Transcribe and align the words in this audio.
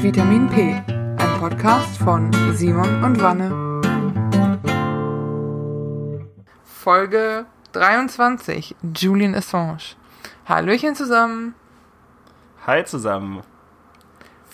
Vitamin 0.00 0.48
P, 0.48 0.82
ein 0.86 1.40
Podcast 1.40 1.98
von 1.98 2.30
Simon 2.54 3.02
und 3.04 3.20
Wanne. 3.20 3.50
Folge 6.64 7.46
23, 7.72 8.76
Julian 8.94 9.34
Assange. 9.34 9.96
Hallöchen 10.46 10.94
zusammen. 10.94 11.54
Hi 12.66 12.84
zusammen. 12.84 13.42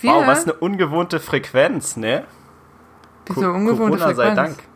Wir, 0.00 0.12
Wow, 0.12 0.26
was 0.26 0.44
eine 0.44 0.54
ungewohnte 0.54 1.20
Frequenz, 1.20 1.96
ne? 1.96 2.24
Wieso 3.26 3.42
Co- 3.42 3.50
ungewohnte 3.52 3.98
Corona 3.98 4.14
sei 4.14 4.26
Frequenz? 4.26 4.56
Dank. 4.56 4.68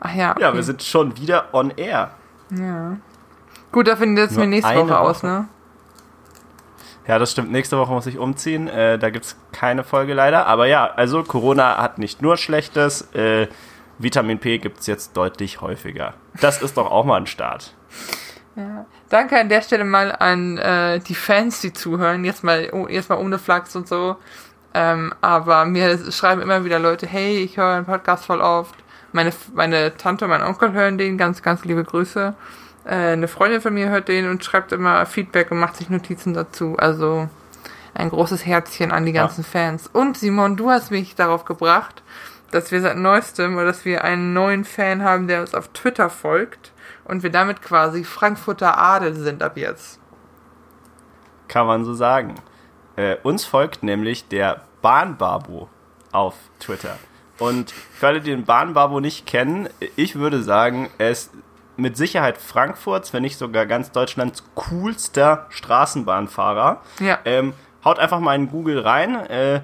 Ach 0.00 0.14
ja, 0.14 0.30
okay. 0.32 0.40
Ja, 0.42 0.54
wir 0.54 0.62
sind 0.62 0.82
schon 0.82 1.16
wieder 1.16 1.52
on 1.54 1.70
air. 1.70 2.10
ja. 2.50 2.96
Gut, 3.70 3.86
setzen 3.86 4.36
wir 4.36 4.44
Nur 4.44 4.46
nächste 4.48 4.68
eine 4.70 4.82
Woche 4.82 4.98
aus, 4.98 5.22
Woche. 5.22 5.26
ne? 5.32 5.48
Ja, 7.06 7.18
das 7.18 7.32
stimmt. 7.32 7.50
Nächste 7.50 7.78
Woche 7.78 7.92
muss 7.92 8.06
ich 8.06 8.18
umziehen. 8.18 8.68
Äh, 8.68 8.98
da 8.98 9.10
gibt's 9.10 9.36
keine 9.52 9.82
Folge 9.84 10.14
leider. 10.14 10.46
Aber 10.46 10.66
ja, 10.66 10.86
also 10.86 11.22
Corona 11.24 11.78
hat 11.78 11.98
nicht 11.98 12.22
nur 12.22 12.36
Schlechtes. 12.36 13.12
Äh, 13.14 13.48
Vitamin 13.98 14.38
P 14.38 14.58
gibt's 14.58 14.86
jetzt 14.86 15.16
deutlich 15.16 15.60
häufiger. 15.60 16.14
Das 16.40 16.62
ist 16.62 16.76
doch 16.76 16.90
auch 16.90 17.04
mal 17.04 17.16
ein 17.16 17.26
Start. 17.26 17.74
Danke 19.08 19.38
an 19.38 19.48
der 19.48 19.62
Stelle 19.62 19.84
mal 19.84 20.12
an 20.12 20.58
äh, 20.58 21.00
die 21.00 21.14
Fans, 21.14 21.60
die 21.60 21.72
zuhören. 21.72 22.24
Jetzt 22.24 22.44
mal, 22.44 22.68
oh, 22.72 22.86
jetzt 22.88 23.08
mal 23.08 23.18
ohne 23.18 23.38
Flachs 23.38 23.74
und 23.76 23.88
so. 23.88 24.16
Ähm, 24.74 25.12
aber 25.20 25.64
mir 25.64 26.10
schreiben 26.10 26.40
immer 26.40 26.64
wieder 26.64 26.78
Leute, 26.78 27.06
hey, 27.06 27.38
ich 27.38 27.56
höre 27.56 27.76
einen 27.76 27.86
Podcast 27.86 28.26
voll 28.26 28.40
oft. 28.40 28.74
Meine, 29.12 29.32
meine 29.54 29.96
Tante 29.96 30.24
und 30.24 30.30
mein 30.30 30.42
Onkel 30.42 30.72
hören 30.72 30.96
den, 30.96 31.18
ganz, 31.18 31.42
ganz 31.42 31.64
liebe 31.64 31.84
Grüße. 31.84 32.34
Äh, 32.84 33.12
eine 33.12 33.28
Freundin 33.28 33.60
von 33.60 33.74
mir 33.74 33.88
hört 33.90 34.08
den 34.08 34.28
und 34.28 34.44
schreibt 34.44 34.72
immer 34.72 35.04
Feedback 35.06 35.50
und 35.50 35.58
macht 35.58 35.76
sich 35.76 35.88
Notizen 35.90 36.34
dazu. 36.34 36.76
Also 36.78 37.28
ein 37.94 38.10
großes 38.10 38.46
Herzchen 38.46 38.90
an 38.92 39.06
die 39.06 39.12
Ja. 39.12 39.22
ganzen 39.22 39.44
Fans. 39.44 39.86
Und 39.86 40.16
Simon, 40.16 40.56
du 40.56 40.70
hast 40.70 40.90
mich 40.90 41.14
darauf 41.14 41.44
gebracht, 41.44 42.02
dass 42.50 42.70
wir 42.70 42.80
seit 42.80 42.96
neuestem 42.96 43.54
oder 43.56 43.66
dass 43.66 43.84
wir 43.84 44.04
einen 44.04 44.32
neuen 44.32 44.64
Fan 44.64 45.02
haben, 45.02 45.26
der 45.28 45.40
uns 45.40 45.54
auf 45.54 45.68
Twitter 45.68 46.10
folgt 46.10 46.72
und 47.04 47.22
wir 47.22 47.30
damit 47.30 47.62
quasi 47.62 48.04
Frankfurter 48.04 48.78
Adel 48.78 49.14
sind 49.14 49.42
ab 49.42 49.56
jetzt. 49.56 49.98
Kann 51.48 51.66
man 51.66 51.84
so 51.84 51.94
sagen. 51.94 52.34
Äh, 52.96 53.16
uns 53.22 53.44
folgt 53.44 53.82
nämlich 53.82 54.28
der 54.28 54.62
Bahnbabo 54.82 55.68
auf 56.12 56.34
Twitter. 56.60 56.96
Und 57.38 57.70
für 57.70 58.08
alle, 58.08 58.20
die 58.20 58.30
den 58.30 58.44
Bahnbabo 58.44 59.00
nicht 59.00 59.26
kennen, 59.26 59.68
ich 59.96 60.16
würde 60.16 60.42
sagen, 60.42 60.90
er 60.98 61.10
ist 61.10 61.30
mit 61.76 61.96
Sicherheit 61.96 62.38
Frankfurts, 62.38 63.12
wenn 63.12 63.22
nicht 63.22 63.38
sogar 63.38 63.66
ganz 63.66 63.92
Deutschlands 63.92 64.44
coolster 64.54 65.46
Straßenbahnfahrer. 65.50 66.82
Ja. 67.00 67.18
Ähm, 67.24 67.54
haut 67.84 67.98
einfach 67.98 68.20
mal 68.20 68.34
in 68.34 68.48
Google 68.48 68.78
rein. 68.80 69.14
Äh, 69.26 69.62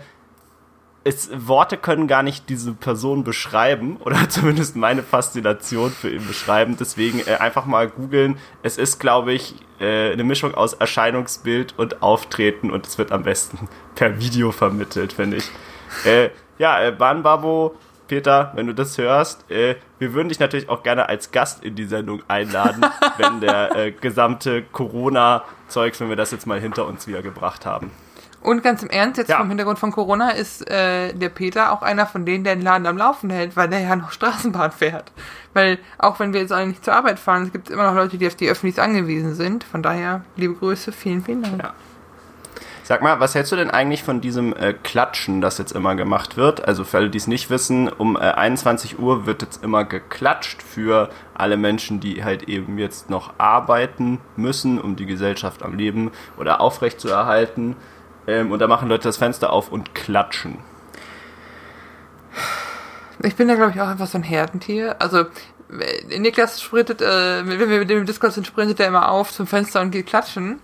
es, 1.05 1.31
Worte 1.33 1.77
können 1.77 2.07
gar 2.07 2.23
nicht 2.23 2.49
diese 2.49 2.75
Person 2.75 3.25
beschreiben 3.25 3.97
oder 4.05 4.29
zumindest 4.29 4.77
meine 4.77 5.03
Faszination 5.03 5.91
für 5.91 6.11
ihn 6.11 6.27
beschreiben. 6.27 6.77
Deswegen 6.79 7.21
äh, 7.21 7.37
einfach 7.37 7.67
mal 7.67 7.89
googeln. 7.89 8.39
Es 8.63 8.79
ist, 8.79 8.99
glaube 8.99 9.33
ich, 9.33 9.55
äh, 9.81 10.13
eine 10.13 10.25
Mischung 10.25 10.55
aus 10.55 10.75
Erscheinungsbild 10.75 11.79
und 11.79 12.03
Auftreten 12.03 12.71
und 12.71 12.87
es 12.87 12.99
wird 12.99 13.13
am 13.13 13.23
besten 13.23 13.69
per 13.95 14.19
Video 14.19 14.53
vermittelt, 14.53 15.13
finde 15.13 15.39
ich. 15.39 15.51
Äh, 16.05 16.31
ja, 16.59 16.83
äh, 16.83 16.93
Bahnbabo, 16.93 17.77
Peter, 18.09 18.51
wenn 18.55 18.67
du 18.67 18.75
das 18.75 18.99
hörst, 18.99 19.49
äh, 19.51 19.77
wir 19.99 20.15
würden 20.15 20.29
dich 20.29 20.41
natürlich 20.41 20.69
auch 20.69 20.83
gerne 20.83 21.09
als 21.09 21.31
Gast 21.31 21.63
in 21.63 21.75
die 21.77 21.85
Sendung 21.85 22.23
einladen, 22.29 22.85
wenn 23.19 23.41
der 23.41 23.77
äh, 23.77 23.91
gesamte 23.93 24.63
Corona-Zeugs, 24.63 26.01
wenn 26.01 26.09
wir 26.09 26.17
das 26.17 26.31
jetzt 26.31 26.47
mal 26.47 26.61
hinter 26.61 26.87
uns 26.87 27.07
wieder 27.07 27.23
gebracht 27.23 27.67
haben. 27.67 27.91
Und 28.41 28.63
ganz 28.63 28.83
im 28.85 28.91
Ernst, 28.91 29.19
jetzt 29.19 29.29
Ja. 29.31 29.39
vom 29.39 29.49
Hintergrund 29.49 29.79
von 29.81 29.91
Corona 29.91 30.31
ist 30.31 30.69
äh, 30.71 31.13
der 31.13 31.29
Peter 31.29 31.73
auch 31.73 31.83
einer 31.83 32.07
von 32.07 32.25
denen, 32.25 32.45
der 32.45 32.55
den 32.55 32.63
Laden 32.63 32.87
am 32.87 32.97
Laufen 32.97 33.31
hält, 33.31 33.57
weil 33.57 33.69
der 33.69 33.81
ja 33.81 33.97
noch 33.97 34.13
Straßenbahn 34.13 34.71
fährt. 34.73 35.11
Weil 35.55 35.79
auch 35.99 36.21
wenn 36.21 36.33
wir 36.33 36.41
jetzt 36.41 36.53
alle 36.53 36.69
nicht 36.69 36.85
zur 36.85 36.95
Arbeit 36.95 37.19
fahren, 37.19 37.43
es 37.45 37.53
gibt 37.53 37.69
immer 37.69 37.83
noch 37.85 37.95
Leute, 37.97 38.17
die 38.17 38.27
auf 38.29 38.37
die 38.37 38.49
Öffentlichs 38.49 38.79
angewiesen 38.79 39.35
sind. 39.35 39.65
Von 39.65 39.83
daher, 39.83 40.23
liebe 40.37 40.55
Grüße, 40.55 40.93
vielen, 40.93 41.23
vielen 41.25 41.43
Dank. 41.43 41.63
Ja. 41.63 41.75
Sag 42.89 43.03
mal, 43.03 43.21
was 43.21 43.35
hältst 43.35 43.53
du 43.53 43.57
denn 43.57 43.71
eigentlich 43.71 44.03
von 44.03 44.23
diesem 44.23 44.57
äh, 44.57 44.73
Klatschen, 44.73 45.43
das 45.43 45.59
jetzt 45.59 45.73
immer 45.73 45.95
gemacht 45.95 46.39
wird? 46.39 46.67
Also 46.67 46.85
für 46.85 46.97
alle, 46.97 47.11
die 47.11 47.19
es 47.19 47.27
nicht 47.27 47.51
wissen, 47.51 47.91
um 47.91 48.17
äh, 48.17 48.21
21 48.21 48.99
Uhr 48.99 49.27
wird 49.27 49.43
jetzt 49.43 49.63
immer 49.63 49.85
geklatscht 49.85 50.63
für 50.63 51.11
alle 51.35 51.59
Menschen, 51.59 52.01
die 52.01 52.25
halt 52.25 52.45
eben 52.45 52.79
jetzt 52.79 53.11
noch 53.11 53.35
arbeiten 53.37 54.21
müssen, 54.37 54.81
um 54.81 54.97
die 54.97 55.05
Gesellschaft 55.05 55.63
am 55.63 55.77
Leben 55.77 56.13
oder 56.39 56.63
aufrecht 56.63 56.99
zu 56.99 57.11
erhalten. 57.11 57.77
Ähm, 58.27 58.51
und 58.51 58.59
da 58.59 58.67
machen 58.69 58.89
Leute 58.89 59.03
das 59.03 59.19
Fenster 59.19 59.53
auf 59.53 59.71
und 59.71 59.95
klatschen. 59.95 60.57
Ich 63.23 63.37
bin 63.37 63.49
da, 63.49 63.55
glaube 63.55 63.73
ich, 63.75 63.83
auch 63.83 63.89
einfach 63.89 64.07
so 64.07 64.17
ein 64.17 64.25
Herdentier. 64.25 64.97
Also, 64.99 65.27
äh, 65.79 66.19
Niklas 66.19 66.63
sprintet, 66.63 67.03
äh, 67.03 67.47
wenn 67.47 67.69
wir 67.69 67.81
mit 67.81 67.91
dem 67.91 68.07
Discord 68.07 68.33
sind, 68.33 68.47
sprintet 68.47 68.81
er 68.81 68.89
immer 68.89 69.11
auf 69.11 69.31
zum 69.31 69.47
Fenster 69.47 69.83
und 69.83 69.91
geht 69.91 70.07
klatschen. 70.07 70.61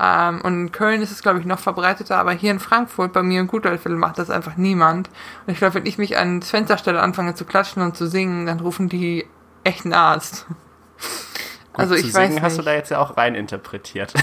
Ähm, 0.00 0.40
und 0.42 0.54
in 0.54 0.72
Köln 0.72 1.02
ist 1.02 1.12
es, 1.12 1.22
glaube 1.22 1.38
ich, 1.38 1.44
noch 1.46 1.58
verbreiteter, 1.58 2.16
aber 2.18 2.32
hier 2.32 2.50
in 2.50 2.60
Frankfurt, 2.60 3.12
bei 3.12 3.22
mir 3.22 3.40
im 3.40 3.46
Gutwaldviertel, 3.46 3.98
macht 3.98 4.18
das 4.18 4.30
einfach 4.30 4.56
niemand. 4.56 5.08
Und 5.46 5.52
ich 5.52 5.58
glaube, 5.58 5.74
wenn 5.74 5.86
ich 5.86 5.98
mich 5.98 6.16
ans 6.18 6.50
Fenster 6.50 6.78
stelle, 6.78 7.00
anfange 7.00 7.34
zu 7.34 7.44
klatschen 7.44 7.82
und 7.82 7.96
zu 7.96 8.06
singen, 8.06 8.46
dann 8.46 8.60
rufen 8.60 8.88
die 8.88 9.26
echt 9.64 9.84
einen 9.84 9.94
Arzt. 9.94 10.46
also, 11.72 11.94
Gut, 11.94 12.04
ich 12.04 12.10
zu 12.10 12.14
weiß 12.16 12.22
singen 12.22 12.34
nicht. 12.34 12.42
hast 12.42 12.58
du 12.58 12.62
da 12.62 12.72
jetzt 12.74 12.90
ja 12.90 12.98
auch 12.98 13.16
rein 13.16 13.34
interpretiert. 13.34 14.14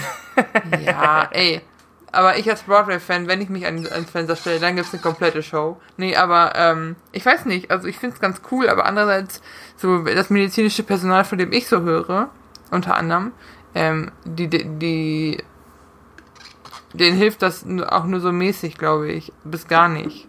Ja, 0.85 1.28
ey. 1.31 1.62
Aber 2.12 2.38
ich 2.38 2.50
als 2.50 2.63
Broadway-Fan, 2.63 3.28
wenn 3.28 3.41
ich 3.41 3.50
mich 3.50 3.68
an, 3.68 3.85
ans 3.85 4.09
Fenster 4.09 4.35
stelle, 4.35 4.59
dann 4.59 4.75
gibt's 4.75 4.94
eine 4.94 5.02
komplette 5.02 5.44
Show. 5.44 5.79
Nee, 5.97 6.16
aber 6.16 6.53
ähm, 6.56 6.96
ich 7.12 7.25
weiß 7.25 7.46
nicht. 7.46 7.69
Also 7.69 7.88
ich 7.88 7.97
find's 7.97 8.19
ganz 8.19 8.41
cool, 8.52 8.69
aber 8.69 8.85
andererseits, 8.85 9.41
so 9.78 10.00
das 10.03 10.29
medizinische 10.29 10.84
Personal, 10.84 11.25
von 11.25 11.38
dem 11.38 11.52
ich 11.52 11.68
so 11.68 11.81
höre, 11.81 12.29
unter 12.72 12.96
anderem, 12.96 13.34
ähm, 13.75 14.12
die, 14.24 14.47
die, 14.47 14.66
die 14.79 15.44
denen 16.94 17.17
hilft 17.17 17.41
das 17.41 17.66
auch 17.88 18.05
nur 18.05 18.19
so 18.19 18.31
mäßig, 18.31 18.77
glaube 18.77 19.11
ich. 19.11 19.31
Bis 19.44 19.67
gar 19.67 19.88
nicht. 19.89 20.27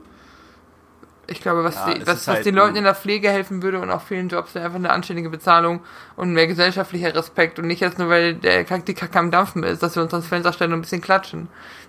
Ich 1.27 1.41
glaube, 1.41 1.63
was, 1.63 1.77
Ja, 1.77 1.95
die, 1.95 2.01
was, 2.01 2.27
was 2.27 2.29
halt 2.29 2.45
den 2.47 2.57
Leuten 2.57 2.75
in 2.75 2.83
der 2.83 2.95
Pflege 2.97 3.31
helfen 3.31 3.63
würde 3.63 3.79
und 3.81 3.89
auch 3.91 4.03
vielen 4.03 4.29
Jobs, 4.29 4.53
wäre 4.55 4.65
einfach 4.65 4.79
eine 4.81 4.91
anständige 4.91 5.31
Bezahlung 5.31 5.79
und 6.17 6.33
mehr 6.33 6.49
gesellschaftlicher 6.49 7.15
Respekt 7.15 7.61
und 7.61 7.69
nicht 7.69 7.81
jetzt 7.81 8.01
nur, 8.01 8.09
weil 8.09 8.35
der 8.35 8.65
Kack- 8.65 8.85
die 8.87 8.95
Kacke 8.95 9.17
am 9.19 9.31
Dampfen 9.31 9.63
ist, 9.63 9.81
dass 9.81 9.95
wir 9.95 10.03
uns 10.03 10.13
ans 10.13 10.27
Fenster 10.27 10.53
stellen 10.53 10.73
und 10.73 10.81
ein 10.81 10.83
bisschen 10.83 11.01
klatschen. 11.01 11.47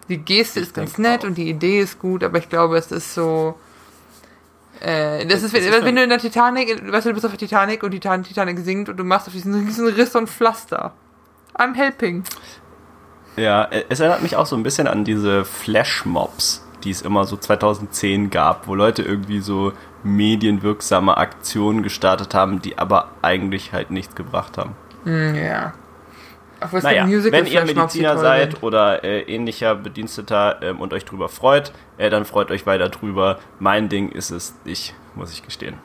Die 0.10 0.18
Geste 0.20 0.60
Ich 0.60 0.68
ist 0.68 0.76
ganz 0.76 1.00
nett 1.00 1.22
auch. 1.22 1.28
und 1.30 1.40
die 1.40 1.50
Idee 1.50 1.80
ist 1.82 1.98
gut, 1.98 2.24
aber 2.24 2.38
ich 2.38 2.50
glaube, 2.50 2.78
es 2.78 2.92
ist 2.92 3.16
so. 3.16 3.58
Äh, 4.80 5.26
das 5.26 5.44
Es- 5.44 5.54
ist, 5.54 5.66
ist 5.66 5.84
wenn 5.86 5.96
du 5.96 6.04
in 6.04 6.10
der 6.10 6.20
Titanic, 6.20 6.92
weißt 6.92 7.06
du, 7.06 7.10
du 7.10 7.14
bist 7.16 7.26
auf 7.26 7.32
der 7.32 7.40
Titanic 7.40 7.82
und 7.84 7.92
die 7.92 8.00
Titan- 8.00 8.24
Titanic 8.24 8.60
sinkt 8.60 8.90
und 8.90 8.98
du 8.98 9.04
machst 9.04 9.26
auf 9.28 9.34
diesen 9.34 9.54
riesen 9.54 9.88
Riss 9.88 10.16
und 10.16 10.30
Pflaster. 10.30 10.94
I'm 11.58 11.74
helping. 11.76 12.24
Ja, 13.38 13.64
äh, 13.66 13.86
es 13.90 14.00
erinnert 14.00 14.22
mich 14.22 14.36
auch 14.36 14.46
so 14.46 14.56
ein 14.56 14.64
bisschen 14.64 14.88
an 14.88 15.04
diese 15.04 15.46
Flashmobs, 15.46 16.66
die 16.84 16.92
es 16.92 17.02
immer 17.02 17.26
so 17.26 17.38
2010 17.38 18.30
gab, 18.30 18.68
wo 18.68 18.76
Leute 18.76 19.02
irgendwie 19.02 19.40
so 19.40 19.74
medienwirksame 20.04 21.18
Aktionen 21.18 21.84
gestartet 21.84 22.34
haben, 22.34 22.62
die 22.62 22.78
aber 22.78 23.10
eigentlich 23.22 23.74
halt 23.74 23.92
nichts 23.92 24.16
gebracht 24.16 24.58
haben. 24.58 24.76
Hm, 25.04 25.36
ja. 25.36 25.74
Was 26.70 26.84
Naja, 26.84 27.08
wenn 27.08 27.48
ihr 27.48 27.66
Mediziner 27.66 28.20
seid 28.20 28.62
oder 28.62 29.04
äh, 29.04 29.22
ähnlicher 29.22 29.74
Bediensteter 29.74 30.62
ähm, 30.62 30.80
und 30.80 30.94
euch 30.94 31.06
drüber 31.06 31.28
freut, 31.28 31.74
äh, 31.98 32.12
dann 32.12 32.24
freut 32.24 32.52
euch 32.52 32.68
weiter 32.68 32.90
drüber. 32.90 33.40
Mein 33.58 33.90
Ding 33.90 34.10
ist 34.10 34.30
es 34.30 34.54
nicht, 34.64 34.94
muss 35.16 35.34
ich 35.34 35.44
gestehen. 35.44 35.76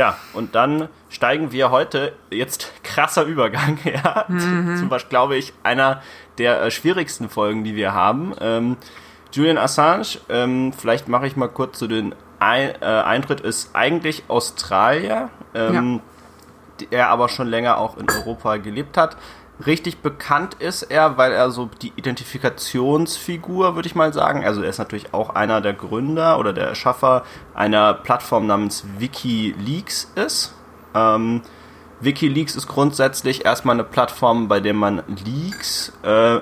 Ja, 0.00 0.16
und 0.32 0.54
dann 0.54 0.88
steigen 1.10 1.52
wir 1.52 1.70
heute, 1.70 2.14
jetzt 2.30 2.72
krasser 2.82 3.24
Übergang, 3.24 3.78
ja, 3.84 4.24
Mhm. 4.28 4.76
zum 4.78 4.88
Beispiel, 4.88 5.10
glaube 5.10 5.36
ich, 5.36 5.52
einer 5.62 6.00
der 6.38 6.62
äh, 6.62 6.70
schwierigsten 6.70 7.28
Folgen, 7.28 7.64
die 7.64 7.76
wir 7.76 7.92
haben. 7.92 8.34
Ähm, 8.40 8.76
Julian 9.30 9.58
Assange, 9.58 10.06
ähm, 10.30 10.72
vielleicht 10.72 11.06
mache 11.08 11.26
ich 11.26 11.36
mal 11.36 11.48
kurz 11.48 11.78
zu 11.78 11.86
den 11.86 12.14
Ein 12.38 12.70
äh, 12.80 12.84
Eintritt, 12.86 13.40
ist 13.40 13.76
eigentlich 13.76 14.24
Australier, 14.28 15.28
ähm, 15.54 16.00
der 16.90 17.10
aber 17.10 17.28
schon 17.28 17.48
länger 17.48 17.76
auch 17.76 17.98
in 17.98 18.06
Europa 18.08 18.56
gelebt 18.56 18.96
hat. 18.96 19.18
Richtig 19.66 19.98
bekannt 19.98 20.54
ist 20.54 20.82
er, 20.82 21.18
weil 21.18 21.32
er 21.32 21.50
so 21.50 21.68
die 21.82 21.92
Identifikationsfigur, 21.96 23.74
würde 23.74 23.86
ich 23.86 23.94
mal 23.94 24.12
sagen. 24.12 24.44
Also 24.44 24.62
er 24.62 24.70
ist 24.70 24.78
natürlich 24.78 25.12
auch 25.12 25.30
einer 25.30 25.60
der 25.60 25.74
Gründer 25.74 26.38
oder 26.38 26.52
der 26.52 26.66
Erschaffer 26.66 27.24
einer 27.54 27.94
Plattform 27.94 28.46
namens 28.46 28.84
WikiLeaks 28.98 30.12
ist. 30.14 30.54
Ähm, 30.94 31.42
WikiLeaks 32.00 32.56
ist 32.56 32.68
grundsätzlich 32.68 33.44
erstmal 33.44 33.76
eine 33.76 33.84
Plattform, 33.84 34.48
bei 34.48 34.60
der 34.60 34.72
man 34.72 35.02
Leaks 35.24 35.92
äh, 36.02 36.40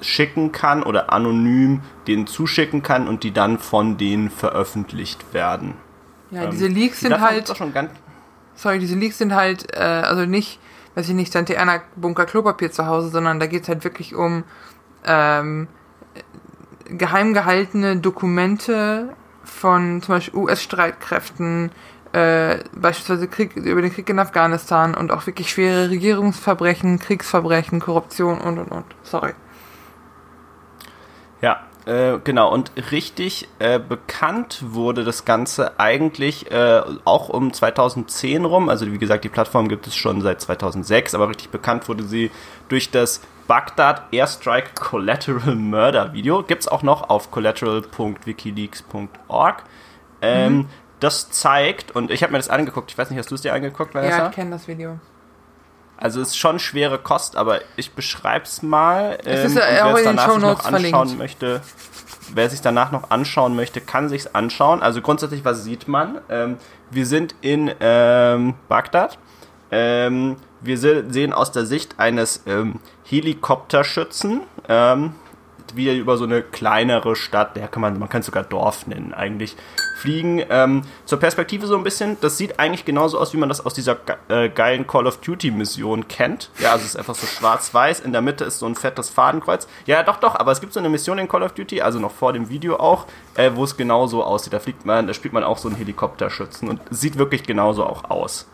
schicken 0.00 0.50
kann 0.50 0.82
oder 0.82 1.12
anonym 1.12 1.82
denen 2.06 2.26
zuschicken 2.26 2.82
kann 2.82 3.06
und 3.06 3.22
die 3.22 3.32
dann 3.32 3.58
von 3.58 3.96
denen 3.96 4.30
veröffentlicht 4.30 5.32
werden. 5.32 5.74
Ja, 6.30 6.44
Ähm, 6.44 6.50
diese 6.50 6.66
Leaks 6.66 7.00
die 7.00 7.06
sind 7.06 7.20
halt. 7.20 7.52
Sorry, 8.54 8.78
diese 8.78 8.94
Leaks 8.94 9.18
sind 9.18 9.34
halt, 9.34 9.72
äh, 9.74 9.78
also 9.78 10.26
nicht, 10.26 10.58
weiß 11.00 11.08
ich 11.08 11.14
nicht, 11.14 11.32
Tante 11.32 11.58
Anna 11.58 11.80
Bunker 11.96 12.26
Klopapier 12.26 12.70
zu 12.70 12.86
Hause, 12.86 13.08
sondern 13.08 13.40
da 13.40 13.46
geht's 13.46 13.68
halt 13.68 13.84
wirklich 13.84 14.14
um 14.14 14.44
ähm, 15.06 15.66
geheim 16.84 17.32
gehaltene 17.32 17.96
Dokumente 17.96 19.08
von 19.42 20.02
zum 20.02 20.16
Beispiel 20.16 20.38
US-Streitkräften, 20.38 21.72
äh, 22.12 22.58
beispielsweise 22.74 23.28
Krieg, 23.28 23.56
über 23.56 23.80
den 23.80 23.94
Krieg 23.94 24.10
in 24.10 24.18
Afghanistan 24.18 24.94
und 24.94 25.10
auch 25.10 25.26
wirklich 25.26 25.50
schwere 25.50 25.88
Regierungsverbrechen, 25.88 26.98
Kriegsverbrechen, 26.98 27.80
Korruption 27.80 28.38
und 28.38 28.58
und 28.58 28.70
und. 28.70 28.84
Sorry. 29.02 29.32
Äh, 31.86 32.18
genau. 32.24 32.52
Und 32.52 32.72
richtig 32.90 33.48
äh, 33.58 33.78
bekannt 33.78 34.58
wurde 34.62 35.02
das 35.04 35.24
Ganze 35.24 35.80
eigentlich 35.80 36.50
äh, 36.50 36.82
auch 37.04 37.30
um 37.30 37.52
2010 37.52 38.44
rum. 38.44 38.68
Also 38.68 38.90
wie 38.92 38.98
gesagt, 38.98 39.22
die 39.24 39.28
Plattform 39.28 39.68
gibt 39.68 39.86
es 39.86 39.94
schon 39.96 40.20
seit 40.20 40.40
2006, 40.40 41.14
aber 41.14 41.28
richtig 41.28 41.50
bekannt 41.50 41.88
wurde 41.88 42.02
sie 42.04 42.32
durch 42.68 42.90
das 42.90 43.20
Baghdad 43.46 44.12
Airstrike 44.12 44.72
Collateral 44.74 45.54
Murder 45.56 46.12
Video. 46.12 46.42
Gibt 46.42 46.62
es 46.62 46.68
auch 46.68 46.82
noch 46.82 47.08
auf 47.08 47.30
collateral.wikileaks.org. 47.30 49.62
Ähm, 50.22 50.54
mhm. 50.54 50.66
Das 51.00 51.30
zeigt, 51.30 51.96
und 51.96 52.10
ich 52.10 52.22
habe 52.22 52.32
mir 52.32 52.38
das 52.38 52.50
angeguckt, 52.50 52.90
ich 52.90 52.98
weiß 52.98 53.08
nicht, 53.08 53.18
hast 53.18 53.30
du 53.30 53.34
es 53.34 53.40
dir 53.40 53.54
angeguckt, 53.54 53.94
Vanessa? 53.94 54.18
Ja, 54.18 54.28
ich 54.28 54.34
kenne 54.34 54.50
das 54.50 54.68
Video. 54.68 54.98
Also 56.00 56.20
es 56.22 56.28
ist 56.28 56.38
schon 56.38 56.58
schwere 56.58 56.98
Kost, 56.98 57.36
aber 57.36 57.60
ich 57.76 57.92
beschreibe 57.92 58.46
es 58.46 58.62
mal. 58.62 59.18
Es 59.24 59.44
ist 59.44 59.56
ähm, 59.56 59.62
ja 59.76 59.84
auch 59.84 59.98
in 59.98 60.04
den 60.04 60.18
Show 60.18 60.38
Notes 60.38 60.64
anschauen 60.64 61.18
möchte, 61.18 61.60
wer 62.34 62.48
sich 62.48 62.60
danach 62.60 62.90
noch 62.90 63.10
anschauen 63.10 63.54
möchte, 63.54 63.80
kann 63.80 64.08
sich's 64.08 64.26
anschauen. 64.28 64.82
Also 64.82 65.02
grundsätzlich, 65.02 65.44
was 65.44 65.62
sieht 65.64 65.88
man? 65.88 66.18
Ähm, 66.28 66.56
wir 66.90 67.06
sind 67.06 67.34
in 67.42 67.70
ähm, 67.80 68.54
Bagdad. 68.68 69.18
Ähm, 69.70 70.36
wir 70.60 70.78
se 70.78 71.04
sehen 71.08 71.32
aus 71.32 71.52
der 71.52 71.64
Sicht 71.66 71.98
eines 71.98 72.42
ähm, 72.46 72.80
Helikopterschützen, 73.04 74.42
ähm, 74.68 75.14
wie 75.76 75.96
über 75.96 76.16
so 76.16 76.24
eine 76.24 76.42
kleinere 76.42 77.16
Stadt, 77.16 77.56
der 77.56 77.68
kann 77.68 77.80
man, 77.80 77.98
man 77.98 78.08
kann 78.08 78.20
es 78.20 78.26
sogar 78.26 78.44
Dorf 78.44 78.86
nennen 78.86 79.14
eigentlich, 79.14 79.56
fliegen. 79.96 80.42
Ähm, 80.48 80.82
zur 81.04 81.18
Perspektive 81.18 81.66
so 81.66 81.76
ein 81.76 81.84
bisschen, 81.84 82.16
das 82.20 82.38
sieht 82.38 82.58
eigentlich 82.58 82.84
genauso 82.84 83.18
aus, 83.18 83.32
wie 83.32 83.36
man 83.36 83.48
das 83.48 83.64
aus 83.64 83.74
dieser 83.74 83.98
äh, 84.28 84.48
geilen 84.48 84.86
Call 84.86 85.06
of 85.06 85.18
Duty 85.18 85.50
Mission 85.50 86.08
kennt. 86.08 86.50
Ja, 86.58 86.72
also 86.72 86.84
es 86.84 86.90
ist 86.90 86.96
einfach 86.96 87.14
so 87.14 87.26
schwarz-weiß, 87.26 88.00
in 88.00 88.12
der 88.12 88.22
Mitte 88.22 88.44
ist 88.44 88.58
so 88.58 88.66
ein 88.66 88.74
fettes 88.74 89.10
Fadenkreuz. 89.10 89.68
Ja, 89.86 90.02
doch, 90.02 90.16
doch, 90.16 90.34
aber 90.34 90.52
es 90.52 90.60
gibt 90.60 90.72
so 90.72 90.80
eine 90.80 90.88
Mission 90.88 91.18
in 91.18 91.28
Call 91.28 91.42
of 91.42 91.52
Duty, 91.52 91.82
also 91.82 91.98
noch 91.98 92.12
vor 92.12 92.32
dem 92.32 92.48
Video 92.48 92.76
auch, 92.76 93.06
äh, 93.36 93.50
wo 93.54 93.64
es 93.64 93.76
genauso 93.76 94.24
aussieht. 94.24 94.52
Da 94.52 94.58
fliegt 94.58 94.86
man, 94.86 95.06
da 95.06 95.14
spielt 95.14 95.34
man 95.34 95.44
auch 95.44 95.58
so 95.58 95.68
einen 95.68 95.76
Helikopterschützen 95.76 96.68
und 96.68 96.80
sieht 96.90 97.18
wirklich 97.18 97.42
genauso 97.44 97.84
auch 97.84 98.10
aus. 98.10 98.46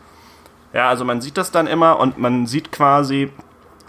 Ja, 0.73 0.89
also 0.89 1.05
man 1.05 1.21
sieht 1.21 1.37
das 1.37 1.51
dann 1.51 1.65
immer 1.65 1.97
und 1.99 2.17
man 2.17 2.45
sieht 2.45 2.71
quasi, 2.71 3.31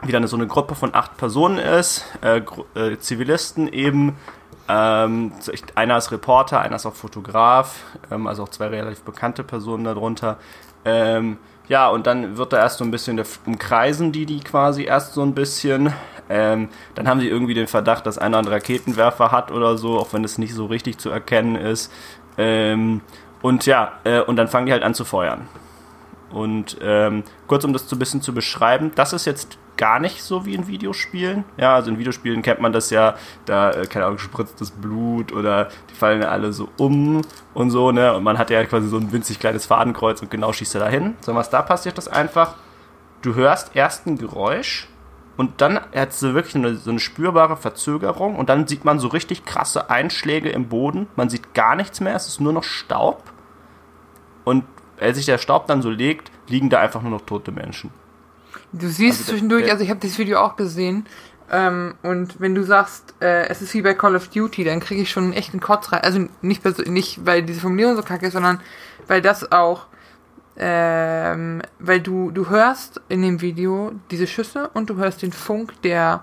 wie 0.02 0.12
dann 0.12 0.26
so 0.26 0.36
eine 0.36 0.46
Gruppe 0.46 0.74
von 0.74 0.94
acht 0.94 1.16
Personen 1.16 1.58
ist, 1.58 2.04
äh, 2.22 2.40
äh, 2.74 2.98
Zivilisten 2.98 3.72
eben. 3.72 4.16
Ähm, 4.68 5.32
einer 5.74 5.96
ist 5.96 6.12
Reporter, 6.12 6.60
einer 6.60 6.76
ist 6.76 6.86
auch 6.86 6.94
Fotograf, 6.94 7.84
ähm, 8.10 8.26
also 8.26 8.42
auch 8.42 8.50
zwei 8.50 8.68
relativ 8.68 9.02
bekannte 9.02 9.42
Personen 9.42 9.84
darunter. 9.84 10.36
Ähm, 10.84 11.38
ja, 11.68 11.88
und 11.88 12.06
dann 12.06 12.36
wird 12.36 12.52
da 12.52 12.58
erst 12.58 12.78
so 12.78 12.84
ein 12.84 12.90
bisschen, 12.90 13.22
umkreisen 13.44 14.12
die 14.12 14.26
die 14.26 14.40
quasi 14.40 14.84
erst 14.84 15.14
so 15.14 15.22
ein 15.22 15.34
bisschen. 15.34 15.92
Ähm, 16.30 16.68
dann 16.94 17.08
haben 17.08 17.20
sie 17.20 17.28
irgendwie 17.28 17.54
den 17.54 17.66
Verdacht, 17.66 18.06
dass 18.06 18.18
einer 18.18 18.38
einen 18.38 18.48
Raketenwerfer 18.48 19.32
hat 19.32 19.50
oder 19.50 19.76
so, 19.76 19.98
auch 19.98 20.12
wenn 20.12 20.24
es 20.24 20.38
nicht 20.38 20.54
so 20.54 20.66
richtig 20.66 20.98
zu 20.98 21.10
erkennen 21.10 21.56
ist. 21.56 21.92
Ähm, 22.36 23.00
und 23.42 23.66
ja, 23.66 23.92
äh, 24.04 24.20
und 24.20 24.36
dann 24.36 24.48
fangen 24.48 24.66
die 24.66 24.72
halt 24.72 24.82
an 24.82 24.94
zu 24.94 25.04
feuern. 25.04 25.48
Und 26.30 26.76
ähm, 26.82 27.22
kurz 27.46 27.64
um 27.64 27.72
das 27.72 27.88
so 27.88 27.96
ein 27.96 27.98
bisschen 27.98 28.20
zu 28.20 28.34
beschreiben, 28.34 28.92
das 28.94 29.12
ist 29.12 29.24
jetzt 29.24 29.58
gar 29.78 29.98
nicht 30.00 30.22
so 30.22 30.44
wie 30.44 30.54
in 30.54 30.66
Videospielen. 30.66 31.44
Ja, 31.56 31.74
also 31.74 31.90
in 31.90 31.98
Videospielen 31.98 32.42
kennt 32.42 32.60
man 32.60 32.72
das 32.72 32.90
ja, 32.90 33.14
da, 33.46 33.70
äh, 33.70 33.86
keine 33.86 34.06
Ahnung, 34.06 34.18
spritzt 34.18 34.60
das 34.60 34.70
Blut 34.70 35.32
oder 35.32 35.68
die 35.90 35.94
fallen 35.94 36.20
ja 36.20 36.28
alle 36.28 36.52
so 36.52 36.68
um 36.76 37.22
und 37.54 37.70
so, 37.70 37.92
ne? 37.92 38.14
Und 38.14 38.24
man 38.24 38.36
hat 38.36 38.50
ja 38.50 38.64
quasi 38.64 38.88
so 38.88 38.98
ein 38.98 39.12
winzig 39.12 39.38
kleines 39.38 39.66
Fadenkreuz 39.66 40.20
und 40.20 40.30
genau 40.30 40.52
schießt 40.52 40.74
er 40.74 40.80
dahin. 40.80 41.16
So, 41.20 41.34
was 41.34 41.48
da 41.48 41.62
passiert, 41.62 41.96
das 41.96 42.08
einfach, 42.08 42.56
du 43.22 43.34
hörst 43.34 43.70
erst 43.74 44.06
ein 44.06 44.18
Geräusch 44.18 44.88
und 45.38 45.60
dann 45.60 45.80
hat 45.94 46.12
so 46.12 46.34
wirklich 46.34 46.56
eine, 46.56 46.74
so 46.74 46.90
eine 46.90 46.98
spürbare 46.98 47.56
Verzögerung 47.56 48.36
und 48.36 48.48
dann 48.48 48.66
sieht 48.66 48.84
man 48.84 48.98
so 48.98 49.08
richtig 49.08 49.44
krasse 49.44 49.88
Einschläge 49.88 50.50
im 50.50 50.68
Boden. 50.68 51.06
Man 51.14 51.30
sieht 51.30 51.54
gar 51.54 51.76
nichts 51.76 52.00
mehr, 52.00 52.16
es 52.16 52.26
ist 52.26 52.40
nur 52.40 52.52
noch 52.52 52.64
Staub. 52.64 53.22
Und 54.44 54.64
als 55.00 55.16
sich 55.16 55.26
der 55.26 55.38
Staub 55.38 55.66
dann 55.66 55.82
so 55.82 55.90
legt, 55.90 56.30
liegen 56.48 56.70
da 56.70 56.80
einfach 56.80 57.02
nur 57.02 57.10
noch 57.10 57.22
tote 57.22 57.52
Menschen. 57.52 57.90
Du 58.72 58.88
siehst 58.88 59.20
also 59.20 59.32
zwischendurch, 59.32 59.64
der, 59.64 59.72
also 59.72 59.84
ich 59.84 59.90
habe 59.90 60.00
das 60.00 60.18
Video 60.18 60.38
auch 60.40 60.56
gesehen, 60.56 61.06
ähm, 61.50 61.94
und 62.02 62.40
wenn 62.40 62.54
du 62.54 62.62
sagst, 62.62 63.14
äh, 63.20 63.48
es 63.48 63.62
ist 63.62 63.72
wie 63.74 63.82
bei 63.82 63.94
Call 63.94 64.16
of 64.16 64.28
Duty, 64.28 64.64
dann 64.64 64.80
kriege 64.80 65.02
ich 65.02 65.10
schon 65.10 65.24
einen 65.24 65.32
echten 65.32 65.60
Kotz 65.60 65.92
rein. 65.92 66.02
Also 66.02 66.26
nicht, 66.42 66.64
nicht 66.88 67.24
weil 67.24 67.42
diese 67.42 67.60
Formulierung 67.60 67.96
so 67.96 68.02
kacke 68.02 68.26
ist, 68.26 68.34
sondern 68.34 68.60
weil 69.06 69.22
das 69.22 69.50
auch, 69.50 69.86
ähm, 70.58 71.62
weil 71.78 72.00
du, 72.00 72.30
du 72.30 72.50
hörst 72.50 73.00
in 73.08 73.22
dem 73.22 73.40
Video 73.40 73.92
diese 74.10 74.26
Schüsse 74.26 74.68
und 74.74 74.90
du 74.90 74.96
hörst 74.96 75.22
den 75.22 75.32
Funk 75.32 75.80
der, 75.82 76.22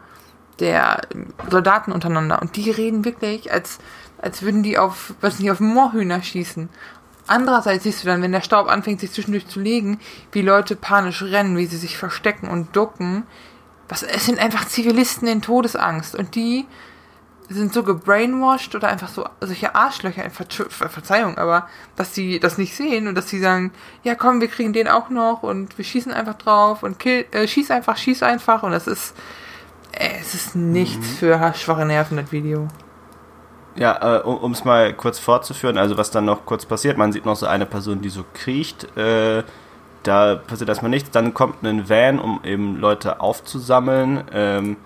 der 0.60 1.01
Soldaten 1.50 1.92
untereinander. 1.92 2.42
Und 2.42 2.56
die 2.56 2.69
reden 2.69 3.04
wirklich, 3.04 3.51
als, 3.51 3.80
als 4.22 4.44
würden 4.44 4.62
die 4.62 4.77
auf, 4.77 5.16
was 5.22 5.39
nicht, 5.39 5.50
auf 5.50 5.60
Moorhühner 5.60 6.22
schießen. 6.22 6.69
Andererseits 7.27 7.83
siehst 7.83 8.04
du 8.04 8.07
dann, 8.07 8.22
wenn 8.22 8.31
der 8.31 8.42
Staub 8.42 8.68
anfängt, 8.68 9.00
sich 9.00 9.12
zwischendurch 9.12 9.48
zu 9.48 9.60
legen, 9.60 10.00
wie 10.31 10.42
Leute 10.42 10.75
panisch 10.75 11.24
rennen, 11.24 11.57
wie 11.57 11.66
sie 11.66 11.77
sich 11.77 11.98
verstecken 11.98 12.48
und 12.48 12.75
ducken. 12.75 13.24
Was, 13.89 14.04
es 14.04 14.25
sind 14.25 14.39
einfach 14.39 14.68
Zivilisten 14.68 15.27
in 15.27 15.42
Todesangst 15.42 16.16
und 16.16 16.36
die 16.36 16.66
sind 17.50 17.74
so 17.74 17.83
gebrainwashed 17.83 18.74
oder 18.75 18.88
einfach 18.88 19.07
so 19.07 19.27
solche 19.42 19.75
Arschlöcher, 19.75 20.27
Ver 20.30 20.89
Verzeihung, 20.89 21.38
aber 21.38 21.69
dass 21.95 22.12
die 22.12 22.39
das 22.39 22.57
nicht 22.57 22.75
sehen 22.75 23.07
und 23.07 23.16
dass 23.16 23.27
die 23.27 23.39
sagen, 23.39 23.72
ja 24.04 24.16
komm, 24.16 24.42
wir 24.42 24.48
kriegen 24.48 24.74
den 24.74 24.88
auch 24.88 25.10
noch 25.10 25.44
und 25.44 25.77
wir 25.77 25.86
schießen 25.86 26.12
einfach 26.12 26.36
drauf 26.36 26.81
und 26.81 26.98
kill, 26.98 27.25
äh, 27.31 27.48
schieß 27.48 27.69
einfach, 27.72 27.98
schieß 27.98 28.24
einfach 28.24 28.63
und 28.63 28.72
das 28.72 28.88
ist, 28.88 29.16
äh, 29.92 30.10
es 30.19 30.33
ist 30.33 30.56
nichts 30.56 31.07
mhm. 31.07 31.16
für 31.18 31.54
schwache 31.56 31.86
Nerven, 31.86 32.18
das 32.18 32.31
Video. 32.31 32.68
Ja, 33.77 34.19
äh, 34.19 34.22
um 34.22 34.54
es 34.54 34.63
mal 34.63 34.94
kurz 34.94 35.19
fortzuführen, 35.19 35.77
also 35.77 35.98
was 35.98 36.10
dann 36.10 36.25
noch 36.25 36.45
kurz 36.45 36.66
passiert, 36.66 36.98
man 36.98 37.12
sieht 37.12 37.25
noch 37.25 37.36
so 37.36 37.45
eine 37.45 37.66
Person, 37.66 38.01
die 38.01 38.10
so 38.10 38.24
kriecht, 38.33 38.95
äh, 38.98 39.44
da 40.04 40.36
passiert 40.36 40.69
erstmal 40.69 40.92
nichts, 40.92 41.12
dann 41.12 41.33
kommt 41.33 41.63
ein 41.63 41.89
Van, 41.89 42.19
um 42.19 42.39
eben 42.44 42.77
Leute 42.77 43.19
aufzusammeln. 43.19 44.24
Ähm, 44.31 44.77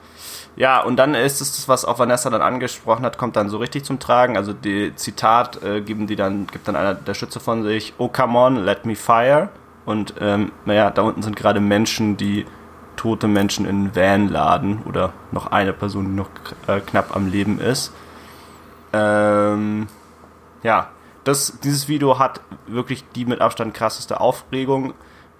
ja, 0.56 0.82
und 0.82 0.98
dann 0.98 1.14
ist 1.14 1.42
es 1.42 1.56
das, 1.56 1.68
was 1.68 1.86
auch 1.86 2.00
Vanessa 2.00 2.30
dann 2.30 2.42
angesprochen 2.42 3.06
hat, 3.06 3.18
kommt 3.18 3.36
dann 3.36 3.50
so 3.50 3.58
richtig 3.58 3.84
zum 3.86 4.00
Tragen. 4.00 4.38
Also 4.38 4.54
die 4.54 4.94
Zitat 4.96 5.62
äh, 5.64 5.82
geben 5.82 6.08
die 6.08 6.16
dann, 6.16 6.48
gibt 6.48 6.68
dann 6.68 6.76
einer 6.76 6.94
der 6.94 7.14
Schütze 7.14 7.40
von 7.40 7.64
sich, 7.64 7.94
oh 7.98 8.08
come 8.08 8.38
on, 8.38 8.56
let 8.58 8.86
me 8.86 8.96
fire. 8.96 9.50
Und 9.86 10.16
ähm, 10.20 10.52
naja, 10.66 10.90
da 10.90 11.04
unten 11.04 11.22
sind 11.22 11.36
gerade 11.36 11.60
Menschen, 11.60 12.18
die 12.18 12.46
tote 12.96 13.28
Menschen 13.28 13.66
in 13.66 13.96
Van 13.96 14.28
laden 14.28 14.84
oder 14.86 15.14
noch 15.32 15.48
eine 15.48 15.72
Person, 15.72 16.06
die 16.06 16.12
noch 16.12 16.30
äh, 16.68 16.82
knapp 16.82 17.16
am 17.16 17.28
Leben 17.28 17.60
ist. 17.60 17.94
Ähm, 18.94 19.88
ja, 20.64 20.90
das, 21.24 21.60
dieses 21.60 21.88
Video 21.88 22.20
hat 22.20 22.42
wirklich 22.68 23.04
die 23.16 23.26
mit 23.26 23.42
Abstand 23.42 23.74
krasseste 23.74 24.20
Aufregung 24.20 24.94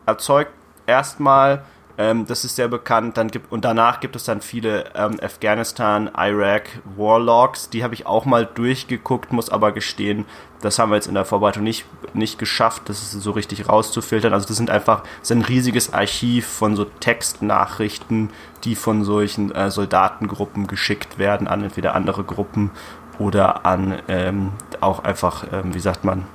erzeugt. 0.06 0.52
Erstmal, 0.86 1.64
ähm, 1.98 2.26
das 2.26 2.46
ist 2.46 2.56
sehr 2.56 2.68
bekannt, 2.68 3.18
dann 3.18 3.30
gibt, 3.30 3.52
und 3.52 3.66
danach 3.66 4.00
gibt 4.00 4.16
es 4.16 4.24
dann 4.24 4.42
viele 4.42 4.86
ähm, 4.96 5.20
Afghanistan, 5.22 6.10
Iraq, 6.18 6.82
Warlocks, 6.96 7.70
die 7.70 7.84
habe 7.84 7.94
ich 7.94 8.06
auch 8.06 8.26
mal 8.26 8.46
durchgeguckt, 8.46 9.32
muss 9.34 9.50
aber 9.50 9.72
gestehen, 9.72 10.26
das 10.62 10.78
haben 10.78 10.92
wir 10.92 10.96
jetzt 10.96 11.08
in 11.08 11.14
der 11.14 11.26
Vorbereitung 11.26 11.64
nicht, 11.64 11.86
nicht 12.14 12.38
geschafft, 12.38 12.84
das 12.88 13.12
so 13.12 13.32
richtig 13.32 13.70
rauszufiltern. 13.70 14.34
Also 14.34 14.48
das 14.48 14.58
sind 14.58 14.70
einfach, 14.70 15.02
das 15.02 15.30
ist 15.30 15.32
ein 15.32 15.42
riesiges 15.42 15.94
Archiv 15.94 16.48
von 16.48 16.76
so 16.76 16.86
Textnachrichten, 16.86 18.32
die 18.64 18.76
von 18.76 19.04
solchen 19.04 19.54
äh, 19.54 19.72
Soldatengruppen 19.72 20.68
geschickt 20.68 21.18
werden 21.18 21.48
an 21.48 21.64
entweder 21.64 21.96
andere 21.96 22.24
Gruppen 22.24 22.72
oder 23.20 23.66
an 23.66 24.00
ähm, 24.08 24.52
auch 24.82 25.04
einfach, 25.04 25.46
ähm, 25.52 25.74
wie 25.74 25.80
sagt 25.80 26.04
man, 26.04 26.26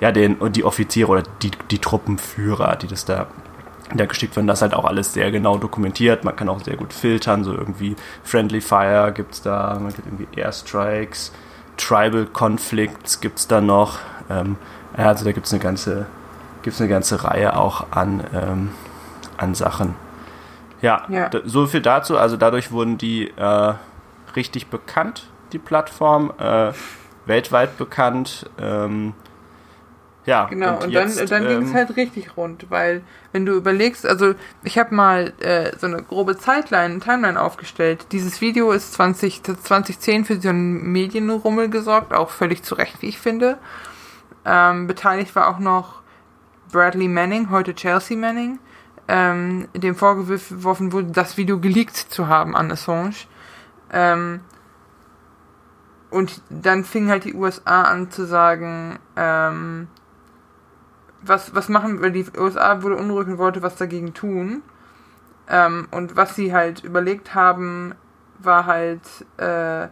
ja, 0.00 0.12
den, 0.12 0.36
die 0.52 0.64
Offiziere 0.64 1.10
oder 1.10 1.22
die, 1.42 1.50
die 1.70 1.78
Truppenführer, 1.78 2.76
die 2.76 2.86
das 2.86 3.04
da 3.04 3.26
da 3.92 4.06
geschickt 4.06 4.34
werden, 4.34 4.46
das 4.46 4.58
ist 4.58 4.62
halt 4.62 4.74
auch 4.74 4.86
alles 4.86 5.12
sehr 5.12 5.30
genau 5.30 5.58
dokumentiert. 5.58 6.24
Man 6.24 6.34
kann 6.34 6.48
auch 6.48 6.60
sehr 6.60 6.76
gut 6.76 6.92
filtern, 6.92 7.44
so 7.44 7.52
irgendwie 7.52 7.96
Friendly 8.24 8.60
Fire 8.60 9.12
gibt 9.12 9.34
es 9.34 9.42
da, 9.42 9.78
man 9.80 9.92
gibt 9.92 10.06
irgendwie 10.06 10.26
Airstrikes, 10.40 11.32
Tribal 11.76 12.26
Conflicts 12.26 13.20
gibt 13.20 13.38
es 13.38 13.46
da 13.46 13.60
noch. 13.60 13.98
Ähm, 14.30 14.56
ja, 14.96 15.08
also 15.08 15.24
da 15.24 15.32
gibt 15.32 15.46
es 15.46 15.52
eine 15.52 15.62
ganze, 15.62 16.06
gibt's 16.62 16.80
eine 16.80 16.88
ganze 16.88 17.24
Reihe 17.24 17.56
auch 17.56 17.86
an, 17.90 18.24
ähm, 18.32 18.70
an 19.36 19.54
Sachen. 19.54 19.94
Ja, 20.80 21.04
ja. 21.08 21.30
so 21.44 21.66
viel 21.66 21.80
dazu. 21.80 22.18
Also 22.18 22.36
dadurch 22.36 22.72
wurden 22.72 22.98
die 22.98 23.28
äh, 23.36 23.74
richtig 24.34 24.68
bekannt 24.68 25.26
die 25.54 25.58
Plattform, 25.58 26.32
äh, 26.38 26.72
weltweit 27.26 27.78
bekannt. 27.78 28.50
Ähm, 28.60 29.14
Ja, 30.26 30.46
genau. 30.46 30.76
Und, 30.76 30.84
und 30.84 30.90
jetzt, 30.90 31.18
dann, 31.18 31.26
dann 31.26 31.42
ähm, 31.42 31.48
ging 31.48 31.68
es 31.68 31.74
halt 31.74 31.96
richtig 31.96 32.36
rund, 32.36 32.70
weil 32.70 33.02
wenn 33.32 33.44
du 33.44 33.52
überlegst, 33.52 34.06
also 34.06 34.34
ich 34.62 34.78
habe 34.78 34.94
mal 34.94 35.34
äh, 35.40 35.76
so 35.78 35.86
eine 35.86 36.02
grobe 36.02 36.38
Zeitline, 36.38 37.00
Timeline 37.00 37.40
aufgestellt. 37.40 38.06
Dieses 38.12 38.40
Video 38.40 38.72
ist 38.72 38.94
20, 38.94 39.42
2010 39.42 40.24
für 40.24 40.40
so 40.40 40.48
einen 40.48 40.92
Medienrummel 40.92 41.68
gesorgt, 41.68 42.14
auch 42.14 42.30
völlig 42.30 42.62
zu 42.62 42.74
Recht, 42.74 43.02
wie 43.02 43.08
ich 43.08 43.18
finde. 43.18 43.58
Ähm, 44.46 44.86
beteiligt 44.86 45.34
war 45.36 45.48
auch 45.48 45.58
noch 45.58 46.02
Bradley 46.72 47.08
Manning, 47.08 47.50
heute 47.50 47.74
Chelsea 47.74 48.16
Manning, 48.16 48.58
ähm, 49.08 49.68
dem 49.74 49.94
vorgeworfen 49.94 50.92
wurde, 50.92 51.12
das 51.12 51.36
Video 51.36 51.60
geleakt 51.60 51.96
zu 51.96 52.28
haben 52.28 52.56
an 52.56 52.70
Assange. 52.70 53.14
Ähm, 53.92 54.40
und 56.14 56.42
dann 56.48 56.84
fingen 56.84 57.10
halt 57.10 57.24
die 57.24 57.34
USA 57.34 57.82
an 57.82 58.08
zu 58.08 58.24
sagen, 58.24 59.00
ähm, 59.16 59.88
was, 61.22 61.56
was 61.56 61.68
machen, 61.68 62.00
weil 62.02 62.12
die 62.12 62.24
USA 62.38 62.82
wurde 62.82 62.96
unruhig 62.96 63.26
und 63.26 63.38
wollte 63.38 63.62
was 63.62 63.74
dagegen 63.74 64.14
tun. 64.14 64.62
Ähm, 65.48 65.88
und 65.90 66.14
was 66.14 66.36
sie 66.36 66.52
halt 66.52 66.84
überlegt 66.84 67.34
haben, 67.34 67.96
war 68.38 68.66
halt, 68.66 69.02
äh, 69.38 69.88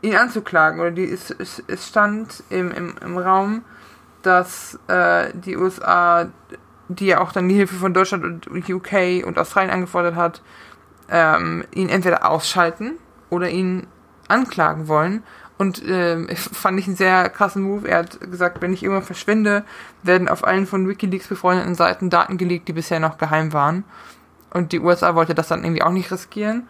ihn 0.00 0.16
anzuklagen. 0.16 0.80
Oder 0.80 0.92
die, 0.92 1.04
es, 1.04 1.30
es, 1.30 1.62
es 1.66 1.86
stand 1.86 2.42
im, 2.48 2.70
im, 2.70 2.94
im 3.04 3.18
Raum, 3.18 3.62
dass 4.22 4.78
äh, 4.88 5.32
die 5.34 5.58
USA, 5.58 6.30
die 6.88 7.06
ja 7.08 7.20
auch 7.20 7.32
dann 7.32 7.50
die 7.50 7.56
Hilfe 7.56 7.74
von 7.74 7.92
Deutschland 7.92 8.46
und 8.46 8.70
UK 8.70 9.26
und 9.26 9.38
Australien 9.38 9.70
angefordert 9.70 10.14
hat, 10.14 10.40
ähm, 11.10 11.62
ihn 11.74 11.90
entweder 11.90 12.26
ausschalten 12.26 12.94
oder 13.28 13.50
ihn 13.50 13.86
anklagen 14.28 14.88
wollen. 14.88 15.22
Und 15.58 15.82
äh, 15.84 16.34
fand 16.36 16.78
ich 16.78 16.86
einen 16.86 16.96
sehr 16.96 17.28
krassen 17.30 17.62
Move. 17.62 17.88
Er 17.88 17.98
hat 17.98 18.20
gesagt, 18.20 18.60
wenn 18.62 18.72
ich 18.72 18.82
immer 18.82 19.02
verschwinde, 19.02 19.64
werden 20.02 20.28
auf 20.28 20.46
allen 20.46 20.66
von 20.66 20.88
Wikileaks 20.88 21.28
befreundeten 21.28 21.74
Seiten 21.74 22.10
Daten 22.10 22.36
gelegt, 22.38 22.68
die 22.68 22.72
bisher 22.72 23.00
noch 23.00 23.18
geheim 23.18 23.52
waren. 23.52 23.84
Und 24.52 24.72
die 24.72 24.80
USA 24.80 25.14
wollte 25.14 25.34
das 25.34 25.48
dann 25.48 25.64
irgendwie 25.64 25.82
auch 25.82 25.92
nicht 25.92 26.10
riskieren. 26.10 26.68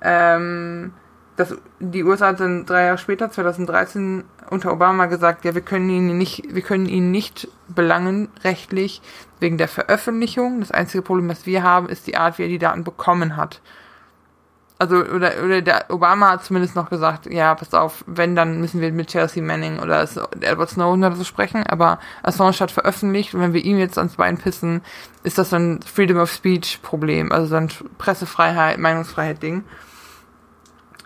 Ähm, 0.00 0.92
das, 1.36 1.56
die 1.78 2.04
USA 2.04 2.28
hat 2.28 2.40
dann 2.40 2.66
drei 2.66 2.86
Jahre 2.86 2.98
später, 2.98 3.30
2013, 3.30 4.24
unter 4.50 4.72
Obama 4.72 5.06
gesagt, 5.06 5.44
ja, 5.44 5.54
wir 5.54 5.60
können 5.60 5.88
ihn 5.88 6.18
nicht, 6.18 6.42
wir 6.52 6.62
können 6.62 6.86
ihn 6.86 7.10
nicht 7.10 7.48
belangen 7.68 8.28
rechtlich 8.42 9.02
wegen 9.38 9.58
der 9.58 9.68
Veröffentlichung. 9.68 10.60
Das 10.60 10.72
einzige 10.72 11.02
Problem, 11.02 11.28
das 11.28 11.46
wir 11.46 11.62
haben, 11.62 11.88
ist 11.88 12.06
die 12.08 12.16
Art, 12.16 12.38
wie 12.38 12.42
er 12.42 12.48
die 12.48 12.58
Daten 12.58 12.82
bekommen 12.82 13.36
hat 13.36 13.60
also 14.78 14.96
oder 14.96 15.32
oder 15.44 15.60
der 15.60 15.86
Obama 15.88 16.30
hat 16.30 16.44
zumindest 16.44 16.76
noch 16.76 16.88
gesagt, 16.88 17.26
ja, 17.26 17.54
pass 17.54 17.74
auf, 17.74 18.04
wenn 18.06 18.36
dann 18.36 18.60
müssen 18.60 18.80
wir 18.80 18.92
mit 18.92 19.08
Chelsea 19.08 19.42
Manning 19.42 19.80
oder 19.80 20.08
Edward 20.40 20.70
Snowden 20.70 21.04
oder 21.04 21.16
so 21.16 21.24
sprechen, 21.24 21.64
aber 21.66 21.98
Assange 22.22 22.60
hat 22.60 22.70
veröffentlicht 22.70 23.34
und 23.34 23.40
wenn 23.40 23.52
wir 23.52 23.64
ihm 23.64 23.78
jetzt 23.78 23.98
ans 23.98 24.14
Bein 24.14 24.38
pissen, 24.38 24.82
ist 25.24 25.36
das 25.36 25.50
so 25.50 25.56
ein 25.56 25.80
Freedom 25.82 26.18
of 26.18 26.30
Speech 26.30 26.80
Problem, 26.82 27.32
also 27.32 27.46
so 27.46 27.56
ein 27.56 27.70
Pressefreiheit, 27.98 28.78
Meinungsfreiheit 28.78 29.42
Ding. 29.42 29.64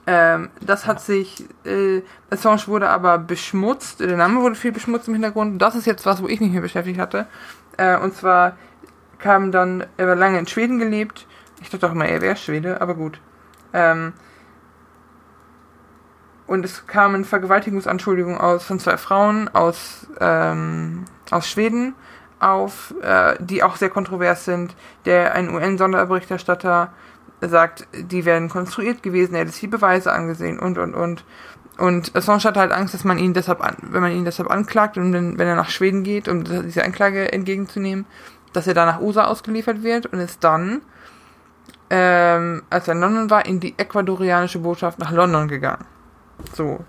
Ähm, 0.07 0.50
das 0.61 0.87
hat 0.87 1.00
sich, 1.00 1.45
äh, 1.64 2.02
Assange 2.29 2.67
wurde 2.67 2.91
aber 2.91 3.19
beschmutzt, 3.19 4.00
der 4.00 4.17
Name 4.17 4.41
wurde 4.41 4.57
viel 4.57 4.73
beschmutzt 4.73 5.09
im 5.09 5.14
Hintergrund. 5.14 5.62
Das 5.62 5.76
ist 5.76 5.87
jetzt 5.87 6.05
was, 6.05 6.23
wo 6.23 6.29
ich 6.29 6.41
mich 6.41 6.50
mehr 6.50 6.61
beschäftigt 6.61 6.99
hatte. 6.99 7.26
Äh, 7.76 7.97
und 7.97 8.14
zwar 8.14 8.57
kam 9.19 9.52
dann, 9.52 9.87
er 9.97 10.09
war 10.09 10.17
lange 10.17 10.38
in 10.38 10.47
Schweden 10.47 10.79
gelebt. 10.79 11.26
Ich 11.62 11.71
dachte 11.71 11.87
auch 11.87 11.93
immer, 11.93 12.07
er 12.07 12.21
wäre 12.21 12.37
Schwede, 12.37 12.81
aber 12.81 12.95
gut. 12.95 13.21
Ähm, 13.73 14.12
und 16.47 16.64
es 16.64 16.87
kamen 16.87 17.25
Vergewaltigungsanschuldigungen 17.25 18.38
aus 18.38 18.64
von 18.64 18.79
zwei 18.79 18.97
Frauen 18.97 19.49
aus, 19.49 20.07
ähm, 20.21 21.05
aus 21.31 21.49
Schweden 21.49 21.95
auf, 22.41 22.95
äh, 23.02 23.37
die 23.38 23.62
auch 23.62 23.76
sehr 23.76 23.91
kontrovers 23.91 24.45
sind. 24.45 24.75
Der 25.05 25.35
ein 25.35 25.49
UN-Sonderberichterstatter 25.49 26.93
sagt, 27.41 27.87
die 27.95 28.25
wären 28.25 28.49
konstruiert 28.49 29.02
gewesen, 29.02 29.35
er 29.35 29.41
hätte 29.41 29.52
sich 29.52 29.61
die 29.61 29.67
Beweise 29.69 30.12
angesehen 30.12 30.59
und 30.59 30.79
und 30.79 30.95
und. 30.95 31.25
Und 31.79 32.14
Assange 32.14 32.45
hat 32.45 32.57
halt 32.57 32.71
Angst, 32.71 32.93
dass 32.93 33.05
man 33.05 33.19
ihn 33.19 33.33
deshalb, 33.33 33.64
an, 33.64 33.76
wenn 33.81 34.02
man 34.02 34.12
ihn 34.12 34.25
deshalb 34.25 34.50
anklagt 34.50 34.99
und 34.99 35.12
wenn, 35.12 35.38
wenn 35.38 35.49
er 35.49 35.57
nach 35.57 35.71
Schweden 35.71 36.02
geht, 36.02 36.29
um 36.29 36.45
diese 36.45 36.85
Anklage 36.85 37.33
entgegenzunehmen, 37.33 38.05
dass 38.52 38.67
er 38.67 38.75
da 38.75 38.85
nach 38.85 39.00
USA 39.00 39.25
ausgeliefert 39.25 39.83
wird 39.83 40.07
und 40.07 40.21
ist 40.21 40.45
dann 40.45 40.83
ähm, 41.94 42.62
als 42.70 42.88
er 42.88 42.94
in 42.94 43.00
London 43.00 43.28
war, 43.28 43.44
in 43.44 43.61
die 43.61 43.78
ecuadorianische 43.78 44.61
Botschaft 44.61 44.99
nach 44.99 45.12
London 45.12 45.46
gegangen. 45.46 45.84
So. 46.54 46.82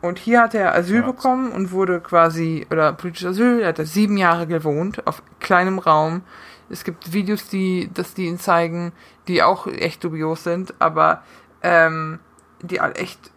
Und 0.00 0.18
hier 0.18 0.42
hat 0.42 0.54
er 0.54 0.74
Asyl 0.74 1.02
ja. 1.02 1.06
bekommen 1.06 1.52
und 1.52 1.70
wurde 1.70 2.00
quasi, 2.00 2.66
oder 2.68 2.92
politisches 2.92 3.36
Asyl, 3.36 3.60
er 3.60 3.68
hat 3.68 3.78
da 3.78 3.84
sieben 3.84 4.16
Jahre 4.16 4.48
gewohnt, 4.48 5.06
auf 5.06 5.22
kleinem 5.38 5.78
Raum. 5.78 6.22
Es 6.68 6.82
gibt 6.82 7.12
Videos, 7.12 7.48
die, 7.48 7.90
dass 7.94 8.14
die 8.14 8.26
ihn 8.26 8.40
zeigen, 8.40 8.92
die 9.28 9.44
auch 9.44 9.68
echt 9.68 10.02
dubios 10.02 10.42
sind, 10.42 10.74
aber 10.80 11.22
ähm, 11.62 12.18
die 12.60 12.78
echt, 12.78 13.30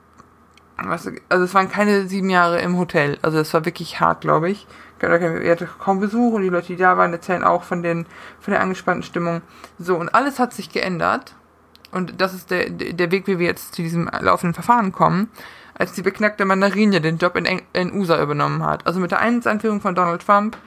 was, 0.77 1.07
also 1.29 1.45
es 1.45 1.53
waren 1.53 1.69
keine 1.69 2.07
sieben 2.07 2.31
Jahre 2.31 2.59
im 2.59 2.79
Hotel, 2.79 3.19
also 3.21 3.37
es 3.37 3.53
war 3.53 3.65
wirklich 3.65 3.99
hart, 3.99 4.21
glaube 4.21 4.49
ich 4.49 4.65
er 5.09 5.51
hatte 5.51 5.69
kaum 5.79 5.99
Besuch 5.99 6.33
und 6.33 6.43
die 6.43 6.49
Leute, 6.49 6.67
die 6.67 6.75
da 6.75 6.97
waren, 6.97 7.13
erzählen 7.13 7.43
auch 7.43 7.63
von, 7.63 7.83
den, 7.83 8.05
von 8.39 8.51
der 8.51 8.61
angespannten 8.61 9.03
Stimmung. 9.03 9.41
So, 9.79 9.95
und 9.97 10.13
alles 10.13 10.39
hat 10.39 10.53
sich 10.53 10.71
geändert. 10.71 11.35
Und 11.91 12.21
das 12.21 12.33
ist 12.33 12.51
der, 12.51 12.69
der 12.69 13.11
Weg, 13.11 13.27
wie 13.27 13.39
wir 13.39 13.47
jetzt 13.47 13.75
zu 13.75 13.81
diesem 13.81 14.09
laufenden 14.19 14.53
Verfahren 14.53 14.91
kommen, 14.91 15.29
als 15.73 15.91
die 15.93 16.01
beknackte 16.01 16.45
Mandarine 16.45 17.01
den 17.01 17.17
Job 17.17 17.35
in, 17.35 17.61
in 17.73 17.93
USA 17.93 18.21
übernommen 18.21 18.63
hat. 18.63 18.85
Also 18.87 18.99
mit 18.99 19.11
der 19.11 19.19
Einführung 19.19 19.81
von 19.81 19.95
Donald 19.95 20.25
Trump 20.25 20.57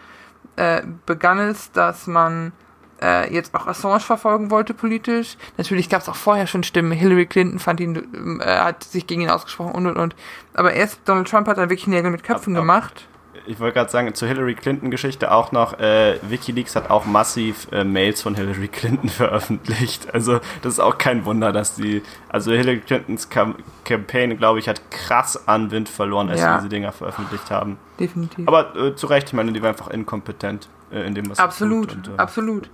äh, 0.57 0.83
begann 1.07 1.39
es, 1.39 1.73
dass 1.73 2.07
man 2.07 2.53
äh, 3.01 3.33
jetzt 3.33 3.55
auch 3.55 3.67
Assange 3.67 4.01
verfolgen 4.01 4.51
wollte 4.51 4.75
politisch. 4.75 5.37
Natürlich 5.57 5.89
gab 5.89 6.03
es 6.03 6.09
auch 6.09 6.17
vorher 6.17 6.47
schon 6.47 6.63
Stimmen. 6.63 6.93
Hillary 6.93 7.27
Clinton 7.27 7.59
fand 7.59 7.81
ihn, 7.81 8.41
äh, 8.41 8.59
hat 8.59 8.85
sich 8.85 9.07
gegen 9.07 9.23
ihn 9.23 9.31
ausgesprochen 9.31 9.73
und 9.73 9.87
und 9.87 9.97
und. 9.97 10.15
Aber 10.53 10.75
erst 10.75 11.01
Donald 11.07 11.29
Trump 11.29 11.49
hat 11.49 11.57
dann 11.57 11.71
wirklich 11.71 11.87
Nägel 11.87 12.11
mit 12.11 12.23
Köpfen 12.23 12.55
ab, 12.55 12.59
ab. 12.59 12.63
gemacht 12.63 13.09
ich 13.47 13.61
wollte 13.61 13.75
gerade 13.75 13.91
sagen, 13.91 14.15
zur 14.15 14.29
Hillary 14.29 14.55
Clinton-Geschichte 14.55 15.31
auch 15.31 15.53
noch, 15.53 15.79
äh, 15.79 16.19
Wikileaks 16.23 16.77
hat 16.77 16.91
auch 16.91 17.05
massiv 17.05 17.69
äh, 17.73 17.85
Mails 17.85 18.23
von 18.23 18.35
Hillary 18.35 18.69
Clinton 18.69 19.09
veröffentlicht. 19.11 20.13
Also 20.15 20.41
das 20.63 20.75
ist 20.75 20.81
auch 20.81 20.99
kein 20.99 21.25
Wunder, 21.25 21.53
dass 21.53 21.75
die, 21.75 22.03
also 22.29 22.53
Hillary 22.53 22.81
Clintons 22.81 23.29
Cam 23.29 23.57
Campaign, 23.85 24.37
glaube 24.39 24.59
ich, 24.59 24.69
hat 24.69 24.91
krass 24.91 25.47
an 25.47 25.71
Wind 25.71 25.89
verloren, 25.89 26.31
als 26.31 26.41
ja. 26.41 26.55
sie 26.55 26.59
diese 26.61 26.69
Dinger 26.71 26.93
veröffentlicht 26.93 27.51
haben. 27.51 27.79
Definitiv. 28.01 28.49
Aber 28.49 28.75
äh, 28.77 28.95
zu 28.95 29.07
Recht, 29.07 29.29
ich 29.29 29.35
meine, 29.35 29.53
die 29.53 29.63
war 29.63 29.69
einfach 29.69 29.89
inkompetent 29.89 30.69
äh, 30.91 31.07
in 31.07 31.15
dem, 31.15 31.29
was 31.29 31.39
absolut, 31.39 31.91
sie 31.91 31.97
tut. 31.97 32.09
Und, 32.09 32.15
äh, 32.15 32.19
absolut, 32.19 32.71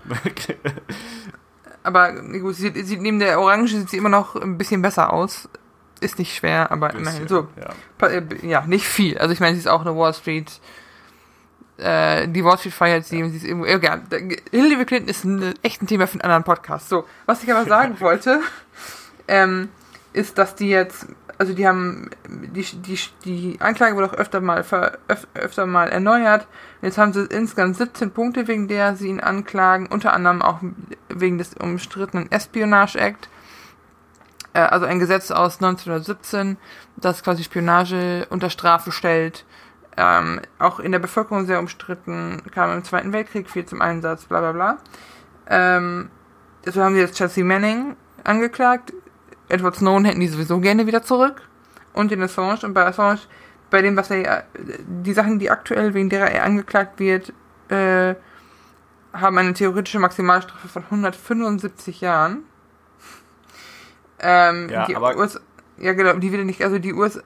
aber 1.83 2.13
gut, 2.13 2.55
sie, 2.55 2.71
sie, 2.85 2.97
neben 2.97 3.19
der 3.19 3.41
Orange 3.41 3.77
sieht 3.77 3.91
sie 3.91 3.97
immer 3.97 4.09
noch 4.09 4.37
ein 4.37 4.57
bisschen 4.57 4.83
besser 4.83 5.13
aus 5.13 5.49
ist 6.01 6.19
nicht 6.19 6.35
schwer, 6.35 6.71
aber 6.71 6.89
bisschen, 6.89 7.03
immerhin 7.03 7.29
so. 7.29 7.49
Ja. 7.57 8.07
Äh, 8.09 8.23
ja. 8.43 8.65
nicht 8.67 8.87
viel. 8.87 9.19
Also 9.19 9.33
ich 9.33 9.41
meine, 9.41 9.55
sie 9.55 9.61
ist 9.61 9.69
auch 9.69 9.83
eine 9.83 9.97
Wall 9.97 10.15
Street. 10.15 10.61
Äh, 11.79 12.29
die 12.29 12.45
Wall 12.45 12.59
Street 12.59 12.75
feiert 12.75 13.07
sie 13.07 13.21
ja. 13.21 13.29
sie 13.29 13.37
ist 13.37 13.45
irgendwo. 13.45 13.67
Ja, 13.67 14.01
Hillary 14.51 14.85
Clinton 14.85 15.09
ist 15.09 15.25
ein, 15.25 15.55
echt 15.63 15.83
ein 15.83 15.87
Thema 15.87 16.07
für 16.07 16.15
einen 16.15 16.23
anderen 16.23 16.45
Podcast. 16.45 16.89
So, 16.89 17.05
was 17.27 17.43
ich 17.43 17.53
aber 17.53 17.67
sagen 17.67 17.97
wollte, 18.01 18.41
ähm, 19.29 19.69
ist, 20.13 20.39
dass 20.39 20.55
die 20.55 20.69
jetzt, 20.69 21.07
also 21.39 21.53
die 21.53 21.67
haben, 21.67 22.11
die, 22.29 22.63
die, 22.63 22.99
die 23.25 23.57
Anklage 23.61 23.97
wurde 23.97 24.11
auch 24.11 24.15
öfter 24.15 24.41
mal, 24.41 24.65
ver, 24.65 24.99
öf, 25.09 25.27
öfter 25.35 25.67
mal 25.67 25.89
erneuert. 25.89 26.47
Jetzt 26.83 26.99
haben 26.99 27.13
sie 27.13 27.25
insgesamt 27.27 27.77
17 27.77 28.11
Punkte, 28.11 28.49
wegen 28.49 28.69
der 28.69 28.97
sie 28.97 29.09
ihn 29.09 29.21
anklagen, 29.21 29.87
unter 29.87 30.13
anderem 30.13 30.43
auch 30.43 30.61
wegen 31.09 31.39
des 31.39 31.55
umstrittenen 31.55 32.31
Espionage 32.33 32.99
Act 32.99 33.29
äh, 34.53 34.61
also 34.61 34.87
ein 34.87 34.99
Gesetz 34.99 35.31
aus 35.31 35.57
1917, 35.57 36.57
das 36.97 37.23
quasi 37.23 37.45
Spionage 37.45 38.27
unter 38.31 38.51
Strafe 38.51 38.93
stellt. 38.93 39.45
Ähm, 39.97 40.41
auch 40.59 40.81
in 40.81 40.93
der 40.93 40.99
Bevölkerung 40.99 41.47
sehr 41.47 41.59
umstritten, 41.59 42.43
kam 42.53 42.73
im 42.73 42.85
Zweiten 42.85 43.13
Weltkrieg 43.13 43.51
viel 43.51 43.67
zum 43.67 43.83
Einsatz, 43.83 44.25
bla 44.25 44.41
bla 44.41 44.53
bla. 44.53 44.79
Ähm, 45.49 46.11
so 46.65 46.83
haben 46.83 46.95
sie 46.95 47.01
jetzt 47.01 47.17
Chelsea 47.17 47.45
Manning 47.45 47.97
angeklagt. 48.25 48.93
Edward 49.49 49.77
Snowden 49.77 50.05
hätten 50.05 50.21
die 50.21 50.29
sowieso 50.29 50.61
gerne 50.61 50.87
wieder 50.87 51.03
zurück. 51.03 51.43
Und 51.93 52.11
den 52.13 52.23
Assange. 52.23 52.61
Und 52.63 52.73
bei 52.73 52.87
Assange, 52.87 53.21
bei 53.69 53.83
dem, 53.83 53.97
was 53.97 54.11
er, 54.11 54.45
die 54.55 55.13
Sachen, 55.13 55.39
die 55.39 55.51
aktuell, 55.51 55.93
wegen 55.95 56.09
derer 56.09 56.31
er 56.31 56.45
angeklagt 56.45 57.01
wird, 57.01 57.33
äh, 57.69 58.15
haben 59.13 59.39
eine 59.39 59.55
theoretische 59.55 59.99
Maximalstrafe 59.99 60.69
von 60.69 60.85
175 60.85 62.01
Jahren. 62.01 62.45
Ähm, 64.21 64.69
ja, 64.69 64.87
aber 64.95 65.17
US 65.17 65.41
ja, 65.79 65.95
genau, 65.95 66.13
die 66.15 66.31
will 66.31 66.45
nicht, 66.45 66.63
also 66.63 66.79
die 66.79 66.93
US 66.93 67.21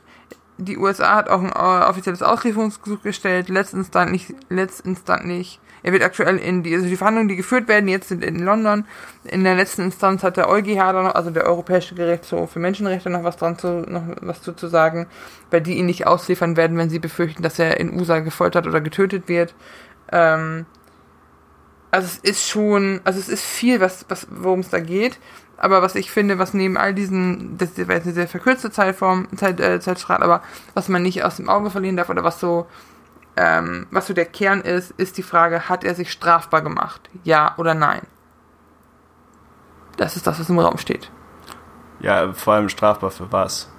die 0.57 0.79
USA 0.79 1.17
hat 1.17 1.29
auch 1.29 1.41
ein 1.41 1.51
äh, 1.51 1.85
offizielles 1.85 2.23
Auslieferungsgesuch 2.23 3.03
gestellt, 3.03 3.49
letztinstantlich, 3.49 4.35
letztinstantlich. 4.49 5.61
Er 5.83 5.93
wird 5.93 6.03
aktuell 6.03 6.39
in 6.39 6.63
die, 6.63 6.75
also 6.75 6.87
die 6.87 6.97
Verhandlungen, 6.97 7.29
die 7.29 7.37
geführt 7.37 7.69
werden, 7.69 7.89
jetzt 7.89 8.09
sind 8.09 8.25
in 8.25 8.39
London. 8.39 8.87
In 9.25 9.45
der 9.45 9.55
letzten 9.55 9.83
Instanz 9.83 10.23
hat 10.23 10.37
der 10.37 10.49
EuGH 10.49 10.77
da 10.77 11.03
noch, 11.03 11.15
also 11.15 11.31
der 11.31 11.45
Europäische 11.45 11.95
Gerichtshof 11.95 12.53
für 12.53 12.59
Menschenrechte 12.59 13.11
noch 13.11 13.25
was 13.25 13.37
dran 13.37 13.59
zu, 13.59 13.85
noch 13.87 14.03
was 14.23 14.41
zu, 14.41 14.53
zu 14.53 14.69
sagen, 14.69 15.07
weil 15.51 15.61
die 15.61 15.75
ihn 15.75 15.87
nicht 15.87 16.07
ausliefern 16.07 16.57
werden, 16.57 16.79
wenn 16.79 16.89
sie 16.89 17.01
befürchten, 17.01 17.43
dass 17.43 17.59
er 17.59 17.81
in 17.81 17.99
USA 17.99 18.21
gefoltert 18.21 18.67
oder 18.67 18.81
getötet 18.81 19.29
wird. 19.29 19.55
Ähm, 20.11 20.65
also 21.91 22.07
es 22.07 22.19
ist 22.19 22.49
schon, 22.49 23.01
also 23.05 23.19
es 23.19 23.29
ist 23.29 23.45
viel, 23.45 23.81
was, 23.81 24.07
was, 24.09 24.27
worum 24.31 24.61
es 24.61 24.71
da 24.71 24.81
geht. 24.81 25.19
Aber 25.57 25.83
was 25.83 25.95
ich 25.95 26.11
finde, 26.11 26.39
was 26.39 26.55
neben 26.55 26.77
all 26.77 26.95
diesen, 26.95 27.57
das 27.59 27.77
war 27.87 27.95
jetzt 27.95 28.05
eine 28.05 28.15
sehr 28.15 28.29
verkürzte 28.29 28.71
Zeitform, 28.71 29.29
Zeit, 29.37 29.61
äh, 29.61 29.81
Zeitstrahl, 29.81 30.23
aber 30.23 30.43
was 30.75 30.89
man 30.89 31.03
nicht 31.03 31.25
aus 31.25 31.37
dem 31.37 31.49
Auge 31.49 31.71
verlieren 31.71 31.97
darf 31.97 32.11
oder 32.11 32.25
was 32.25 32.41
so, 32.41 32.67
ähm, 33.37 33.87
was 33.91 34.07
so 34.07 34.15
der 34.15 34.27
Kern 34.27 34.61
ist, 34.61 34.91
ist 34.93 35.17
die 35.17 35.23
Frage, 35.23 35.69
hat 35.69 35.85
er 35.85 35.95
sich 35.95 36.11
strafbar 36.11 36.63
gemacht? 36.63 37.09
Ja 37.23 37.55
oder 37.57 37.75
nein? 37.75 38.03
Das 39.97 40.17
ist 40.17 40.27
das, 40.27 40.41
was 40.41 40.49
im 40.49 40.59
Raum 40.59 40.79
steht. 40.79 41.11
Ja, 42.01 42.33
vor 42.33 42.55
allem 42.55 42.69
strafbar 42.69 43.11
für 43.11 43.31
was? 43.31 43.71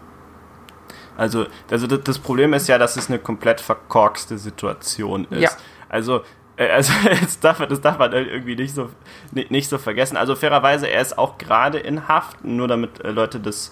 Also, 1.18 1.46
also 1.70 1.88
das 1.88 2.20
Problem 2.20 2.54
ist 2.54 2.68
ja, 2.68 2.78
dass 2.78 2.98
es 2.98 3.10
eine 3.10 3.20
komplett 3.20 3.62
verkorkste 3.62 4.38
Situation 4.38 5.26
ist. 5.26 5.42
Ja. 5.42 5.50
Also 5.88 6.24
also 6.58 6.94
das 7.22 7.40
darf, 7.40 7.66
das 7.68 7.82
darf 7.82 7.98
man 7.98 8.14
irgendwie 8.14 8.56
nicht 8.56 8.74
so, 8.74 8.90
nicht 9.32 9.70
so 9.70 9.78
vergessen. 9.78 10.18
Also 10.18 10.36
fairerweise, 10.36 10.88
er 10.88 11.02
ist 11.02 11.18
auch 11.18 11.38
gerade 11.38 11.80
in 11.80 12.08
Haft, 12.08 12.44
nur 12.44 12.68
damit 12.68 13.04
äh, 13.04 13.12
Leute 13.12 13.40
das 13.40 13.72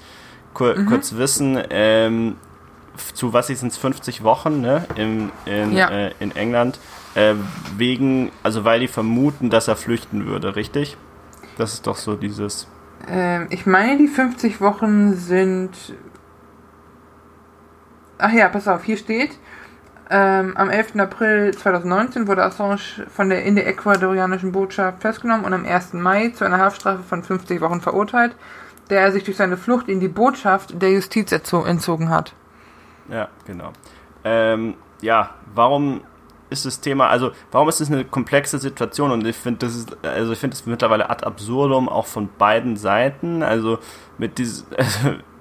kur 0.54 0.76
mhm. 0.76 0.86
kurz 0.88 1.16
wissen. 1.16 1.62
Ähm, 1.70 2.36
zu 3.14 3.34
was 3.34 3.48
sind 3.48 3.64
es 3.64 3.78
50 3.78 4.24
Wochen 4.24 4.62
ne? 4.62 4.86
in, 4.96 5.32
in, 5.46 5.74
ja. 5.76 5.90
äh, 5.90 6.12
in 6.20 6.36
England. 6.36 6.80
Äh, 7.16 7.36
wegen, 7.78 8.32
also 8.42 8.66
weil 8.66 8.80
die 8.80 8.88
vermuten, 8.88 9.50
dass 9.50 9.68
er 9.68 9.76
flüchten 9.76 10.26
würde, 10.26 10.56
richtig? 10.56 10.98
Das 11.58 11.74
ist 11.74 11.88
doch 11.88 11.98
so 11.98 12.16
dieses. 12.16 12.68
Ähm, 13.08 13.48
ich 13.50 13.66
meine, 13.66 13.98
die 13.98 14.08
50 14.08 14.62
Wochen 14.62 15.14
sind. 15.14 15.72
Ach 18.18 18.32
ja, 18.32 18.48
pass 18.50 18.68
auf, 18.68 18.84
hier 18.84 18.98
steht. 18.98 19.32
Ähm, 20.16 20.56
am 20.56 20.70
11. 20.70 21.00
April 21.00 21.56
2019 21.56 22.28
wurde 22.28 22.44
Assange 22.44 22.78
von 23.10 23.30
der 23.30 23.44
in 23.46 23.56
der 23.56 23.66
ecuadorianischen 23.66 24.52
Botschaft 24.52 25.02
festgenommen 25.02 25.44
und 25.44 25.54
am 25.54 25.66
1. 25.66 25.94
Mai 25.94 26.30
zu 26.30 26.46
einer 26.46 26.60
Haftstrafe 26.60 27.02
von 27.02 27.24
50 27.24 27.60
Wochen 27.62 27.82
verurteilt, 27.82 28.36
der 28.92 29.02
er 29.02 29.12
sich 29.12 29.24
durch 29.24 29.38
seine 29.38 29.58
Flucht 29.58 29.90
in 29.90 30.00
die 30.00 30.08
Botschaft 30.08 30.80
der 30.80 30.92
Justiz 30.92 31.32
entzogen 31.32 32.10
hat. 32.10 32.36
Ja, 33.10 33.28
genau. 33.48 33.74
Ähm, 34.24 34.76
ja, 35.02 35.32
warum 35.56 36.02
ist 36.52 36.68
das 36.68 36.80
Thema, 36.80 37.08
also 37.08 37.32
warum 37.52 37.68
ist 37.70 37.82
es 37.82 37.90
eine 37.90 38.06
komplexe 38.06 38.60
Situation 38.60 39.10
und 39.10 39.26
ich 39.26 39.36
finde, 39.36 39.66
das 39.66 39.76
ist, 39.76 39.98
also 40.06 40.34
ich 40.34 40.38
finde 40.38 40.54
es 40.54 40.68
mittlerweile 40.68 41.10
ad 41.10 41.26
absurdum 41.26 41.90
auch 41.90 42.06
von 42.06 42.30
beiden 42.38 42.78
Seiten, 42.78 43.42
also 43.42 43.80
mit 44.20 44.38
diesem, 44.38 44.68
also 44.78 45.10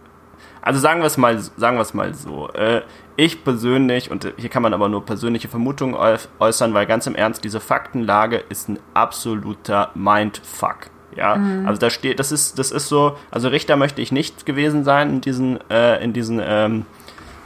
also 0.62 0.80
sagen 0.80 1.00
wir 1.00 1.06
es 1.06 1.18
mal, 1.18 1.38
sagen 1.38 1.76
wir 1.76 1.82
es 1.82 1.92
mal 1.92 2.14
so. 2.14 2.48
Äh, 2.52 2.82
ich 3.16 3.44
persönlich, 3.44 4.10
und 4.10 4.32
hier 4.36 4.48
kann 4.48 4.62
man 4.62 4.74
aber 4.74 4.88
nur 4.88 5.04
persönliche 5.04 5.48
Vermutungen 5.48 5.94
äußern, 6.38 6.74
weil 6.74 6.86
ganz 6.86 7.06
im 7.06 7.14
Ernst, 7.14 7.44
diese 7.44 7.60
Faktenlage 7.60 8.42
ist 8.48 8.68
ein 8.68 8.78
absoluter 8.94 9.90
Mindfuck. 9.94 10.90
Ja, 11.16 11.36
mhm. 11.36 11.66
also 11.66 11.78
da 11.78 11.90
steht, 11.90 12.18
das 12.18 12.32
ist, 12.32 12.58
das 12.58 12.70
ist 12.70 12.88
so, 12.88 13.16
also 13.30 13.48
Richter 13.48 13.76
möchte 13.76 14.00
ich 14.00 14.12
nicht 14.12 14.46
gewesen 14.46 14.82
sein 14.84 15.10
in 15.10 15.20
diesen, 15.20 15.58
äh, 15.70 16.02
in 16.02 16.12
diesen, 16.12 16.40
ähm, 16.42 16.86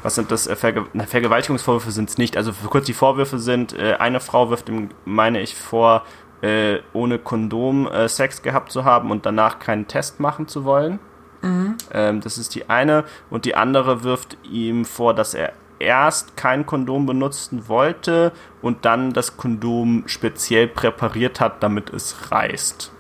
was 0.03 0.15
sind 0.15 0.31
das, 0.31 0.47
äh, 0.47 0.55
Verge 0.55 0.85
Vergewaltigungsvorwürfe 1.07 1.91
sind 1.91 2.09
es 2.09 2.17
nicht. 2.17 2.37
Also 2.37 2.53
kurz 2.69 2.87
die 2.87 2.93
Vorwürfe 2.93 3.39
sind, 3.39 3.73
äh, 3.77 3.97
eine 3.99 4.21
Frau 4.21 4.51
wirft 4.51 4.69
ihm, 4.69 4.91
meine 5.05 5.41
ich, 5.41 5.57
vor, 5.57 6.05
äh, 6.43 6.79
ohne 6.93 7.19
Kondom 7.19 7.89
äh, 7.89 8.09
Sex 8.09 8.43
gehabt 8.43 8.71
zu 8.71 8.85
haben 8.85 9.11
und 9.11 9.27
danach 9.27 9.59
keinen 9.59 9.89
Test 9.89 10.21
machen 10.21 10.47
zu 10.47 10.65
wollen. 10.65 11.01
Mhm. 11.43 11.77
Ähm, 11.93 12.21
das 12.21 12.39
ist 12.39 12.55
die 12.55 12.69
eine. 12.69 13.05
Und 13.31 13.45
die 13.45 13.55
andere 13.55 14.03
wirft 14.05 14.37
ihm 14.45 14.85
vor, 14.85 15.15
dass 15.15 15.35
er 15.35 15.53
erst 15.79 16.37
kein 16.37 16.67
Kondom 16.67 17.07
benutzen 17.07 17.69
wollte 17.69 18.33
und 18.63 18.85
dann 18.85 19.13
das 19.13 19.37
Kondom 19.37 20.05
speziell 20.07 20.69
präpariert 20.69 21.41
hat, 21.41 21.63
damit 21.63 21.91
es 21.91 22.31
reißt. 22.31 22.93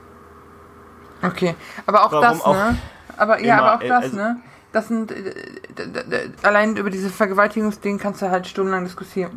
Okay, 1.22 1.54
aber 1.86 2.04
auch 2.04 2.12
Warum 2.12 2.22
das, 2.22 2.44
auch 2.44 2.54
ne? 2.54 2.78
Aber 3.16 3.40
ja, 3.40 3.58
aber 3.58 3.74
auch 3.76 3.88
das, 3.88 4.04
also, 4.04 4.16
ne? 4.16 4.36
Das 4.72 4.88
sind 4.88 5.10
äh, 5.10 5.32
allein 6.42 6.76
über 6.76 6.90
diese 6.90 7.08
Vergewaltigungsding 7.08 7.98
kannst 7.98 8.20
du 8.20 8.30
halt 8.30 8.46
stundenlang 8.46 8.86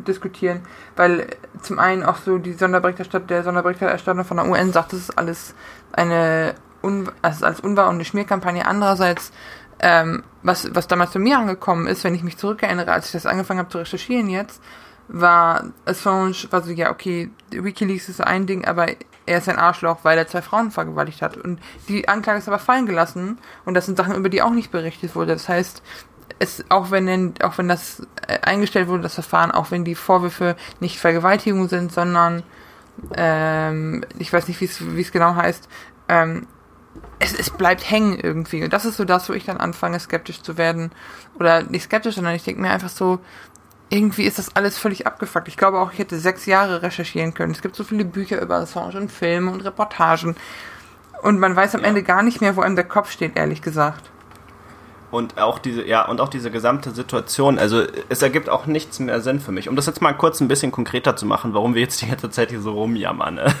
diskutieren, 0.06 0.60
weil 0.96 1.28
zum 1.62 1.78
einen 1.78 2.02
auch 2.02 2.16
so 2.16 2.36
die 2.36 2.52
Sonderberichterstattung, 2.52 3.28
der 3.28 3.42
Sonderberichterstatter 3.42 4.24
von 4.24 4.36
der 4.36 4.46
UN 4.46 4.72
sagt, 4.72 4.92
das 4.92 5.00
ist 5.00 5.18
alles 5.18 5.54
eine 5.92 6.54
un, 6.82 7.10
also 7.22 7.46
als 7.46 7.60
unwahr 7.60 7.88
und 7.88 7.96
eine 7.96 8.04
Schmierkampagne. 8.04 8.66
Andererseits, 8.66 9.32
ähm, 9.80 10.22
was, 10.42 10.74
was 10.74 10.88
damals 10.88 11.12
zu 11.12 11.18
mir 11.18 11.38
angekommen 11.38 11.86
ist, 11.86 12.04
wenn 12.04 12.14
ich 12.14 12.22
mich 12.22 12.36
zurückerinnere, 12.36 12.92
als 12.92 13.06
ich 13.06 13.12
das 13.12 13.26
angefangen 13.26 13.60
habe 13.60 13.70
zu 13.70 13.78
recherchieren 13.78 14.28
jetzt, 14.28 14.62
war 15.08 15.64
Assange, 15.84 16.34
war 16.50 16.62
so, 16.62 16.70
ja, 16.70 16.90
okay, 16.90 17.30
Wikileaks 17.50 18.08
ist 18.08 18.20
ein 18.20 18.46
Ding, 18.46 18.64
aber 18.64 18.86
er 19.26 19.38
ist 19.38 19.48
ein 19.48 19.58
Arschloch, 19.58 19.98
weil 20.02 20.18
er 20.18 20.28
zwei 20.28 20.42
Frauen 20.42 20.70
vergewaltigt 20.70 21.22
hat. 21.22 21.36
Und 21.36 21.60
die 21.88 22.08
Anklage 22.08 22.38
ist 22.38 22.48
aber 22.48 22.58
fallen 22.58 22.86
gelassen 22.86 23.38
und 23.64 23.74
das 23.74 23.86
sind 23.86 23.96
Sachen, 23.96 24.14
über 24.14 24.28
die 24.28 24.42
auch 24.42 24.50
nicht 24.50 24.70
berichtet 24.70 25.14
wurde. 25.14 25.32
Das 25.32 25.48
heißt, 25.48 25.82
es, 26.38 26.64
auch 26.68 26.90
wenn, 26.90 27.34
auch 27.42 27.58
wenn 27.58 27.68
das 27.68 28.06
äh, 28.26 28.40
eingestellt 28.40 28.88
wurde, 28.88 29.02
das 29.02 29.14
Verfahren, 29.14 29.50
auch 29.50 29.70
wenn 29.70 29.84
die 29.84 29.94
Vorwürfe 29.94 30.56
nicht 30.80 30.98
Vergewaltigung 30.98 31.68
sind, 31.68 31.92
sondern 31.92 32.42
ähm, 33.14 34.04
ich 34.18 34.32
weiß 34.32 34.48
nicht, 34.48 34.60
wie 34.60 35.00
es 35.00 35.12
genau 35.12 35.34
heißt, 35.34 35.68
ähm, 36.08 36.46
es, 37.18 37.34
es 37.34 37.50
bleibt 37.50 37.90
hängen 37.90 38.18
irgendwie. 38.18 38.64
Und 38.64 38.72
das 38.72 38.84
ist 38.84 38.96
so 38.96 39.04
das, 39.04 39.28
wo 39.28 39.32
ich 39.32 39.44
dann 39.44 39.58
anfange, 39.58 40.00
skeptisch 40.00 40.42
zu 40.42 40.58
werden. 40.58 40.90
Oder 41.38 41.62
nicht 41.62 41.84
skeptisch, 41.84 42.16
sondern 42.16 42.34
ich 42.34 42.44
denke 42.44 42.60
mir 42.60 42.70
einfach 42.70 42.88
so, 42.88 43.20
irgendwie 43.88 44.24
ist 44.24 44.38
das 44.38 44.54
alles 44.56 44.78
völlig 44.78 45.06
abgefuckt. 45.06 45.48
Ich 45.48 45.56
glaube 45.56 45.80
auch, 45.80 45.92
ich 45.92 45.98
hätte 45.98 46.18
sechs 46.18 46.46
Jahre 46.46 46.82
recherchieren 46.82 47.34
können. 47.34 47.52
Es 47.52 47.62
gibt 47.62 47.76
so 47.76 47.84
viele 47.84 48.04
Bücher 48.04 48.40
über 48.40 48.56
Assange 48.56 48.96
und 48.96 49.10
Filme 49.10 49.50
und 49.50 49.64
Reportagen. 49.64 50.36
Und 51.22 51.38
man 51.38 51.56
weiß 51.56 51.74
am 51.74 51.82
ja. 51.82 51.88
Ende 51.88 52.02
gar 52.02 52.22
nicht 52.22 52.40
mehr, 52.40 52.56
wo 52.56 52.60
einem 52.60 52.76
der 52.76 52.86
Kopf 52.86 53.10
steht, 53.10 53.36
ehrlich 53.36 53.62
gesagt 53.62 54.10
und 55.10 55.38
auch 55.38 55.58
diese 55.58 55.86
ja 55.86 56.06
und 56.06 56.20
auch 56.20 56.28
diese 56.28 56.50
gesamte 56.50 56.90
Situation. 56.90 57.58
Also 57.58 57.82
es 58.08 58.22
ergibt 58.22 58.48
auch 58.48 58.66
nichts 58.66 58.98
mehr 58.98 59.20
Sinn 59.20 59.40
für 59.40 59.52
mich. 59.52 59.68
Um 59.68 59.76
das 59.76 59.86
jetzt 59.86 60.00
mal 60.02 60.12
kurz 60.12 60.40
ein 60.40 60.48
bisschen 60.48 60.72
konkreter 60.72 61.16
zu 61.16 61.26
machen 61.26 61.54
warum 61.54 61.74
wir 61.74 61.82
jetzt 61.82 62.00
die 62.02 62.08
ganze 62.08 62.30
Zeit 62.30 62.50
hier 62.50 62.60
so 62.60 62.72
rumjammern 62.72 63.34
ne? 63.34 63.54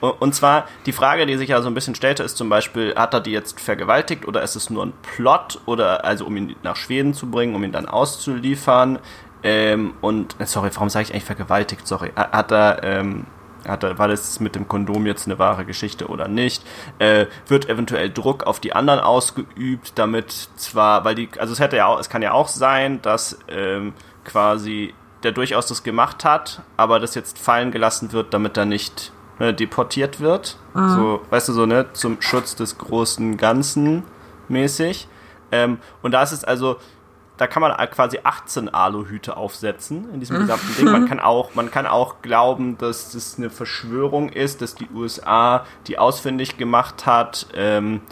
und 0.00 0.34
zwar 0.34 0.66
die 0.86 0.92
Frage 0.92 1.26
die 1.26 1.36
sich 1.36 1.50
ja 1.50 1.62
so 1.62 1.68
ein 1.68 1.74
bisschen 1.74 1.94
stellte 1.94 2.22
ist 2.22 2.36
zum 2.36 2.48
Beispiel 2.48 2.94
hat 2.94 3.14
er 3.14 3.20
die 3.20 3.32
jetzt 3.32 3.60
vergewaltigt 3.60 4.26
oder 4.26 4.42
ist 4.42 4.56
es 4.56 4.70
nur 4.70 4.86
ein 4.86 4.92
Plot 5.02 5.60
oder 5.66 6.04
also 6.04 6.26
um 6.26 6.36
ihn 6.36 6.56
nach 6.62 6.76
Schweden 6.76 7.14
zu 7.14 7.30
bringen 7.30 7.54
um 7.54 7.64
ihn 7.64 7.72
dann 7.72 7.86
auszuliefern? 7.86 8.98
Ähm, 9.42 9.94
und 10.00 10.36
sorry 10.44 10.70
warum 10.74 10.90
sage 10.90 11.04
ich 11.04 11.12
eigentlich 11.12 11.24
vergewaltigt? 11.24 11.86
Sorry. 11.86 12.12
Hat 12.14 12.52
er 12.52 12.82
ähm, 12.82 13.26
hat, 13.66 13.98
war 13.98 14.08
das 14.08 14.40
mit 14.40 14.54
dem 14.54 14.68
Kondom 14.68 15.06
jetzt 15.06 15.26
eine 15.26 15.38
wahre 15.38 15.64
Geschichte 15.64 16.08
oder 16.08 16.28
nicht? 16.28 16.64
Äh, 16.98 17.26
wird 17.46 17.68
eventuell 17.68 18.10
Druck 18.10 18.44
auf 18.44 18.60
die 18.60 18.72
anderen 18.72 19.00
ausgeübt, 19.00 19.92
damit 19.96 20.30
zwar, 20.56 21.04
weil 21.04 21.14
die, 21.14 21.28
also 21.38 21.52
es 21.52 21.60
hätte 21.60 21.76
ja 21.76 21.86
auch, 21.86 21.98
es 21.98 22.08
kann 22.08 22.22
ja 22.22 22.32
auch 22.32 22.48
sein, 22.48 23.02
dass 23.02 23.38
ähm, 23.48 23.92
quasi 24.24 24.94
der 25.22 25.32
durchaus 25.32 25.66
das 25.66 25.82
gemacht 25.82 26.24
hat, 26.24 26.62
aber 26.76 26.98
das 26.98 27.14
jetzt 27.14 27.38
fallen 27.38 27.70
gelassen 27.70 28.12
wird, 28.12 28.32
damit 28.32 28.56
er 28.56 28.64
nicht 28.64 29.12
ne, 29.38 29.52
deportiert 29.52 30.20
wird. 30.20 30.56
Mhm. 30.74 30.90
So, 30.90 31.20
weißt 31.30 31.48
du, 31.48 31.52
so, 31.52 31.66
ne, 31.66 31.92
zum 31.92 32.20
Schutz 32.22 32.56
des 32.56 32.78
großen 32.78 33.36
Ganzen 33.36 34.04
mäßig. 34.48 35.08
Ähm, 35.52 35.78
und 36.02 36.12
da 36.12 36.22
ist 36.22 36.32
es 36.32 36.44
also, 36.44 36.76
da 37.40 37.46
kann 37.46 37.62
man 37.62 37.74
quasi 37.90 38.20
18 38.22 38.68
Aluhüte 38.68 39.38
aufsetzen 39.38 40.12
in 40.12 40.20
diesem 40.20 40.36
mhm. 40.36 40.40
gesamten 40.42 40.76
Ding. 40.76 40.84
Man 40.92 41.08
kann 41.08 41.20
auch, 41.20 41.54
man 41.54 41.70
kann 41.70 41.86
auch 41.86 42.20
glauben, 42.20 42.76
dass 42.76 43.12
das 43.12 43.38
eine 43.38 43.48
Verschwörung 43.48 44.28
ist, 44.28 44.60
dass 44.60 44.74
die 44.74 44.86
USA 44.94 45.64
die 45.86 45.96
ausfindig 45.96 46.58
gemacht 46.58 47.06
hat. 47.06 47.46
Ähm, 47.54 48.02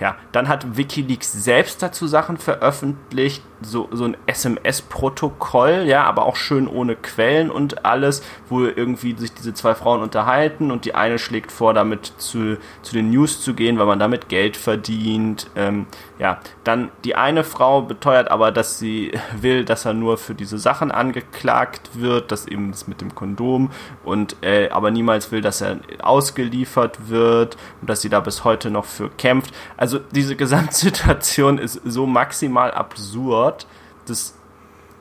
ja, 0.00 0.16
dann 0.32 0.48
hat 0.48 0.78
WikiLeaks 0.78 1.32
selbst 1.32 1.82
dazu 1.82 2.06
Sachen 2.06 2.38
veröffentlicht, 2.38 3.42
so, 3.60 3.88
so 3.92 4.04
ein 4.04 4.16
SMS-Protokoll, 4.26 5.84
ja, 5.86 6.04
aber 6.04 6.26
auch 6.26 6.36
schön 6.36 6.68
ohne 6.68 6.96
Quellen 6.96 7.50
und 7.50 7.84
alles, 7.84 8.22
wo 8.48 8.64
irgendwie 8.64 9.16
sich 9.16 9.32
diese 9.32 9.54
zwei 9.54 9.74
Frauen 9.74 10.00
unterhalten 10.00 10.70
und 10.70 10.84
die 10.84 10.94
eine 10.94 11.18
schlägt 11.18 11.52
vor, 11.52 11.74
damit 11.74 12.12
zu, 12.18 12.58
zu 12.82 12.92
den 12.92 13.10
News 13.10 13.42
zu 13.42 13.54
gehen, 13.54 13.78
weil 13.78 13.86
man 13.86 13.98
damit 13.98 14.28
Geld 14.28 14.56
verdient. 14.56 15.50
Ähm, 15.56 15.86
ja, 16.18 16.40
dann 16.64 16.90
die 17.04 17.14
eine 17.14 17.44
Frau 17.44 17.82
beteuert 17.82 18.30
aber, 18.30 18.52
dass 18.52 18.78
sie 18.78 19.12
will, 19.40 19.64
dass 19.64 19.84
er 19.84 19.94
nur 19.94 20.18
für 20.18 20.34
diese 20.34 20.58
Sachen 20.58 20.90
angeklagt 20.90 21.90
wird, 21.94 22.32
dass 22.32 22.46
eben 22.46 22.70
das 22.70 22.88
mit 22.88 23.00
dem 23.00 23.14
Kondom 23.14 23.70
und 24.04 24.36
äh, 24.42 24.68
aber 24.70 24.90
niemals 24.90 25.32
will, 25.32 25.40
dass 25.40 25.60
er 25.60 25.78
ausgeliefert 26.00 27.08
wird 27.08 27.56
und 27.80 27.90
dass 27.90 28.02
sie 28.02 28.08
da 28.08 28.20
bis 28.20 28.44
heute 28.44 28.70
noch 28.70 28.84
für 28.84 29.10
kämpft. 29.10 29.54
Also 29.76 29.98
diese 30.12 30.36
Gesamtsituation 30.48 31.58
ist 31.58 31.80
so 31.84 32.06
maximal 32.06 32.70
absurd, 32.72 33.47
dass 34.06 34.34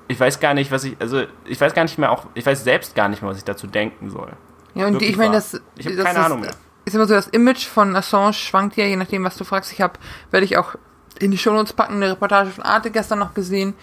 ich 0.08 0.20
weiß 0.20 0.40
gar 0.40 0.54
nicht, 0.54 0.72
was 0.72 0.84
ich, 0.86 0.96
also 1.00 1.24
ich 1.46 1.60
weiß 1.60 1.74
gar 1.74 1.84
nicht 1.84 1.98
mehr 1.98 2.12
auch, 2.12 2.28
ich 2.34 2.46
weiß 2.46 2.64
selbst 2.64 2.96
gar 2.96 3.10
nicht 3.10 3.22
mehr, 3.22 3.32
was 3.32 3.38
ich 3.38 3.44
dazu 3.44 3.68
denken 3.68 4.10
soll. 4.10 4.32
Ja, 4.74 4.88
und 4.88 4.94
Wirklich 4.94 5.12
ich 5.12 5.18
meine, 5.18 5.34
das, 5.34 5.60
Ich 5.76 5.86
habe 5.86 5.96
das 5.96 6.06
keine 6.06 6.20
ist, 6.20 6.26
Ahnung 6.26 6.42
mehr. 6.42 6.52
ist 6.86 6.96
immer 6.96 7.08
so, 7.08 7.14
das 7.14 7.28
Image 7.28 7.66
von 7.66 7.96
Assange 7.96 8.34
schwankt 8.34 8.78
ja, 8.78 8.86
je 8.86 8.96
nachdem, 8.96 9.24
was 9.24 9.36
du 9.38 9.44
fragst. 9.44 9.72
Ich 9.74 9.82
habe, 9.82 9.94
werde 10.32 10.46
ich 10.46 10.58
auch 10.58 10.76
in 11.20 11.32
die 11.32 11.38
Shownotes 11.38 11.74
packen, 11.74 11.96
eine 11.96 12.12
Reportage 12.12 12.52
von 12.52 12.64
Arte 12.64 12.92
gestern 12.92 13.20
noch 13.20 13.34
gesehen. 13.34 13.74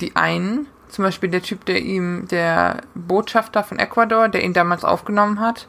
Die 0.00 0.16
einen, 0.16 0.66
zum 0.88 1.04
Beispiel 1.04 1.30
der 1.30 1.42
Typ, 1.42 1.64
der 1.64 1.80
ihm, 1.80 2.26
der 2.28 2.82
Botschafter 2.94 3.62
von 3.62 3.78
Ecuador, 3.78 4.28
der 4.28 4.42
ihn 4.42 4.52
damals 4.52 4.84
aufgenommen 4.84 5.40
hat, 5.40 5.66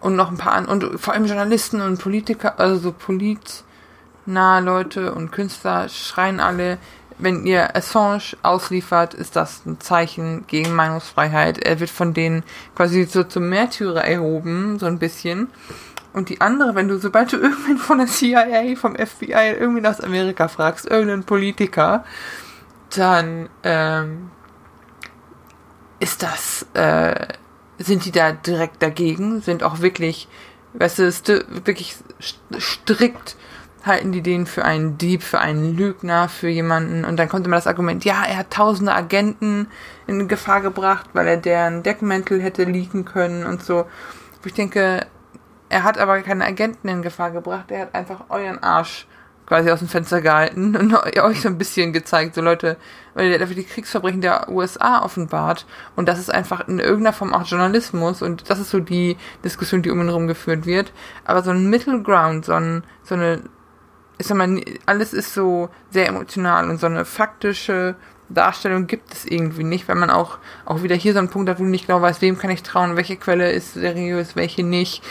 und 0.00 0.14
noch 0.16 0.30
ein 0.30 0.36
paar 0.36 0.52
an, 0.52 0.66
und 0.66 1.00
vor 1.00 1.14
allem 1.14 1.24
Journalisten 1.24 1.80
und 1.80 1.98
Politiker, 1.98 2.60
also 2.60 2.76
so 2.76 2.92
politnahe 2.92 4.60
Leute 4.60 5.14
und 5.14 5.32
Künstler 5.32 5.88
schreien 5.88 6.40
alle, 6.40 6.78
wenn 7.18 7.46
ihr 7.46 7.74
Assange 7.76 8.22
ausliefert, 8.42 9.14
ist 9.14 9.36
das 9.36 9.64
ein 9.64 9.80
Zeichen 9.80 10.46
gegen 10.46 10.74
Meinungsfreiheit. 10.74 11.58
Er 11.58 11.80
wird 11.80 11.90
von 11.90 12.12
denen 12.14 12.44
quasi 12.74 13.04
so 13.04 13.24
zum 13.24 13.48
Märtyrer 13.48 14.04
erhoben, 14.04 14.78
so 14.78 14.86
ein 14.86 14.98
bisschen. 14.98 15.48
Und 16.12 16.28
die 16.28 16.40
andere, 16.40 16.74
wenn 16.74 16.88
du, 16.88 16.98
sobald 16.98 17.32
du 17.32 17.36
irgendwen 17.40 17.78
von 17.78 17.98
der 17.98 18.06
CIA, 18.06 18.76
vom 18.76 18.96
FBI, 18.96 19.54
irgendwen 19.58 19.86
aus 19.86 20.00
Amerika 20.00 20.48
fragst, 20.48 20.86
irgendeinen 20.86 21.24
Politiker, 21.24 22.04
dann 22.94 23.48
ähm, 23.62 24.30
ist 25.98 26.22
das, 26.22 26.66
äh, 26.74 27.26
sind 27.78 28.04
die 28.04 28.12
da 28.12 28.32
direkt 28.32 28.82
dagegen, 28.82 29.40
sind 29.40 29.62
auch 29.62 29.80
wirklich, 29.80 30.28
weißt 30.74 30.98
du, 30.98 31.44
wirklich 31.64 31.96
st- 32.20 32.60
strikt 32.60 33.36
halten 33.86 34.12
die 34.12 34.22
den 34.22 34.46
für 34.46 34.64
einen 34.64 34.98
Dieb, 34.98 35.22
für 35.22 35.40
einen 35.40 35.76
Lügner, 35.76 36.28
für 36.28 36.48
jemanden. 36.48 37.04
Und 37.04 37.16
dann 37.16 37.28
kommt 37.28 37.46
immer 37.46 37.56
das 37.56 37.66
Argument, 37.66 38.04
ja, 38.04 38.24
er 38.28 38.38
hat 38.38 38.50
tausende 38.50 38.92
Agenten 38.92 39.68
in 40.06 40.28
Gefahr 40.28 40.60
gebracht, 40.60 41.10
weil 41.12 41.26
er 41.26 41.36
deren 41.36 41.82
Deckmäntel 41.82 42.42
hätte 42.42 42.64
leaken 42.64 43.04
können 43.04 43.46
und 43.46 43.62
so. 43.62 43.86
Wo 44.42 44.46
ich 44.46 44.54
denke, 44.54 45.06
er 45.68 45.82
hat 45.84 45.98
aber 45.98 46.20
keine 46.22 46.44
Agenten 46.44 46.88
in 46.88 47.02
Gefahr 47.02 47.30
gebracht, 47.30 47.70
er 47.70 47.82
hat 47.82 47.94
einfach 47.94 48.24
euren 48.28 48.62
Arsch 48.62 49.06
quasi 49.46 49.70
aus 49.70 49.78
dem 49.78 49.88
Fenster 49.88 50.20
gehalten 50.20 50.76
und 50.80 50.92
euch 50.94 51.40
so 51.40 51.48
ein 51.48 51.58
bisschen 51.58 51.92
gezeigt, 51.92 52.34
so 52.34 52.40
Leute, 52.40 52.76
weil 53.14 53.30
er 53.32 53.38
dafür 53.38 53.54
die 53.54 53.64
Kriegsverbrechen 53.64 54.20
der 54.20 54.48
USA 54.48 55.02
offenbart. 55.02 55.66
Und 55.94 56.08
das 56.08 56.18
ist 56.18 56.30
einfach 56.30 56.66
in 56.68 56.78
irgendeiner 56.78 57.12
Form 57.12 57.32
auch 57.32 57.46
Journalismus. 57.46 58.22
Und 58.22 58.50
das 58.50 58.58
ist 58.58 58.70
so 58.70 58.80
die 58.80 59.16
Diskussion, 59.44 59.82
die 59.82 59.90
um 59.90 60.00
ihn 60.00 60.08
herum 60.08 60.26
geführt 60.26 60.66
wird, 60.66 60.92
aber 61.24 61.42
so 61.42 61.50
ein 61.50 61.70
Middle 61.70 62.02
Ground, 62.02 62.44
so, 62.44 62.54
ein, 62.54 62.82
so 63.02 63.14
eine, 63.14 63.42
ich 64.18 64.26
sag 64.26 64.36
mal, 64.36 64.60
alles 64.86 65.12
ist 65.12 65.34
so 65.34 65.68
sehr 65.90 66.08
emotional 66.08 66.70
und 66.70 66.80
so 66.80 66.86
eine 66.86 67.04
faktische 67.04 67.96
Darstellung 68.28 68.86
gibt 68.86 69.12
es 69.12 69.24
irgendwie 69.24 69.62
nicht, 69.64 69.88
weil 69.88 69.94
man 69.96 70.10
auch, 70.10 70.38
auch 70.64 70.82
wieder 70.82 70.96
hier 70.96 71.12
so 71.12 71.18
einen 71.20 71.28
Punkt 71.28 71.48
hat, 71.48 71.58
wo 71.58 71.62
du 71.64 71.68
nicht 71.70 71.86
genau 71.86 72.00
weißt, 72.02 72.22
wem 72.22 72.38
kann 72.38 72.50
ich 72.50 72.62
trauen, 72.62 72.96
welche 72.96 73.16
Quelle 73.16 73.52
ist 73.52 73.74
seriös, 73.74 74.34
welche 74.34 74.64
nicht. 74.64 75.02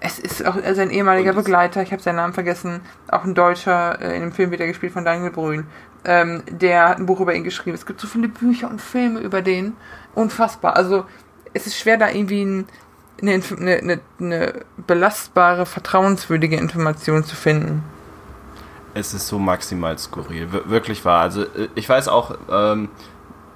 Es 0.00 0.18
ist 0.18 0.44
auch 0.46 0.56
sein 0.74 0.90
ehemaliger 0.90 1.30
Und 1.32 1.38
es- 1.38 1.44
Begleiter, 1.44 1.82
ich 1.82 1.92
habe 1.92 2.02
seinen 2.02 2.16
Namen 2.16 2.32
vergessen, 2.32 2.80
auch 3.08 3.24
ein 3.24 3.34
Deutscher, 3.34 4.00
äh, 4.00 4.14
in 4.16 4.22
dem 4.22 4.32
Film 4.32 4.50
wird 4.50 4.60
er 4.60 4.66
gespielt 4.68 4.92
von 4.92 5.04
Daniel 5.04 5.30
Brühl. 5.30 5.66
Ähm, 6.04 6.42
der 6.48 6.88
hat 6.88 6.98
ein 6.98 7.06
Buch 7.06 7.20
über 7.20 7.34
ihn 7.34 7.44
geschrieben. 7.44 7.74
Es 7.74 7.84
gibt 7.86 8.00
so 8.00 8.06
viele 8.06 8.28
Bücher 8.28 8.70
und 8.70 8.80
Filme 8.80 9.20
über 9.20 9.42
den. 9.42 9.74
Unfassbar. 10.14 10.76
Also 10.76 11.04
es 11.52 11.66
ist 11.66 11.76
schwer, 11.76 11.96
da 11.96 12.08
irgendwie 12.08 12.44
ein, 12.44 12.66
eine, 13.20 13.42
eine, 13.60 14.00
eine 14.20 14.54
belastbare, 14.86 15.66
vertrauenswürdige 15.66 16.56
Information 16.56 17.24
zu 17.24 17.34
finden. 17.36 17.82
Es 18.94 19.14
ist 19.14 19.28
so 19.28 19.38
maximal 19.38 19.96
skurril, 19.98 20.52
wir- 20.52 20.68
wirklich 20.70 21.04
wahr. 21.04 21.20
Also 21.20 21.42
äh, 21.42 21.68
ich 21.74 21.88
weiß 21.88 22.08
auch 22.08 22.36
ähm, 22.50 22.88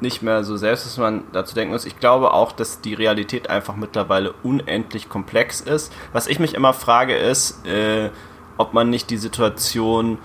nicht 0.01 0.23
mehr 0.23 0.43
so 0.45 0.57
selbst, 0.57 0.85
was 0.87 0.99
man 0.99 1.25
dazu 1.33 1.55
denken 1.55 1.73
muss. 1.73 1.85
Ich 1.85 1.99
glaube 2.01 2.33
auch, 2.35 2.53
dass 2.53 2.81
die 2.81 2.95
Realität 2.95 3.49
einfach 3.51 3.77
mittlerweile 3.77 4.33
unendlich 4.43 5.09
komplex 5.09 5.61
ist. 5.61 5.93
Was 6.13 6.27
ich 6.27 6.39
mich 6.39 6.55
immer 6.55 6.73
frage 6.73 7.15
ist, 7.17 7.65
äh, 7.67 8.11
ob 8.59 8.75
man 8.75 8.91
nicht 8.91 9.11
die 9.11 9.17
Situation 9.17 10.19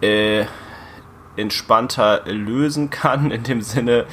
äh, 0.00 0.44
entspannter 1.36 2.22
lösen 2.26 2.90
kann, 2.90 3.30
in 3.32 3.42
dem 3.42 3.62
Sinne, 3.62 4.06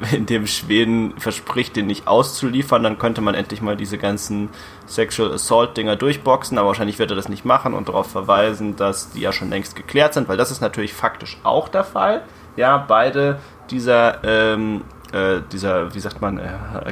in 0.12 0.26
dem 0.26 0.46
Schweden 0.46 1.14
verspricht, 1.18 1.76
den 1.76 1.86
nicht 1.86 2.06
auszuliefern, 2.06 2.82
dann 2.82 2.98
könnte 2.98 3.20
man 3.20 3.34
endlich 3.34 3.62
mal 3.62 3.76
diese 3.76 3.98
ganzen 3.98 4.48
Sexual 4.86 5.32
Assault 5.32 5.76
Dinger 5.76 5.96
durchboxen, 5.96 6.58
aber 6.58 6.68
wahrscheinlich 6.68 6.98
wird 6.98 7.10
er 7.10 7.16
das 7.16 7.28
nicht 7.28 7.44
machen 7.44 7.74
und 7.74 7.88
darauf 7.88 8.10
verweisen, 8.10 8.76
dass 8.76 9.10
die 9.10 9.20
ja 9.20 9.32
schon 9.32 9.50
längst 9.50 9.76
geklärt 9.76 10.14
sind, 10.14 10.28
weil 10.28 10.36
das 10.36 10.50
ist 10.50 10.60
natürlich 10.60 10.94
faktisch 10.94 11.38
auch 11.42 11.68
der 11.68 11.84
Fall. 11.84 12.22
Ja, 12.56 12.78
beide 12.78 13.38
dieser, 13.70 14.24
ähm, 14.24 14.82
äh, 15.12 15.40
dieser, 15.52 15.94
wie 15.94 16.00
sagt 16.00 16.20
man, 16.20 16.38
äh, 16.38 16.48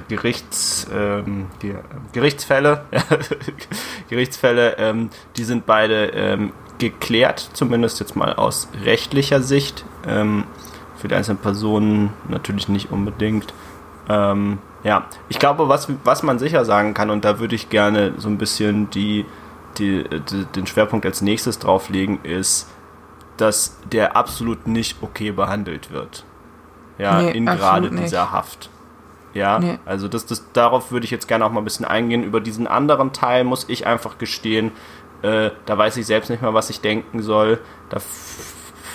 Gerichts, 0.08 0.86
ähm, 0.94 1.46
die, 1.62 1.70
äh, 1.70 1.82
Gerichtsfälle, 2.12 2.82
Gerichtsfälle, 4.08 4.76
ähm, 4.78 5.10
die 5.36 5.44
sind 5.44 5.66
beide 5.66 6.06
ähm, 6.06 6.52
geklärt, 6.78 7.50
zumindest 7.52 8.00
jetzt 8.00 8.16
mal 8.16 8.34
aus 8.34 8.68
rechtlicher 8.84 9.42
Sicht. 9.42 9.84
Ähm, 10.06 10.44
für 10.96 11.08
die 11.08 11.14
einzelnen 11.14 11.38
Personen 11.38 12.10
natürlich 12.28 12.68
nicht 12.68 12.90
unbedingt. 12.90 13.52
Ähm, 14.08 14.58
ja, 14.84 15.06
ich 15.28 15.38
glaube, 15.38 15.68
was, 15.68 15.88
was 16.04 16.22
man 16.22 16.38
sicher 16.38 16.64
sagen 16.64 16.94
kann, 16.94 17.10
und 17.10 17.24
da 17.24 17.38
würde 17.38 17.54
ich 17.54 17.70
gerne 17.70 18.14
so 18.18 18.28
ein 18.28 18.38
bisschen 18.38 18.88
die, 18.90 19.24
die, 19.78 20.04
die, 20.30 20.44
den 20.54 20.66
Schwerpunkt 20.66 21.04
als 21.04 21.22
nächstes 21.22 21.58
drauflegen, 21.58 22.20
ist, 22.22 22.68
dass 23.36 23.78
der 23.92 24.16
absolut 24.16 24.66
nicht 24.66 25.02
okay 25.02 25.32
behandelt 25.32 25.90
wird. 25.90 26.24
Ja, 26.98 27.20
Nee, 27.20 27.32
in 27.32 27.46
gerade 27.46 27.90
nicht. 27.90 28.04
dieser 28.04 28.30
Haft. 28.32 28.70
Ja, 29.34 29.58
Nee. 29.58 29.78
also 29.84 30.08
das, 30.08 30.24
das, 30.24 30.50
darauf 30.54 30.92
würde 30.92 31.04
ich 31.04 31.10
jetzt 31.10 31.28
gerne 31.28 31.44
auch 31.44 31.50
mal 31.50 31.60
ein 31.60 31.64
bisschen 31.64 31.84
eingehen. 31.84 32.22
Über 32.22 32.40
diesen 32.40 32.66
anderen 32.66 33.12
Teil 33.12 33.44
muss 33.44 33.68
ich 33.68 33.86
einfach 33.86 34.16
gestehen, 34.16 34.72
äh, 35.22 35.50
da 35.66 35.76
weiß 35.76 35.96
ich 35.98 36.06
selbst 36.06 36.30
nicht 36.30 36.40
mehr, 36.40 36.54
was 36.54 36.70
ich 36.70 36.80
denken 36.80 37.20
soll. 37.22 37.58
Da 37.90 37.98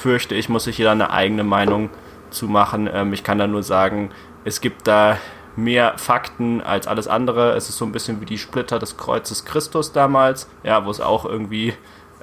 fürchte 0.02 0.36
ich, 0.36 0.50
muss 0.50 0.64
sich 0.66 0.78
jeder 0.78 0.92
eine 0.92 1.12
eigene 1.12 1.44
Meinung 1.44 1.90
zu 2.32 2.48
machen. 2.48 2.90
Ähm, 2.92 3.14
ich 3.14 3.24
kann 3.24 3.38
da 3.38 3.48
nur 3.48 3.64
sagen, 3.64 4.10
es 4.44 4.62
gibt 4.62 4.88
da 4.88 5.18
mehr 5.56 5.98
Fakten 5.98 6.62
als 6.62 6.88
alles 6.88 7.08
andere. 7.08 7.52
Es 7.56 7.70
ist 7.70 7.78
so 7.78 7.86
ein 7.86 7.92
bisschen 7.92 8.22
wie 8.22 8.26
die 8.26 8.38
Splitter 8.38 8.80
des 8.80 8.98
Kreuzes 8.98 9.46
Christus 9.46 9.92
damals, 9.92 10.48
ja, 10.64 10.86
wo 10.86 10.90
es 10.90 11.02
auch 11.02 11.26
irgendwie 11.26 11.74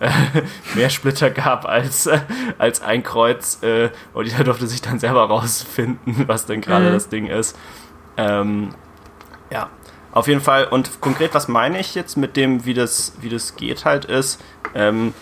äh, 0.01 0.11
mehr 0.75 0.91
Splitter 0.91 1.31
gab 1.31 1.67
als, 1.67 2.07
äh, 2.07 2.21
als 2.59 2.81
ein 2.83 3.03
Kreuz 3.03 3.63
äh, 3.63 3.91
und 4.15 4.27
jeder 4.27 4.45
durfte 4.45 4.67
sich 4.67 4.81
dann 4.83 4.99
selber 4.99 5.25
rausfinden, 5.29 6.25
was 6.27 6.47
denn 6.47 6.61
gerade 6.61 6.89
Mhm. 6.89 6.93
das 6.95 7.09
Ding 7.09 7.27
ist. 7.27 7.57
Ähm, 8.17 8.71
ja, 9.53 9.69
auf 10.13 10.27
jeden 10.27 10.41
Fall. 10.41 10.65
Und 10.67 11.01
konkret, 11.01 11.35
was 11.35 11.49
meine 11.49 11.79
ich 11.79 11.95
jetzt 11.95 12.17
mit 12.17 12.37
dem, 12.37 12.65
wie 12.65 12.75
das, 12.75 13.13
wie 13.21 13.29
das 13.29 13.55
geht 13.57 13.85
halt 13.85 14.05
ist, 14.07 14.41
ähm, 14.75 15.13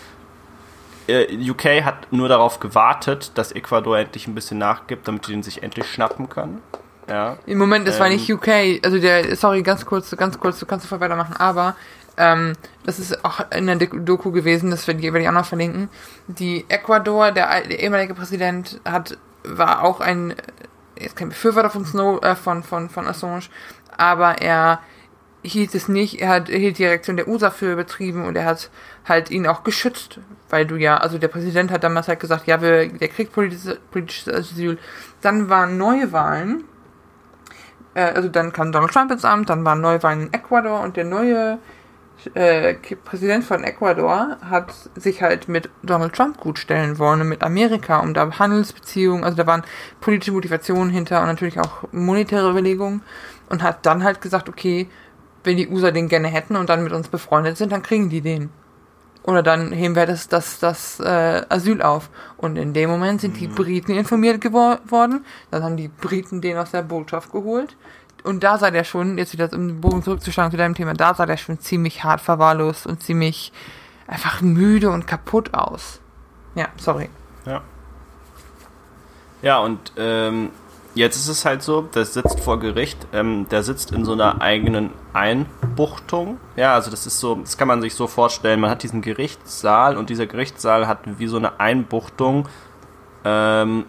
äh, 1.07 1.49
UK 1.49 1.83
hat 1.83 2.11
nur 2.11 2.27
darauf 2.27 2.59
gewartet, 2.59 3.31
dass 3.35 3.51
Ecuador 3.51 3.97
endlich 3.97 4.27
ein 4.27 4.35
bisschen 4.35 4.57
nachgibt, 4.57 5.07
damit 5.07 5.27
die 5.27 5.31
den 5.31 5.43
sich 5.43 5.63
endlich 5.63 5.91
schnappen 5.91 6.29
können. 6.29 6.61
Ja. 7.09 7.37
Im 7.45 7.57
Moment, 7.57 7.87
das 7.87 7.99
war 7.99 8.07
Ähm. 8.07 8.13
nicht 8.13 8.31
UK, 8.31 8.83
also 8.83 8.99
der, 8.99 9.35
sorry, 9.35 9.63
ganz 9.63 9.85
kurz, 9.85 10.15
ganz 10.17 10.39
kurz, 10.39 10.59
du 10.59 10.65
kannst 10.65 10.83
sofort 10.83 11.01
weitermachen, 11.01 11.35
aber 11.37 11.75
ähm, 12.17 12.53
das 12.85 12.99
ist 12.99 13.23
auch 13.23 13.39
in 13.51 13.67
der 13.67 13.75
Doku 13.77 14.31
gewesen, 14.31 14.71
das 14.71 14.87
werde 14.87 14.99
ich, 14.99 15.27
auch 15.27 15.31
noch 15.31 15.45
verlinken. 15.45 15.89
Die 16.27 16.65
Ecuador, 16.67 17.31
der, 17.31 17.61
der 17.61 17.79
ehemalige 17.79 18.13
Präsident, 18.13 18.81
hat, 18.83 19.17
war 19.43 19.83
auch 19.83 20.01
ein, 20.01 20.35
ist 20.95 21.15
kein 21.15 21.29
Befürworter 21.29 21.69
von 21.69 21.85
Snow, 21.85 22.21
äh, 22.23 22.35
von, 22.35 22.63
von, 22.63 22.89
von 22.89 23.07
Assange, 23.07 23.45
aber 23.95 24.41
er 24.41 24.79
hielt 25.43 25.75
es 25.75 25.87
nicht, 25.87 26.21
er 26.21 26.29
hat, 26.29 26.49
er 26.49 26.59
hielt 26.59 26.77
die 26.77 26.85
Reaktion 26.85 27.17
der 27.17 27.27
USA 27.27 27.49
für 27.49 27.71
übertrieben 27.71 28.25
und 28.25 28.35
er 28.35 28.45
hat 28.45 28.69
halt 29.05 29.29
ihn 29.31 29.47
auch 29.47 29.63
geschützt, 29.63 30.19
weil 30.49 30.65
du 30.65 30.75
ja, 30.75 30.97
also 30.97 31.17
der 31.17 31.27
Präsident 31.27 31.71
hat 31.71 31.83
damals 31.83 32.07
halt 32.07 32.19
gesagt, 32.19 32.47
ja, 32.47 32.61
wir, 32.61 32.87
der 32.87 33.07
kriegt 33.07 33.33
politisches, 33.33 33.77
politisches 33.91 34.33
Asyl. 34.33 34.77
Dann 35.21 35.49
waren 35.49 35.77
neue 35.77 36.11
Wahlen, 36.11 36.65
äh, 37.93 38.01
also 38.01 38.29
dann 38.29 38.51
kam 38.51 38.71
Donald 38.71 38.91
Trump 38.91 39.11
ins 39.11 39.25
Amt, 39.25 39.49
dann 39.49 39.63
waren 39.63 39.81
Neuwahlen 39.81 40.27
in 40.27 40.33
Ecuador 40.33 40.81
und 40.81 40.97
der 40.97 41.05
neue 41.05 41.59
äh, 42.33 42.73
Präsident 43.03 43.43
von 43.43 43.63
Ecuador 43.63 44.37
hat 44.49 44.73
sich 44.95 45.21
halt 45.21 45.47
mit 45.47 45.69
Donald 45.83 46.13
Trump 46.13 46.39
gut 46.39 46.57
stellen 46.59 46.97
wollen 46.97 47.21
und 47.21 47.29
mit 47.29 47.43
Amerika, 47.43 47.99
um 47.99 48.13
da 48.13 48.39
Handelsbeziehungen, 48.39 49.23
also 49.23 49.37
da 49.37 49.45
waren 49.45 49.63
politische 50.01 50.31
Motivationen 50.31 50.89
hinter 50.89 51.21
und 51.21 51.27
natürlich 51.27 51.59
auch 51.59 51.83
monetäre 51.91 52.49
Überlegungen 52.49 53.03
und 53.49 53.63
hat 53.63 53.85
dann 53.85 54.03
halt 54.03 54.21
gesagt, 54.21 54.49
okay, 54.49 54.89
wenn 55.47 55.57
die 55.57 55.67
USA 55.67 55.91
den 55.91 56.09
gerne 56.09 56.27
hätten 56.27 56.55
und 56.55 56.69
dann 56.69 56.83
mit 56.83 56.93
uns 56.93 57.07
befreundet 57.07 57.57
sind, 57.57 57.71
dann 57.71 57.81
kriegen 57.81 58.09
die 58.09 58.21
den. 58.21 58.49
Oder 59.23 59.43
dann 59.43 59.71
heben 59.71 59.95
wir 59.95 60.05
das, 60.05 60.29
das, 60.29 60.59
das 60.59 60.99
äh, 60.99 61.41
Asyl 61.49 61.81
auf. 61.81 62.09
Und 62.37 62.55
in 62.57 62.73
dem 62.73 62.89
Moment 62.89 63.19
sind 63.19 63.39
die 63.39 63.47
Briten 63.47 63.91
informiert 63.91 64.39
gewor 64.39 64.79
worden. 64.87 65.25
Dann 65.51 65.63
haben 65.63 65.75
die 65.75 65.89
Briten 65.89 66.39
den 66.39 66.57
aus 66.57 66.71
der 66.71 66.83
Botschaft 66.83 67.31
geholt. 67.31 67.75
Und 68.23 68.43
da 68.43 68.57
sah 68.57 68.71
der 68.71 68.83
schon, 68.83 69.17
jetzt 69.17 69.33
wieder 69.33 69.51
um 69.53 69.67
den 69.67 69.81
Bogen 69.81 70.03
zurückzuschlagen 70.03 70.51
zu 70.51 70.57
deinem 70.57 70.75
Thema, 70.75 70.93
da 70.93 71.13
sah 71.13 71.25
der 71.25 71.37
schon 71.37 71.59
ziemlich 71.59 72.03
hart 72.03 72.21
verwahrlost 72.21 72.87
und 72.87 73.03
ziemlich 73.03 73.51
einfach 74.07 74.41
müde 74.41 74.91
und 74.91 75.07
kaputt 75.07 75.53
aus. 75.53 75.99
Ja, 76.55 76.67
sorry. 76.77 77.09
Ja. 77.45 77.61
Ja, 79.41 79.59
und 79.59 79.91
ähm, 79.97 80.49
jetzt 80.97 81.15
ist 81.15 81.27
es 81.27 81.45
halt 81.45 81.61
so, 81.61 81.81
der 81.81 82.05
sitzt 82.05 82.39
vor 82.39 82.59
Gericht, 82.59 83.07
ähm, 83.13 83.47
der 83.49 83.63
sitzt 83.63 83.91
in 83.91 84.03
so 84.05 84.13
einer 84.13 84.41
eigenen 84.41 84.91
Einbuchtung. 85.13 86.37
Ja, 86.55 86.73
also 86.73 86.91
das 86.91 87.07
ist 87.07 87.19
so, 87.19 87.35
das 87.35 87.57
kann 87.57 87.67
man 87.67 87.81
sich 87.81 87.95
so 87.95 88.07
vorstellen. 88.07 88.59
Man 88.59 88.69
hat 88.69 88.83
diesen 88.83 89.01
Gerichtssaal 89.01 89.97
und 89.97 90.09
dieser 90.09 90.27
Gerichtssaal 90.27 90.87
hat 90.87 90.99
wie 91.19 91.27
so 91.27 91.37
eine 91.37 91.59
Einbuchtung, 91.59 92.49
ähm, 93.23 93.85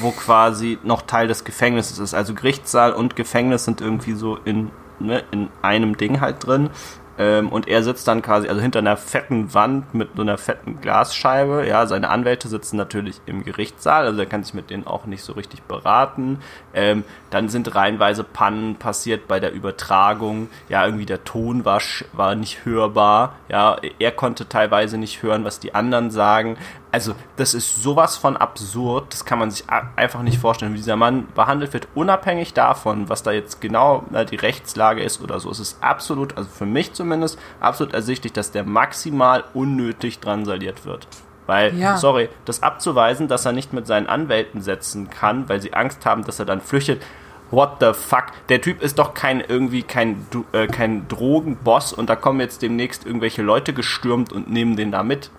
wo 0.00 0.10
quasi 0.12 0.78
noch 0.82 1.02
Teil 1.02 1.28
des 1.28 1.44
Gefängnisses 1.44 1.98
ist. 1.98 2.14
Also 2.14 2.34
Gerichtssaal 2.34 2.92
und 2.92 3.16
Gefängnis 3.16 3.64
sind 3.64 3.80
irgendwie 3.80 4.12
so 4.12 4.36
in, 4.44 4.70
ne, 5.00 5.22
in 5.30 5.48
einem 5.62 5.96
Ding 5.96 6.20
halt 6.20 6.46
drin. 6.46 6.70
Ähm, 7.18 7.48
und 7.48 7.68
er 7.68 7.82
sitzt 7.82 8.08
dann 8.08 8.22
quasi, 8.22 8.48
also 8.48 8.60
hinter 8.60 8.80
einer 8.80 8.96
fetten 8.96 9.54
Wand 9.54 9.94
mit 9.94 10.10
so 10.16 10.22
einer 10.22 10.38
fetten 10.38 10.80
Glasscheibe. 10.80 11.66
Ja, 11.66 11.86
seine 11.86 12.10
Anwälte 12.10 12.48
sitzen 12.48 12.76
natürlich 12.76 13.20
im 13.26 13.44
Gerichtssaal, 13.44 14.06
also 14.06 14.18
er 14.20 14.26
kann 14.26 14.42
sich 14.42 14.54
mit 14.54 14.70
denen 14.70 14.86
auch 14.86 15.06
nicht 15.06 15.22
so 15.22 15.32
richtig 15.34 15.62
beraten. 15.62 16.40
Ähm, 16.74 17.04
dann 17.30 17.48
sind 17.48 17.74
reihenweise 17.74 18.24
Pannen 18.24 18.76
passiert 18.76 19.28
bei 19.28 19.40
der 19.40 19.52
Übertragung. 19.52 20.48
Ja, 20.68 20.84
irgendwie 20.84 21.06
der 21.06 21.24
Ton 21.24 21.64
war, 21.64 21.80
war 22.12 22.34
nicht 22.34 22.64
hörbar. 22.64 23.34
Ja, 23.48 23.76
er 23.98 24.12
konnte 24.12 24.48
teilweise 24.48 24.98
nicht 24.98 25.22
hören, 25.22 25.44
was 25.44 25.60
die 25.60 25.74
anderen 25.74 26.10
sagen. 26.10 26.56
Also, 26.94 27.16
das 27.34 27.54
ist 27.54 27.82
sowas 27.82 28.16
von 28.16 28.36
absurd, 28.36 29.12
das 29.12 29.24
kann 29.24 29.40
man 29.40 29.50
sich 29.50 29.64
einfach 29.68 30.22
nicht 30.22 30.38
vorstellen, 30.38 30.74
wie 30.74 30.76
dieser 30.76 30.94
Mann 30.94 31.26
behandelt 31.34 31.72
wird, 31.72 31.88
unabhängig 31.96 32.54
davon, 32.54 33.08
was 33.08 33.24
da 33.24 33.32
jetzt 33.32 33.60
genau 33.60 34.04
die 34.30 34.36
Rechtslage 34.36 35.02
ist 35.02 35.20
oder 35.20 35.40
so. 35.40 35.50
Es 35.50 35.58
ist 35.58 35.82
absolut, 35.82 36.36
also 36.36 36.48
für 36.48 36.66
mich 36.66 36.92
zumindest, 36.92 37.36
absolut 37.58 37.94
ersichtlich, 37.94 38.32
dass 38.32 38.52
der 38.52 38.62
maximal 38.62 39.42
unnötig 39.54 40.20
drangsaliert 40.20 40.86
wird. 40.86 41.08
Weil, 41.46 41.76
ja. 41.76 41.96
sorry, 41.96 42.28
das 42.44 42.62
abzuweisen, 42.62 43.26
dass 43.26 43.44
er 43.44 43.50
nicht 43.50 43.72
mit 43.72 43.88
seinen 43.88 44.06
Anwälten 44.06 44.62
setzen 44.62 45.10
kann, 45.10 45.48
weil 45.48 45.60
sie 45.60 45.74
Angst 45.74 46.06
haben, 46.06 46.22
dass 46.22 46.38
er 46.38 46.46
dann 46.46 46.60
flüchtet. 46.60 47.02
What 47.50 47.78
the 47.80 47.92
fuck? 47.92 48.26
Der 48.48 48.60
Typ 48.60 48.80
ist 48.80 49.00
doch 49.00 49.14
kein 49.14 49.40
irgendwie 49.40 49.82
kein, 49.82 50.28
äh, 50.52 50.68
kein 50.68 51.08
Drogenboss 51.08 51.92
und 51.92 52.08
da 52.08 52.14
kommen 52.14 52.38
jetzt 52.38 52.62
demnächst 52.62 53.04
irgendwelche 53.04 53.42
Leute 53.42 53.72
gestürmt 53.72 54.32
und 54.32 54.48
nehmen 54.48 54.76
den 54.76 54.92
da 54.92 55.02
mit. 55.02 55.32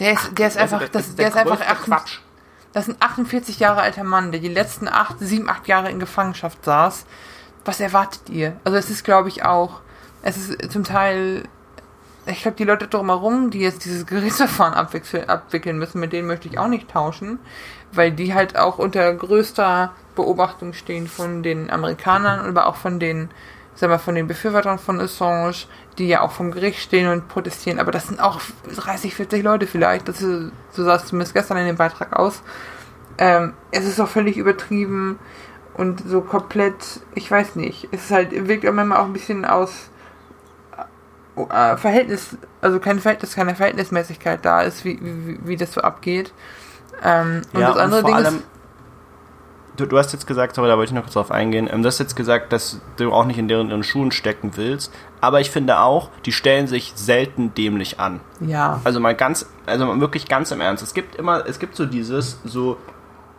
Der 0.00 0.12
ist, 0.12 0.38
der 0.38 0.48
ist 0.48 0.56
einfach, 0.56 0.80
das, 0.80 0.90
das, 0.90 1.14
der, 1.16 1.30
der 1.30 1.42
ist 1.42 1.50
einfach 1.50 1.82
Quatsch. 1.84 2.18
Das 2.72 2.86
ist 2.86 2.94
ein 2.94 3.02
48 3.02 3.58
Jahre 3.58 3.80
alter 3.80 4.04
Mann, 4.04 4.30
der 4.30 4.40
die 4.40 4.48
letzten 4.48 4.88
8, 4.88 5.16
7, 5.18 5.48
8 5.48 5.66
Jahre 5.68 5.90
in 5.90 5.98
Gefangenschaft 5.98 6.64
saß. 6.64 7.06
Was 7.64 7.80
erwartet 7.80 8.28
ihr? 8.28 8.56
Also 8.64 8.78
es 8.78 8.90
ist, 8.90 9.04
glaube 9.04 9.28
ich, 9.28 9.44
auch, 9.44 9.80
es 10.22 10.36
ist 10.36 10.72
zum 10.72 10.84
Teil, 10.84 11.44
ich 12.26 12.42
glaube, 12.42 12.56
die 12.56 12.64
Leute 12.64 12.86
drumherum, 12.86 13.50
die 13.50 13.60
jetzt 13.60 13.84
dieses 13.84 14.06
Gerichtsverfahren 14.06 14.74
abwickeln 14.74 15.78
müssen, 15.78 16.00
mit 16.00 16.12
denen 16.12 16.28
möchte 16.28 16.48
ich 16.48 16.58
auch 16.58 16.68
nicht 16.68 16.90
tauschen, 16.90 17.38
weil 17.92 18.12
die 18.12 18.34
halt 18.34 18.56
auch 18.56 18.78
unter 18.78 19.12
größter 19.12 19.92
Beobachtung 20.14 20.72
stehen 20.72 21.08
von 21.08 21.42
den 21.42 21.70
Amerikanern, 21.70 22.40
aber 22.40 22.66
auch 22.66 22.76
von 22.76 23.00
den 23.00 23.30
sag 23.78 23.90
mal, 23.90 23.98
von 23.98 24.16
den 24.16 24.26
Befürwortern 24.26 24.78
von 24.78 25.00
Assange, 25.00 25.54
die 25.98 26.08
ja 26.08 26.20
auch 26.22 26.32
vom 26.32 26.50
Gericht 26.50 26.80
stehen 26.80 27.08
und 27.08 27.28
protestieren, 27.28 27.78
aber 27.78 27.92
das 27.92 28.08
sind 28.08 28.20
auch 28.20 28.40
30, 28.74 29.14
40 29.14 29.44
Leute 29.44 29.66
vielleicht. 29.68 30.08
Das 30.08 30.20
ist, 30.20 30.50
so 30.72 30.84
sah 30.84 30.96
es 30.96 31.06
zumindest 31.06 31.34
gestern 31.34 31.58
in 31.58 31.66
dem 31.66 31.76
Beitrag 31.76 32.12
aus. 32.12 32.42
Ähm, 33.18 33.54
es 33.70 33.86
ist 33.86 34.00
auch 34.00 34.08
völlig 34.08 34.36
übertrieben 34.36 35.18
und 35.74 36.02
so 36.08 36.20
komplett, 36.22 37.00
ich 37.14 37.30
weiß 37.30 37.54
nicht, 37.54 37.88
es 37.92 38.06
ist 38.06 38.10
halt, 38.10 38.48
wirkt 38.48 38.64
immer 38.64 38.98
auch 38.98 39.04
ein 39.04 39.12
bisschen 39.12 39.44
aus 39.44 39.90
äh, 41.36 41.76
Verhältnis, 41.76 42.36
also 42.60 42.80
kein 42.80 42.98
Verhältnis, 42.98 43.36
keine 43.36 43.54
Verhältnismäßigkeit 43.54 44.44
da 44.44 44.62
ist, 44.62 44.84
wie, 44.84 44.98
wie, 45.00 45.38
wie 45.44 45.56
das 45.56 45.72
so 45.72 45.82
abgeht. 45.82 46.32
Ähm, 47.04 47.42
und 47.52 47.60
ja, 47.60 47.68
das 47.68 47.78
andere 47.78 48.02
Ding 48.02 48.16
ist 48.16 48.42
du, 49.78 49.86
du 49.86 49.96
hast 49.96 50.12
jetzt 50.12 50.26
gesagt, 50.26 50.58
aber 50.58 50.68
da 50.68 50.76
wollte 50.76 50.90
ich 50.90 50.94
noch 50.94 51.02
kurz 51.02 51.14
drauf 51.14 51.30
eingehen, 51.30 51.68
ähm, 51.72 51.82
du 51.82 51.86
hast 51.86 51.98
jetzt 51.98 52.16
gesagt, 52.16 52.52
dass 52.52 52.80
du 52.96 53.12
auch 53.12 53.24
nicht 53.24 53.38
in 53.38 53.48
deren, 53.48 53.70
ihren 53.70 53.82
Schuhen 53.82 54.10
stecken 54.12 54.52
willst, 54.56 54.92
aber 55.20 55.40
ich 55.40 55.50
finde 55.50 55.80
auch, 55.80 56.10
die 56.26 56.32
stellen 56.32 56.66
sich 56.66 56.92
selten 56.94 57.54
dämlich 57.54 57.98
an. 58.00 58.20
Ja. 58.40 58.80
Also 58.84 59.00
mal 59.00 59.14
ganz, 59.14 59.48
also 59.66 60.00
wirklich 60.00 60.28
ganz 60.28 60.50
im 60.50 60.60
Ernst. 60.60 60.82
Es 60.82 60.94
gibt 60.94 61.16
immer, 61.16 61.46
es 61.46 61.58
gibt 61.58 61.76
so 61.76 61.86
dieses, 61.86 62.40
so 62.44 62.76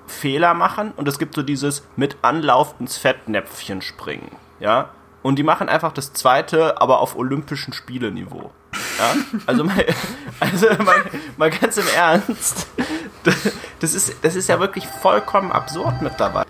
Fehler 0.07 0.53
machen 0.53 0.91
und 0.95 1.07
es 1.07 1.19
gibt 1.19 1.35
so 1.35 1.43
dieses 1.43 1.85
mit 1.95 2.17
Anlauf 2.21 2.75
ins 2.79 2.97
Fettnäpfchen 2.97 3.81
springen. 3.81 4.31
Ja. 4.59 4.89
Und 5.21 5.35
die 5.37 5.43
machen 5.43 5.67
einfach 5.67 5.91
das 5.91 6.13
zweite, 6.13 6.81
aber 6.81 6.99
auf 7.01 7.15
olympischen 7.17 7.73
Spieleniveau. 7.73 8.51
Ja? 8.97 9.15
Also, 9.45 9.63
mal, 9.63 9.85
also 10.39 10.67
mal, 10.83 11.03
mal 11.37 11.49
ganz 11.49 11.77
im 11.77 11.87
Ernst. 11.95 12.67
Das 13.79 13.93
ist, 13.93 14.23
das 14.23 14.35
ist 14.35 14.49
ja 14.49 14.59
wirklich 14.59 14.87
vollkommen 14.87 15.51
absurd 15.51 16.01
mit 16.01 16.13
dabei. 16.17 16.43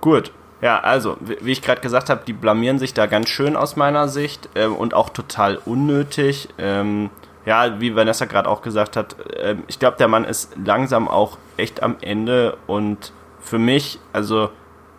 Gut, 0.00 0.32
ja, 0.60 0.78
also, 0.80 1.16
wie 1.20 1.52
ich 1.52 1.62
gerade 1.62 1.80
gesagt 1.80 2.10
habe, 2.10 2.22
die 2.26 2.32
blamieren 2.32 2.78
sich 2.78 2.92
da 2.92 3.06
ganz 3.06 3.28
schön 3.30 3.56
aus 3.56 3.76
meiner 3.76 4.08
Sicht 4.08 4.48
äh, 4.54 4.66
und 4.66 4.92
auch 4.92 5.08
total 5.08 5.56
unnötig. 5.64 6.48
Ähm, 6.58 7.10
ja, 7.46 7.80
wie 7.80 7.96
Vanessa 7.96 8.26
gerade 8.26 8.48
auch 8.48 8.60
gesagt 8.60 8.96
hat, 8.96 9.16
äh, 9.30 9.56
ich 9.68 9.78
glaube, 9.78 9.96
der 9.96 10.08
Mann 10.08 10.24
ist 10.24 10.52
langsam 10.62 11.08
auch 11.08 11.38
echt 11.56 11.82
am 11.82 11.96
Ende 12.02 12.58
und 12.66 13.12
für 13.40 13.58
mich, 13.58 13.98
also 14.12 14.50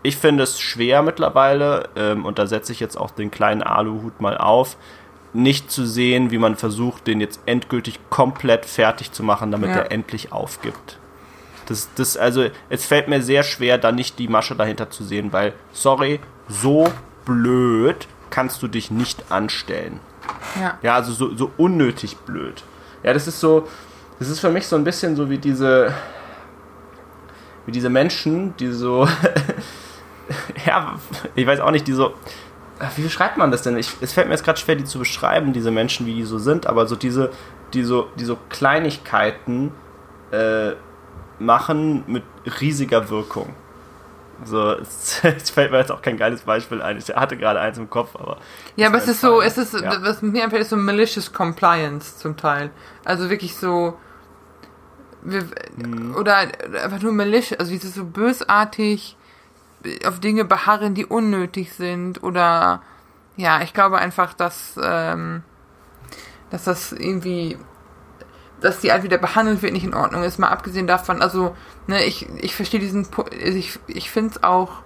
ich 0.01 0.17
finde 0.17 0.43
es 0.43 0.59
schwer 0.59 1.03
mittlerweile 1.03 1.89
ähm, 1.95 2.25
und 2.25 2.39
da 2.39 2.47
setze 2.47 2.71
ich 2.71 2.79
jetzt 2.79 2.97
auch 2.97 3.11
den 3.11 3.29
kleinen 3.29 3.61
Aluhut 3.61 4.19
mal 4.19 4.37
auf, 4.37 4.77
nicht 5.33 5.69
zu 5.69 5.85
sehen, 5.85 6.31
wie 6.31 6.39
man 6.39 6.55
versucht, 6.55 7.05
den 7.05 7.21
jetzt 7.21 7.39
endgültig 7.45 7.99
komplett 8.09 8.65
fertig 8.65 9.11
zu 9.11 9.23
machen, 9.23 9.51
damit 9.51 9.69
ja. 9.69 9.77
er 9.77 9.91
endlich 9.91 10.31
aufgibt. 10.31 10.97
Das, 11.71 11.87
das, 11.95 12.17
also, 12.17 12.49
es 12.69 12.85
fällt 12.85 13.07
mir 13.07 13.21
sehr 13.21 13.43
schwer, 13.43 13.77
da 13.77 13.93
nicht 13.93 14.19
die 14.19 14.27
Masche 14.27 14.55
dahinter 14.55 14.89
zu 14.89 15.05
sehen, 15.05 15.31
weil, 15.31 15.53
sorry, 15.71 16.19
so 16.49 16.91
blöd 17.23 18.09
kannst 18.29 18.61
du 18.61 18.67
dich 18.67 18.91
nicht 18.91 19.31
anstellen. 19.31 20.01
Ja. 20.59 20.77
Ja, 20.81 20.95
also 20.95 21.13
so, 21.13 21.33
so 21.33 21.51
unnötig 21.55 22.17
blöd. 22.17 22.63
Ja, 23.03 23.13
das 23.13 23.25
ist 23.25 23.39
so, 23.39 23.69
das 24.19 24.27
ist 24.27 24.41
für 24.41 24.49
mich 24.49 24.67
so 24.67 24.75
ein 24.75 24.83
bisschen 24.83 25.15
so 25.15 25.29
wie 25.29 25.37
diese, 25.37 25.93
wie 27.65 27.71
diese 27.71 27.89
Menschen, 27.89 28.53
die 28.57 28.73
so, 28.73 29.07
ja, 30.65 30.95
ich 31.35 31.47
weiß 31.47 31.61
auch 31.61 31.71
nicht, 31.71 31.87
die 31.87 31.93
so, 31.93 32.15
wie 32.97 33.09
schreibt 33.09 33.37
man 33.37 33.49
das 33.49 33.61
denn? 33.61 33.77
Ich, 33.77 33.93
es 34.01 34.11
fällt 34.11 34.27
mir 34.27 34.33
jetzt 34.33 34.43
gerade 34.43 34.59
schwer, 34.59 34.75
die 34.75 34.83
zu 34.83 34.99
beschreiben, 34.99 35.53
diese 35.53 35.71
Menschen, 35.71 36.05
wie 36.05 36.15
die 36.15 36.25
so 36.25 36.37
sind, 36.37 36.67
aber 36.67 36.85
so 36.85 36.97
diese, 36.97 37.31
die 37.73 37.83
so, 37.83 38.09
die 38.19 38.25
so 38.25 38.37
Kleinigkeiten, 38.49 39.71
äh, 40.31 40.73
machen 41.45 42.03
mit 42.07 42.23
riesiger 42.59 43.09
Wirkung. 43.09 43.53
So, 44.43 44.71
es, 44.79 45.19
fällt 45.49 45.71
mir 45.71 45.79
jetzt 45.79 45.91
auch 45.91 46.01
kein 46.01 46.17
geiles 46.17 46.41
Beispiel 46.41 46.81
ein. 46.81 46.97
Ich 46.97 47.09
hatte 47.09 47.37
gerade 47.37 47.59
eins 47.59 47.77
im 47.77 47.89
Kopf, 47.89 48.15
aber. 48.15 48.37
Ja, 48.75 48.87
aber 48.87 48.97
es 48.97 49.07
ist 49.07 49.21
so, 49.21 49.41
es 49.41 49.57
ist, 49.57 49.73
ja. 49.73 50.01
was 50.01 50.21
mir 50.21 50.43
einfällt, 50.43 50.63
ist 50.63 50.69
so 50.69 50.77
malicious 50.77 51.31
compliance 51.31 52.17
zum 52.17 52.37
Teil. 52.37 52.71
Also 53.05 53.29
wirklich 53.29 53.55
so, 53.55 53.97
wir, 55.23 55.45
mhm. 55.75 56.15
oder 56.15 56.37
einfach 56.37 57.01
nur 57.01 57.11
malicious, 57.11 57.59
also 57.59 57.71
dieses 57.71 57.95
so 57.95 58.05
bösartig 58.05 59.17
auf 60.05 60.19
Dinge 60.19 60.45
beharren, 60.45 60.93
die 60.93 61.05
unnötig 61.05 61.73
sind 61.73 62.23
oder, 62.23 62.81
ja, 63.35 63.61
ich 63.61 63.73
glaube 63.73 63.97
einfach, 63.97 64.33
dass, 64.33 64.79
ähm, 64.81 65.43
dass 66.51 66.65
das 66.65 66.91
irgendwie 66.91 67.57
dass 68.61 68.79
die 68.79 68.91
Art, 68.91 69.03
wie 69.03 69.09
der 69.09 69.17
behandelt 69.17 69.61
wird, 69.61 69.73
nicht 69.73 69.83
in 69.83 69.93
Ordnung 69.93 70.23
ist. 70.23 70.39
Mal 70.39 70.49
abgesehen 70.49 70.87
davon, 70.87 71.21
also, 71.21 71.55
ne, 71.87 72.03
ich, 72.05 72.29
ich 72.37 72.55
verstehe 72.55 72.79
diesen, 72.79 73.07
ich, 73.31 73.79
ich 73.87 74.11
finde 74.11 74.31
es 74.35 74.43
auch 74.43 74.83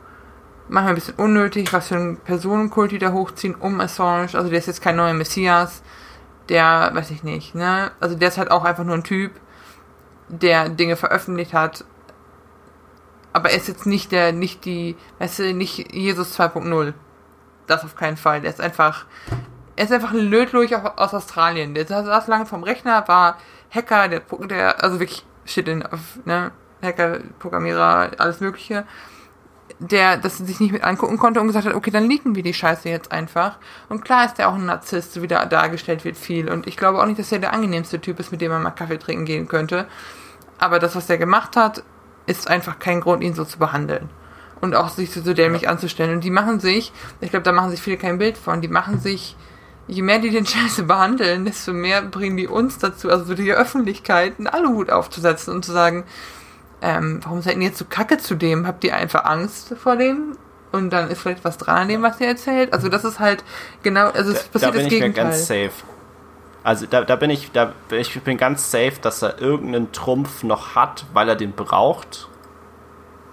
manchmal 0.67 0.93
ein 0.93 0.95
bisschen 0.95 1.15
unnötig, 1.15 1.71
was 1.73 1.89
für 1.89 1.95
einen 1.95 2.17
Personenkult 2.17 2.91
die 2.91 2.97
da 2.97 3.11
hochziehen 3.11 3.53
um 3.55 3.79
Assange. 3.81 4.29
Also, 4.33 4.49
der 4.49 4.59
ist 4.59 4.67
jetzt 4.67 4.81
kein 4.81 4.95
neuer 4.95 5.13
Messias. 5.13 5.83
Der, 6.49 6.91
weiß 6.93 7.11
ich 7.11 7.23
nicht, 7.23 7.53
ne? 7.53 7.91
Also, 7.99 8.15
der 8.15 8.29
ist 8.29 8.37
halt 8.37 8.49
auch 8.49 8.63
einfach 8.63 8.83
nur 8.85 8.95
ein 8.95 9.03
Typ, 9.03 9.31
der 10.29 10.69
Dinge 10.69 10.95
veröffentlicht 10.95 11.53
hat. 11.53 11.83
Aber 13.33 13.49
er 13.49 13.57
ist 13.57 13.67
jetzt 13.67 13.85
nicht 13.85 14.13
der, 14.13 14.31
nicht 14.31 14.63
die, 14.63 14.95
weißt 15.19 15.39
du, 15.39 15.53
nicht 15.53 15.93
Jesus 15.93 16.39
2.0. 16.39 16.93
Das 17.67 17.83
auf 17.83 17.95
keinen 17.95 18.15
Fall. 18.15 18.39
Der 18.39 18.49
ist 18.49 18.61
einfach, 18.61 19.05
er 19.75 19.83
ist 19.83 19.91
einfach 19.91 20.11
ein 20.11 20.29
Lötlurch 20.29 20.73
aus 20.75 21.13
Australien. 21.13 21.73
Der 21.73 21.85
saß 21.85 22.27
lange 22.27 22.45
vom 22.45 22.63
Rechner, 22.63 23.05
war 23.07 23.37
Hacker, 23.69 24.07
der, 24.07 24.21
der 24.49 24.83
also 24.83 24.99
wirklich 24.99 25.25
Shit 25.45 25.67
in, 25.67 25.83
ne, 26.25 26.51
Hacker, 26.81 27.19
Programmierer, 27.39 28.11
alles 28.17 28.39
Mögliche, 28.39 28.85
der 29.79 30.17
das 30.17 30.37
sich 30.37 30.59
nicht 30.59 30.71
mit 30.71 30.83
angucken 30.83 31.17
konnte 31.17 31.41
und 31.41 31.47
gesagt 31.47 31.65
hat, 31.65 31.73
okay, 31.73 31.91
dann 31.91 32.09
liegen 32.09 32.35
wir 32.35 32.43
die 32.43 32.53
Scheiße 32.53 32.89
jetzt 32.89 33.11
einfach. 33.11 33.57
Und 33.89 34.05
klar 34.05 34.25
ist 34.25 34.37
der 34.37 34.49
auch 34.49 34.55
ein 34.55 34.65
Narzisst, 34.65 35.13
so 35.13 35.21
wie 35.21 35.27
da 35.27 35.45
dargestellt 35.45 36.05
wird 36.05 36.17
viel. 36.17 36.49
Und 36.49 36.67
ich 36.67 36.77
glaube 36.77 37.01
auch 37.01 37.05
nicht, 37.05 37.19
dass 37.19 37.31
er 37.31 37.39
der 37.39 37.53
angenehmste 37.53 37.99
Typ 37.99 38.19
ist, 38.19 38.31
mit 38.31 38.41
dem 38.41 38.51
man 38.51 38.63
mal 38.63 38.71
Kaffee 38.71 38.97
trinken 38.97 39.25
gehen 39.25 39.47
könnte. 39.47 39.87
Aber 40.57 40.79
das, 40.79 40.95
was 40.95 41.09
er 41.09 41.17
gemacht 41.17 41.57
hat, 41.57 41.83
ist 42.25 42.47
einfach 42.47 42.79
kein 42.79 43.01
Grund, 43.01 43.23
ihn 43.23 43.33
so 43.33 43.43
zu 43.43 43.59
behandeln. 43.59 44.09
Und 44.61 44.75
auch 44.75 44.89
sich 44.89 45.11
so 45.11 45.33
dämlich 45.33 45.63
ja. 45.63 45.69
anzustellen. 45.69 46.13
Und 46.13 46.23
die 46.23 46.31
machen 46.31 46.59
sich, 46.59 46.93
ich 47.19 47.29
glaube, 47.31 47.43
da 47.43 47.51
machen 47.51 47.71
sich 47.71 47.81
viele 47.81 47.97
kein 47.97 48.17
Bild 48.17 48.37
von, 48.37 48.61
die 48.61 48.67
machen 48.67 48.99
sich 48.99 49.35
je 49.87 50.01
mehr 50.01 50.19
die 50.19 50.31
den 50.31 50.45
Scheiße 50.45 50.83
behandeln, 50.83 51.45
desto 51.45 51.73
mehr 51.73 52.01
bringen 52.01 52.37
die 52.37 52.47
uns 52.47 52.77
dazu, 52.79 53.09
also 53.09 53.33
die 53.35 53.51
Öffentlichkeit, 53.51 54.33
einen 54.37 54.47
Aluhut 54.47 54.89
aufzusetzen 54.89 55.53
und 55.53 55.63
zu 55.63 55.71
sagen, 55.71 56.05
ähm, 56.81 57.19
warum 57.23 57.41
seid 57.41 57.57
ihr 57.57 57.63
jetzt 57.63 57.77
so 57.77 57.85
kacke 57.85 58.17
zu 58.17 58.35
dem? 58.35 58.67
Habt 58.67 58.83
ihr 58.83 58.95
einfach 58.95 59.25
Angst 59.25 59.75
vor 59.77 59.95
dem? 59.95 60.37
Und 60.71 60.89
dann 60.91 61.09
ist 61.09 61.21
vielleicht 61.21 61.45
was 61.45 61.57
dran 61.57 61.77
an 61.83 61.87
dem, 61.87 62.01
was 62.01 62.19
ihr 62.19 62.27
erzählt. 62.27 62.73
Also 62.73 62.89
das 62.89 63.05
ist 63.05 63.19
halt 63.19 63.43
genau, 63.81 64.09
also 64.09 64.31
es 64.31 64.49
Da, 64.59 64.59
da 64.59 64.71
passiert 64.71 64.73
bin 64.73 64.83
das 64.83 64.93
ich 64.93 64.99
mir 64.99 65.11
Gegenteil. 65.11 65.23
ganz 65.25 65.47
safe. 65.47 65.71
Also 66.63 66.85
da, 66.87 67.03
da 67.03 67.15
bin 67.15 67.29
ich, 67.29 67.51
da 67.51 67.73
ich 67.91 68.19
bin 68.23 68.37
ganz 68.37 68.71
safe, 68.71 68.93
dass 69.01 69.21
er 69.21 69.39
irgendeinen 69.39 69.91
Trumpf 69.91 70.43
noch 70.43 70.75
hat, 70.75 71.05
weil 71.13 71.29
er 71.29 71.35
den 71.35 71.53
braucht. 71.53 72.27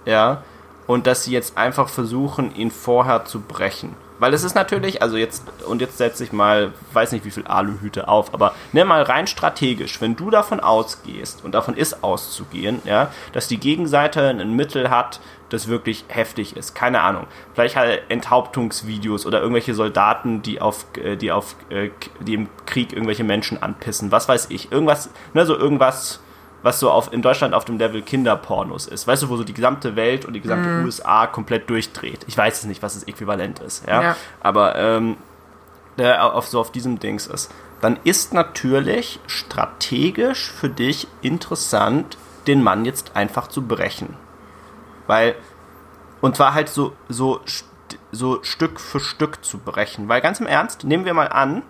Ja. 0.04 0.42
Und 0.86 1.06
dass 1.06 1.24
sie 1.24 1.32
jetzt 1.32 1.56
einfach 1.56 1.88
versuchen, 1.88 2.54
ihn 2.54 2.70
vorher 2.70 3.24
zu 3.24 3.40
brechen. 3.40 3.96
Weil 4.22 4.34
es 4.34 4.44
ist 4.44 4.54
natürlich, 4.54 5.02
also 5.02 5.16
jetzt, 5.16 5.42
und 5.66 5.80
jetzt 5.80 5.98
setze 5.98 6.22
ich 6.22 6.30
mal, 6.30 6.72
weiß 6.92 7.10
nicht 7.10 7.24
wie 7.24 7.32
viel 7.32 7.44
Aluhüte 7.44 8.06
auf, 8.06 8.32
aber 8.32 8.54
nimm 8.70 8.86
mal 8.86 9.02
rein 9.02 9.26
strategisch, 9.26 10.00
wenn 10.00 10.14
du 10.14 10.30
davon 10.30 10.60
ausgehst, 10.60 11.44
und 11.44 11.56
davon 11.56 11.74
ist 11.74 12.04
auszugehen, 12.04 12.80
ja, 12.84 13.10
dass 13.32 13.48
die 13.48 13.58
Gegenseite 13.58 14.28
ein 14.28 14.54
Mittel 14.54 14.90
hat, 14.90 15.18
das 15.48 15.66
wirklich 15.66 16.04
heftig 16.06 16.56
ist. 16.56 16.72
Keine 16.76 17.00
Ahnung. 17.00 17.26
Vielleicht 17.54 17.74
halt 17.74 18.02
Enthauptungsvideos 18.10 19.26
oder 19.26 19.40
irgendwelche 19.40 19.74
Soldaten, 19.74 20.40
die 20.40 20.60
auf, 20.60 20.86
äh, 21.02 21.16
die 21.16 21.32
auf, 21.32 21.56
äh, 21.70 21.90
die 22.20 22.34
im 22.34 22.48
Krieg 22.64 22.92
irgendwelche 22.92 23.24
Menschen 23.24 23.60
anpissen. 23.60 24.12
Was 24.12 24.28
weiß 24.28 24.50
ich. 24.50 24.70
Irgendwas, 24.70 25.10
ne, 25.34 25.44
so 25.44 25.58
irgendwas, 25.58 26.21
was 26.62 26.78
so 26.80 26.90
auf, 26.90 27.12
in 27.12 27.22
Deutschland 27.22 27.54
auf 27.54 27.64
dem 27.64 27.78
Level 27.78 28.02
Kinderpornos 28.02 28.86
ist. 28.86 29.06
Weißt 29.06 29.22
du, 29.22 29.28
wo 29.28 29.36
so 29.36 29.44
die 29.44 29.54
gesamte 29.54 29.96
Welt 29.96 30.24
und 30.24 30.32
die 30.32 30.40
gesamte 30.40 30.82
USA 30.84 31.26
komplett 31.26 31.68
durchdreht. 31.68 32.24
Ich 32.28 32.36
weiß 32.36 32.58
es 32.58 32.64
nicht, 32.64 32.82
was 32.82 32.94
das 32.94 33.04
Äquivalent 33.04 33.58
ist, 33.58 33.86
ja. 33.86 34.02
Ja. 34.02 34.16
Aber, 34.40 34.76
ähm, 34.76 35.16
der 35.98 36.34
auf 36.34 36.48
so 36.48 36.60
auf 36.60 36.72
diesem 36.72 36.98
Dings 36.98 37.26
ist, 37.26 37.50
dann 37.80 37.98
ist 38.04 38.32
natürlich 38.32 39.20
strategisch 39.26 40.50
für 40.50 40.68
dich 40.68 41.08
interessant, 41.20 42.16
den 42.46 42.62
Mann 42.62 42.84
jetzt 42.84 43.16
einfach 43.16 43.48
zu 43.48 43.62
brechen. 43.62 44.16
Weil, 45.06 45.34
und 46.20 46.36
zwar 46.36 46.54
halt 46.54 46.68
so, 46.68 46.92
so, 47.08 47.40
so 48.12 48.42
Stück 48.42 48.80
für 48.80 49.00
Stück 49.00 49.44
zu 49.44 49.58
brechen. 49.58 50.08
Weil 50.08 50.20
ganz 50.20 50.40
im 50.40 50.46
Ernst, 50.46 50.84
nehmen 50.84 51.04
wir 51.04 51.14
mal 51.14 51.28
an, 51.28 51.62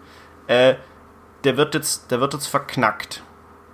äh, 0.47 0.75
der 1.45 1.57
wird 1.57 1.75
jetzt, 1.75 2.11
der 2.11 2.21
wird 2.21 2.35
jetzt 2.35 2.47
verknackt. 2.47 3.23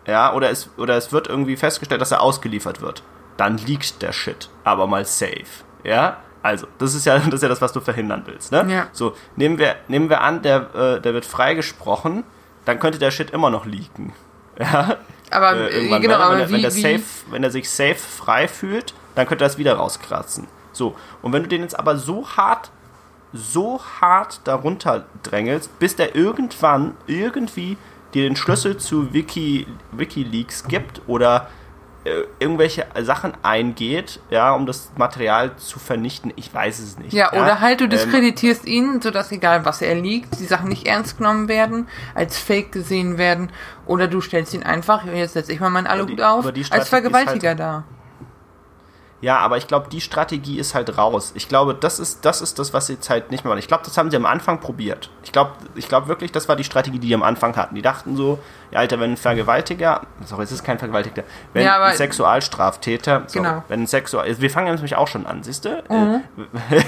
Ja, 0.09 0.33
oder 0.35 0.51
es, 0.51 0.71
oder 0.77 0.97
es 0.97 1.13
wird 1.13 1.29
irgendwie 1.29 1.57
festgestellt, 1.57 2.01
dass 2.01 2.11
er 2.11 2.21
ausgeliefert 2.23 2.81
wird. 2.81 3.03
Dann 3.37 3.59
liegt 3.59 4.03
der 4.03 4.13
Shit 4.13 4.49
aber 4.65 4.87
mal 4.89 5.05
safe. 5.05 5.45
Ja, 5.85 6.17
also, 6.43 6.67
das 6.79 6.95
ist 6.95 7.05
ja 7.07 7.19
das, 7.19 7.35
ist 7.35 7.43
ja 7.43 7.49
das 7.49 7.61
was 7.61 7.73
du 7.73 7.81
verhindern 7.81 8.23
willst. 8.27 8.51
Ne? 8.51 8.67
Ja. 8.69 8.87
So, 8.93 9.15
nehmen 9.37 9.59
wir, 9.59 9.77
nehmen 9.87 10.09
wir 10.11 10.23
an, 10.23 10.43
der, 10.43 10.75
äh, 10.75 11.01
der 11.01 11.15
wird 11.15 11.25
freigesprochen, 11.27 12.25
dann 12.65 12.79
könnte 12.81 12.99
der 12.99 13.11
Shit 13.13 13.31
immer 13.31 13.51
noch 13.51 13.65
liegen. 13.67 14.13
Ja, 14.61 14.97
Aber 15.31 15.53
äh, 15.57 15.87
äh, 15.87 16.01
genau, 16.01 16.03
wenn, 16.03 16.11
er- 16.11 16.19
aber 16.21 16.35
wenn, 16.35 16.41
er- 16.41 16.49
wenn, 16.51 16.57
wie, 16.57 16.63
der 16.63 16.75
wie, 16.75 16.81
safe, 16.81 17.03
wenn 17.31 17.45
er 17.45 17.51
sich 17.53 17.71
safe 17.71 17.95
frei 17.95 18.49
fühlt, 18.49 18.93
dann 19.15 19.27
könnte 19.29 19.45
er 19.45 19.49
das 19.49 19.57
wieder 19.59 19.75
rauskratzen. 19.75 20.49
So, 20.73 20.97
und 21.23 21.33
wenn 21.33 21.43
du 21.45 21.49
den 21.49 21.63
jetzt 21.63 21.79
aber 21.79 21.97
so 21.97 22.27
hart, 22.37 22.71
so 23.33 23.81
hart 24.01 24.41
darunter 24.45 25.05
drängelst, 25.23 25.79
bis 25.79 25.95
der 25.95 26.17
irgendwann 26.17 26.97
irgendwie 27.07 27.77
dir 28.15 28.23
den 28.25 28.37
Schlüssel 28.37 28.77
zu 28.79 29.13
Wiki, 29.13 29.67
Wikileaks 29.93 30.65
gibt 30.65 31.03
oder 31.07 31.49
äh, 32.05 32.23
irgendwelche 32.39 32.87
Sachen 33.03 33.33
eingeht, 33.43 34.21
ja, 34.31 34.53
um 34.53 34.67
das 34.67 34.93
Material 34.97 35.57
zu 35.57 35.79
vernichten, 35.79 36.33
ich 36.37 36.53
weiß 36.55 36.79
es 36.79 36.99
nicht. 36.99 37.13
ja, 37.13 37.33
oder 37.33 37.61
halt 37.61 37.81
du 37.81 37.85
Ähm, 37.85 37.91
diskreditierst 37.91 38.67
ihn, 38.67 39.03
sodass 39.03 39.31
egal 39.33 39.65
was 39.65 39.83
er 39.83 39.95
liegt, 39.97 40.39
die 40.39 40.45
Sachen 40.47 40.69
nicht 40.69 40.87
ernst 40.87 41.19
genommen 41.19 41.49
werden, 41.49 41.89
als 42.15 42.39
Fake 42.39 42.73
gesehen 42.73 43.19
werden, 43.19 43.51
oder 43.85 44.07
du 44.09 44.21
stellst 44.21 44.55
ihn 44.55 44.63
einfach, 44.63 45.05
jetzt 45.07 45.33
setze 45.35 45.53
ich 45.53 45.61
mal 45.61 45.71
meinen 45.71 45.87
Aluhut 45.89 46.19
die- 46.19 46.23
auf, 46.23 46.51
die 46.53 46.65
als 46.71 46.89
Vergewaltiger 46.89 47.49
halt- 47.51 47.61
da. 47.61 47.85
Ja, 49.21 49.39
aber 49.39 49.57
ich 49.57 49.67
glaube, 49.67 49.89
die 49.91 50.01
Strategie 50.01 50.59
ist 50.61 50.77
halt 50.77 50.97
raus. 50.97 51.33
Ich 51.35 51.49
glaube, 51.49 51.75
das 51.75 51.99
ist, 51.99 52.25
das 52.25 52.41
ist 52.41 52.59
das, 52.61 52.73
was 52.73 52.87
sie 52.87 52.93
jetzt 52.95 53.11
halt 53.11 53.33
nicht 53.33 53.43
mehr 53.45 53.51
machen. 53.51 53.59
Ich 53.59 53.67
glaube, 53.67 53.83
das 53.85 53.99
haben 53.99 54.11
sie 54.13 54.17
am 54.17 54.27
Anfang 54.27 54.61
probiert. 54.61 55.11
Ich 55.25 55.33
glaube 55.33 55.53
ich 55.75 55.89
glaub 55.89 56.07
wirklich, 56.07 56.31
das 56.31 56.49
war 56.49 56.55
die 56.55 56.63
Strategie, 56.63 57.01
die 57.01 57.09
die 57.09 57.15
am 57.15 57.25
Anfang 57.25 57.57
hatten. 57.57 57.75
Die 57.75 57.83
dachten 57.83 58.17
so, 58.17 58.39
ja, 58.71 58.79
Alter, 58.79 59.01
wenn 59.01 59.13
ein 59.13 59.17
Vergewaltiger, 59.17 60.03
sorry, 60.25 60.45
es 60.45 60.53
ist 60.53 60.63
kein 60.63 60.79
Vergewaltiger, 60.79 61.25
wenn 61.53 61.65
Ja, 61.65 61.83
ein 61.83 61.97
Sexualstraftäter, 61.97 63.25
sorry, 63.27 63.45
Genau. 63.45 63.57
Mhm. 63.59 63.63
wenn 63.69 63.83
ein 63.83 63.87
Sexual, 63.89 64.41
wir 64.41 64.51
fangen 64.51 64.73
nämlich 64.73 64.95
auch 64.95 65.09
schon 65.09 65.27
an, 65.27 65.43
siehst 65.43 65.65
du? 65.65 65.71
Äh, 65.89 66.21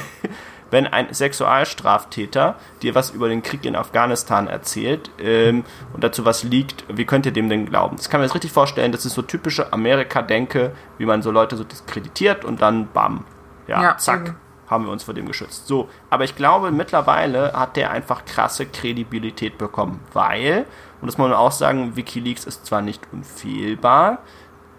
wenn 0.70 0.86
ein 0.86 1.12
Sexualstraftäter 1.12 2.56
dir 2.82 2.94
was 2.94 3.10
über 3.10 3.28
den 3.28 3.42
Krieg 3.42 3.64
in 3.64 3.76
Afghanistan 3.76 4.46
erzählt 4.46 5.10
ähm, 5.18 5.64
und 5.92 6.04
dazu 6.04 6.24
was 6.24 6.42
liegt, 6.42 6.84
wie 6.88 7.04
könnt 7.04 7.26
ihr 7.26 7.32
dem 7.32 7.48
denn 7.48 7.66
glauben? 7.66 7.96
Das 7.96 8.08
kann 8.08 8.20
man 8.20 8.28
sich 8.28 8.34
richtig 8.34 8.52
vorstellen, 8.52 8.92
das 8.92 9.04
ist 9.04 9.14
so 9.14 9.22
typische 9.22 9.72
Amerika-Denke, 9.72 10.72
wie 10.98 11.06
man 11.06 11.22
so 11.22 11.30
Leute 11.30 11.56
so 11.56 11.64
diskreditiert 11.64 12.44
und 12.44 12.62
dann 12.62 12.88
bam, 12.92 13.24
ja, 13.66 13.82
Ja, 13.82 13.96
zack, 13.98 14.20
eben. 14.28 14.36
haben 14.68 14.84
wir 14.84 14.92
uns 14.92 15.04
vor 15.04 15.14
dem 15.14 15.26
geschützt. 15.26 15.66
So, 15.66 15.88
aber 16.10 16.24
ich 16.24 16.36
glaube, 16.36 16.70
mittlerweile 16.70 17.52
hat 17.52 17.76
der 17.76 17.90
einfach 17.90 18.24
krasse 18.24 18.66
Kredibilität 18.66 19.58
bekommen, 19.58 20.00
weil, 20.12 20.66
und 21.00 21.06
das 21.06 21.18
muss 21.18 21.28
man 21.28 21.32
auch 21.36 21.52
sagen, 21.52 21.96
Wikileaks 21.96 22.44
ist 22.44 22.66
zwar 22.66 22.82
nicht 22.82 23.02
unfehlbar, 23.12 24.18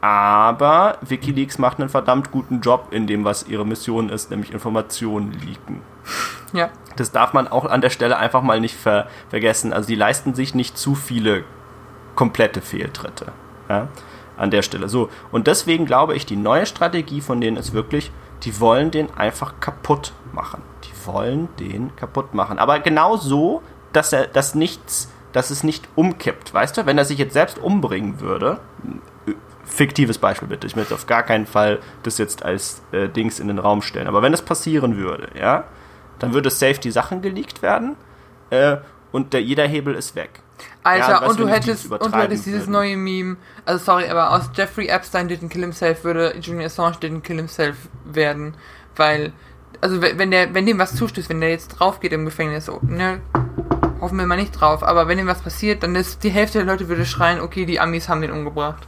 aber 0.01 0.97
Wikileaks 1.01 1.59
macht 1.59 1.79
einen 1.79 1.89
verdammt 1.89 2.31
guten 2.31 2.61
Job 2.61 2.87
in 2.89 3.05
dem, 3.05 3.23
was 3.23 3.47
ihre 3.47 3.65
Mission 3.65 4.09
ist, 4.09 4.31
nämlich 4.31 4.51
Informationen 4.51 5.31
leaken. 5.31 5.81
Ja. 6.53 6.69
Das 6.95 7.11
darf 7.11 7.33
man 7.33 7.47
auch 7.47 7.65
an 7.65 7.81
der 7.81 7.91
Stelle 7.91 8.17
einfach 8.17 8.41
mal 8.41 8.59
nicht 8.59 8.75
ver 8.75 9.07
vergessen. 9.29 9.71
Also 9.71 9.87
die 9.87 9.95
leisten 9.95 10.33
sich 10.33 10.55
nicht 10.55 10.77
zu 10.77 10.95
viele 10.95 11.43
komplette 12.15 12.61
Fehltritte. 12.61 13.27
Ja? 13.69 13.87
An 14.37 14.49
der 14.51 14.63
Stelle. 14.63 14.89
So. 14.89 15.09
Und 15.31 15.47
deswegen 15.47 15.85
glaube 15.85 16.15
ich, 16.15 16.25
die 16.25 16.35
neue 16.35 16.65
Strategie 16.65 17.21
von 17.21 17.39
denen 17.39 17.57
ist 17.57 17.73
wirklich, 17.73 18.11
die 18.43 18.59
wollen 18.59 18.89
den 18.89 19.13
einfach 19.15 19.53
kaputt 19.59 20.13
machen. 20.33 20.63
Die 20.83 21.07
wollen 21.07 21.47
den 21.59 21.95
kaputt 21.95 22.33
machen. 22.33 22.57
Aber 22.57 22.79
genau 22.79 23.17
so, 23.17 23.61
dass 23.93 24.13
er 24.13 24.25
das 24.25 24.55
nichts, 24.55 25.11
dass 25.31 25.51
es 25.51 25.63
nicht 25.63 25.87
umkippt. 25.95 26.53
Weißt 26.53 26.75
du, 26.75 26.85
wenn 26.87 26.97
er 26.97 27.05
sich 27.05 27.19
jetzt 27.19 27.33
selbst 27.33 27.59
umbringen 27.59 28.19
würde, 28.19 28.59
fiktives 29.71 30.17
Beispiel 30.17 30.47
bitte. 30.47 30.67
Ich 30.67 30.75
möchte 30.75 30.93
auf 30.93 31.07
gar 31.07 31.23
keinen 31.23 31.45
Fall 31.47 31.79
das 32.03 32.17
jetzt 32.17 32.43
als 32.43 32.81
äh, 32.91 33.07
Dings 33.07 33.39
in 33.39 33.47
den 33.47 33.59
Raum 33.59 33.81
stellen. 33.81 34.07
Aber 34.07 34.21
wenn 34.21 34.33
es 34.33 34.41
passieren 34.41 34.97
würde, 34.97 35.29
ja, 35.39 35.63
dann 36.19 36.33
würde 36.33 36.49
safe 36.49 36.79
die 36.79 36.91
Sachen 36.91 37.21
geleakt 37.21 37.61
werden 37.61 37.95
äh, 38.49 38.77
und 39.11 39.33
der, 39.33 39.41
jeder 39.41 39.67
Hebel 39.67 39.95
ist 39.95 40.15
weg. 40.15 40.41
Alter, 40.83 41.09
Ja, 41.09 41.27
und, 41.27 41.39
du, 41.39 41.47
hättest, 41.47 41.91
das 41.91 42.01
und 42.01 42.13
du 42.13 42.19
hättest 42.19 42.45
dieses 42.45 42.61
würden. 42.61 42.73
neue 42.73 42.97
Meme, 42.97 43.37
also 43.65 43.83
sorry, 43.83 44.07
aber 44.09 44.31
aus 44.31 44.49
Jeffrey 44.53 44.87
Epstein 44.87 45.27
didn't 45.27 45.49
kill 45.49 45.61
himself 45.61 46.03
würde 46.03 46.35
Julian 46.39 46.65
Assange 46.65 46.97
didn't 46.97 47.21
kill 47.21 47.37
himself 47.37 47.75
werden, 48.05 48.53
weil, 48.95 49.33
also 49.79 50.01
wenn 50.01 50.29
der, 50.29 50.53
wenn 50.53 50.65
dem 50.65 50.77
was 50.77 50.95
zustößt, 50.95 51.29
wenn 51.29 51.41
der 51.41 51.49
jetzt 51.49 51.69
drauf 51.69 51.99
geht 51.99 52.13
im 52.13 52.25
Gefängnis, 52.25 52.65
so, 52.65 52.79
ne, 52.83 53.21
hoffen 53.99 54.17
wir 54.17 54.25
mal 54.25 54.37
nicht 54.37 54.51
drauf, 54.51 54.83
aber 54.83 55.07
wenn 55.07 55.17
ihm 55.17 55.27
was 55.27 55.41
passiert, 55.41 55.83
dann 55.83 55.95
ist 55.95 56.23
die 56.23 56.29
Hälfte 56.29 56.59
der 56.59 56.67
Leute 56.67 56.89
würde 56.89 57.05
schreien, 57.05 57.39
okay, 57.39 57.65
die 57.65 57.79
Amis 57.79 58.09
haben 58.09 58.21
den 58.21 58.31
umgebracht. 58.31 58.87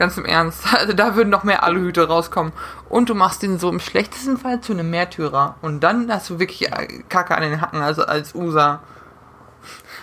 Ganz 0.00 0.16
im 0.16 0.24
Ernst. 0.24 0.64
Also 0.72 0.94
da 0.94 1.14
würden 1.14 1.28
noch 1.28 1.44
mehr 1.44 1.62
Aluhüte 1.62 2.08
rauskommen. 2.08 2.54
Und 2.88 3.10
du 3.10 3.14
machst 3.14 3.42
ihn 3.42 3.58
so 3.58 3.68
im 3.68 3.80
schlechtesten 3.80 4.38
Fall 4.38 4.62
zu 4.62 4.72
einem 4.72 4.88
Märtyrer. 4.88 5.56
Und 5.60 5.80
dann 5.80 6.10
hast 6.10 6.30
du 6.30 6.38
wirklich 6.38 6.72
äh, 6.72 7.02
Kacke 7.10 7.36
an 7.36 7.42
den 7.42 7.60
Hacken, 7.60 7.82
also 7.82 8.04
als 8.06 8.34
USA. 8.34 8.82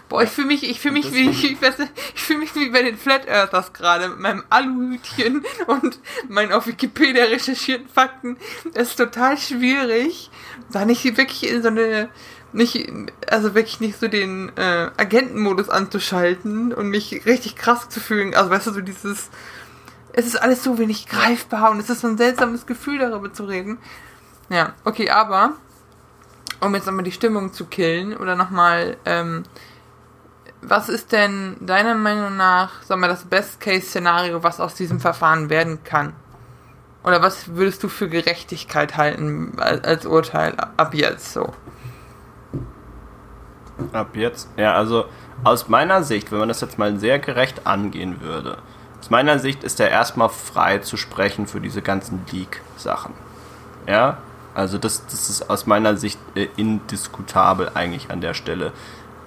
Boah, 0.07 0.21
ich 0.21 0.29
fühle 0.29 0.49
mich, 0.49 0.69
ich 0.69 0.79
fühle 0.79 0.93
mich 0.93 1.12
wie, 1.13 1.29
ich, 1.31 1.60
weiß 1.60 1.79
ich 2.13 2.21
fühle 2.21 2.39
mich 2.39 2.53
wie 2.53 2.69
bei 2.69 2.83
den 2.83 2.95
Flat 2.95 3.27
Earthers 3.27 3.73
gerade 3.73 4.10
mit 4.10 4.19
meinem 4.19 4.43
Aluhütchen 4.51 5.43
und 5.65 5.97
meinen 6.29 6.53
auf 6.53 6.67
Wikipedia 6.67 7.23
recherchierten 7.25 7.89
Fakten. 7.89 8.38
Das 8.75 8.89
ist 8.89 8.97
total 8.97 9.36
schwierig, 9.39 10.29
da 10.71 10.86
nicht 10.86 11.05
wirklich 11.17 11.51
in 11.51 11.63
so 11.63 11.69
eine, 11.69 12.10
nicht, 12.53 12.88
also 13.27 13.55
wirklich 13.55 13.79
nicht 13.79 13.99
so 13.99 14.07
den 14.07 14.51
äh, 14.57 14.91
Agentenmodus 14.95 15.69
anzuschalten 15.69 16.71
und 16.71 16.88
mich 16.89 17.25
richtig 17.25 17.55
krass 17.55 17.89
zu 17.89 17.99
fühlen. 17.99 18.36
Also 18.36 18.51
weißt 18.51 18.67
du, 18.67 18.73
so 18.73 18.81
dieses, 18.81 19.31
es 20.17 20.25
ist 20.25 20.36
alles 20.36 20.63
so 20.63 20.80
wenig 20.80 21.08
greifbar 21.08 21.69
und 21.69 21.80
es 21.80 21.91
ist 21.91 22.01
so 22.01 22.08
ein 22.08 22.17
seltsames 22.17 22.65
Gefühl, 22.65 22.97
darüber 22.97 23.32
zu 23.32 23.45
reden. 23.45 23.77
Ja, 24.49 24.73
okay, 24.84 25.12
aber 25.12 25.53
um 26.60 26.73
jetzt 26.73 26.88
nochmal 26.88 27.03
die 27.03 27.12
Stimmung 27.12 27.53
zu 27.53 27.65
killen 27.65 28.17
oder 28.17 28.36
nochmal, 28.36 28.97
ähm, 29.06 29.43
was 30.62 30.89
ist 30.89 31.12
denn 31.12 31.56
deiner 31.62 31.93
Meinung 31.93 32.36
nach, 32.36 32.82
sag 32.82 32.97
mal, 32.97 33.08
das 33.08 33.25
Best-Case-Szenario, 33.25 34.41
was 34.41 34.60
aus 34.60 34.73
diesem 34.73 34.99
Verfahren 34.99 35.51
werden 35.51 35.84
kann? 35.84 36.13
Oder 37.03 37.21
was 37.21 37.56
würdest 37.56 37.84
du 37.84 37.88
für 37.88 38.10
Gerechtigkeit 38.10 38.97
halten 38.97 39.53
als, 39.58 39.84
als 39.84 40.06
Urteil 40.08 40.56
ab 40.77 40.95
jetzt 40.95 41.32
so? 41.32 41.53
Ab 43.93 44.15
jetzt? 44.15 44.49
Ja, 44.58 44.73
also 44.73 45.06
aus 45.43 45.69
meiner 45.69 46.01
Sicht, 46.01 46.32
wenn 46.32 46.39
man 46.39 46.47
das 46.47 46.62
jetzt 46.62 46.80
mal 46.80 46.97
sehr 46.97 47.19
gerecht 47.19 47.67
angehen 47.67 48.19
würde, 48.21 48.58
aus 49.08 49.12
meiner 49.12 49.39
Sicht 49.39 49.63
ist 49.63 49.79
er 49.79 49.89
erstmal 49.89 50.27
frei 50.27 50.79
zu 50.79 50.97
sprechen 50.97 51.47
für 51.47 51.62
diese 51.62 51.81
ganzen 51.81 52.25
Leak-Sachen. 52.29 53.13
Ja, 53.87 54.17
also 54.53 54.77
das, 54.77 55.05
das 55.05 55.29
ist 55.29 55.49
aus 55.49 55.65
meiner 55.65 55.95
Sicht 55.95 56.19
äh, 56.35 56.49
indiskutabel 56.58 57.71
eigentlich 57.73 58.12
an 58.12 58.19
der 58.19 58.33
Stelle. 58.33 58.73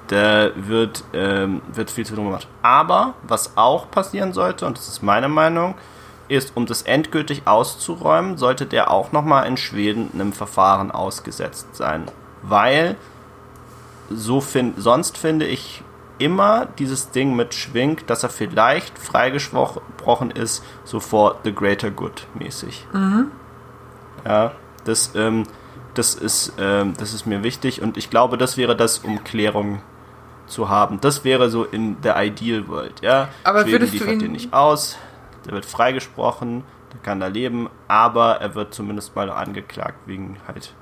Da 0.09 0.51
wird, 0.55 1.03
ähm, 1.15 1.63
wird 1.73 1.91
viel 1.91 2.05
zu 2.05 2.15
tun 2.15 2.27
gemacht. 2.27 2.47
Aber 2.61 3.15
was 3.23 3.57
auch 3.57 3.91
passieren 3.91 4.35
sollte, 4.35 4.67
und 4.67 4.77
das 4.77 4.87
ist 4.87 5.03
meine 5.03 5.29
Meinung, 5.29 5.77
ist, 6.29 6.59
um 6.59 6.67
das 6.67 6.83
endgültig 6.83 7.47
auszuräumen, 7.47 8.37
sollte 8.37 8.67
der 8.67 8.91
auch 8.91 9.13
nochmal 9.13 9.47
in 9.47 9.57
Schweden 9.57 10.11
einem 10.13 10.35
Verfahren 10.35 10.91
ausgesetzt 10.91 11.75
sein. 11.75 12.05
Weil 12.43 12.97
so 14.11 14.43
find, 14.43 14.75
sonst 14.77 15.17
finde 15.17 15.47
ich 15.47 15.83
immer 16.21 16.67
dieses 16.79 17.11
Ding 17.11 17.35
mit 17.35 17.55
schwingt, 17.55 18.11
dass 18.11 18.23
er 18.23 18.29
vielleicht 18.29 18.99
freigesprochen 18.99 20.31
ist, 20.31 20.63
so 20.85 21.01
vor 21.01 21.39
The 21.45 21.55
Greater 21.55 21.91
Good 21.91 22.27
mäßig. 22.35 22.87
Mhm. 22.93 23.31
Ja, 24.25 24.53
das, 24.85 25.13
ähm, 25.15 25.45
das, 25.95 26.15
ist, 26.15 26.53
ähm, 26.59 26.95
das 26.99 27.15
ist 27.15 27.27
mir 27.27 27.43
wichtig 27.43 27.81
und 27.81 27.97
ich 27.97 28.11
glaube, 28.11 28.37
das 28.37 28.57
wäre 28.57 28.77
das, 28.77 28.99
um 28.99 29.25
Klärung 29.25 29.83
zu 30.47 30.69
haben. 30.69 31.01
Das 31.01 31.25
wäre 31.25 31.49
so 31.49 31.65
in 31.65 32.01
der 32.03 32.23
Ideal 32.23 32.69
World. 32.69 33.01
Ja? 33.01 33.29
Aber 33.45 33.63
Schweden 33.63 33.73
würdest 33.73 33.93
liefert 33.95 34.09
du 34.09 34.13
ihn 34.13 34.19
den 34.19 34.33
nicht 34.33 34.53
aus, 34.53 34.99
der 35.47 35.53
wird 35.53 35.65
freigesprochen, 35.65 36.65
der 36.93 37.01
kann 37.01 37.21
da 37.21 37.29
leben, 37.29 37.71
aber 37.89 38.37
er 38.41 38.55
wird 38.55 38.75
zumindest 38.75 39.17
mal 39.17 39.31
angeklagt 39.31 40.01
wegen 40.07 40.37
halt 40.47 40.75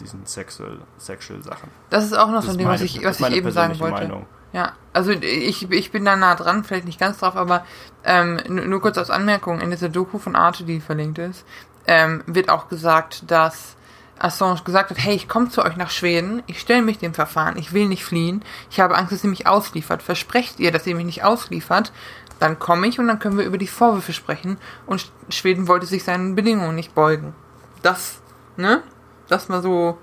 diesen 0.00 0.26
Sexual, 0.26 0.78
Sexual 0.98 1.42
Sachen. 1.42 1.70
Das 1.90 2.04
ist 2.04 2.14
auch 2.14 2.30
noch 2.30 2.42
so 2.42 2.50
ein 2.50 2.58
Ding, 2.58 2.66
was 2.66 2.80
ich, 2.80 3.04
was 3.04 3.20
ich 3.20 3.30
eben 3.30 3.50
sagen 3.52 3.78
wollte. 3.78 3.94
Meinung. 3.94 4.26
Ja, 4.52 4.72
also 4.92 5.12
ich, 5.12 5.70
ich 5.70 5.90
bin 5.90 6.04
da 6.04 6.16
nah 6.16 6.34
dran, 6.34 6.64
vielleicht 6.64 6.84
nicht 6.84 7.00
ganz 7.00 7.18
drauf, 7.18 7.36
aber 7.36 7.64
ähm, 8.04 8.38
nur 8.48 8.82
kurz 8.82 8.98
als 8.98 9.10
Anmerkung, 9.10 9.60
in 9.60 9.70
dieser 9.70 9.88
Doku 9.88 10.18
von 10.18 10.36
Arte, 10.36 10.64
die 10.64 10.80
verlinkt 10.80 11.18
ist, 11.18 11.46
ähm, 11.86 12.22
wird 12.26 12.50
auch 12.50 12.68
gesagt, 12.68 13.30
dass 13.30 13.76
Assange 14.18 14.60
gesagt 14.62 14.90
hat, 14.90 14.98
hey, 14.98 15.14
ich 15.14 15.28
komme 15.28 15.48
zu 15.48 15.64
euch 15.64 15.76
nach 15.76 15.90
Schweden, 15.90 16.42
ich 16.46 16.60
stelle 16.60 16.82
mich 16.82 16.98
dem 16.98 17.14
Verfahren, 17.14 17.56
ich 17.56 17.72
will 17.72 17.88
nicht 17.88 18.04
fliehen, 18.04 18.44
ich 18.70 18.78
habe 18.78 18.96
Angst, 18.96 19.12
dass 19.12 19.24
ihr 19.24 19.30
mich 19.30 19.46
ausliefert. 19.46 20.02
Versprecht 20.02 20.60
ihr, 20.60 20.70
dass 20.70 20.86
ihr 20.86 20.94
mich 20.94 21.06
nicht 21.06 21.24
ausliefert, 21.24 21.92
dann 22.38 22.58
komme 22.58 22.86
ich 22.86 22.98
und 22.98 23.08
dann 23.08 23.18
können 23.18 23.38
wir 23.38 23.44
über 23.44 23.58
die 23.58 23.66
Vorwürfe 23.66 24.12
sprechen. 24.12 24.58
Und 24.86 25.10
Schweden 25.28 25.68
wollte 25.68 25.86
sich 25.86 26.04
seinen 26.04 26.34
Bedingungen 26.34 26.74
nicht 26.74 26.94
beugen. 26.94 27.34
Das, 27.82 28.20
ne? 28.56 28.82
Das 29.28 29.48
mal 29.48 29.62
so 29.62 29.98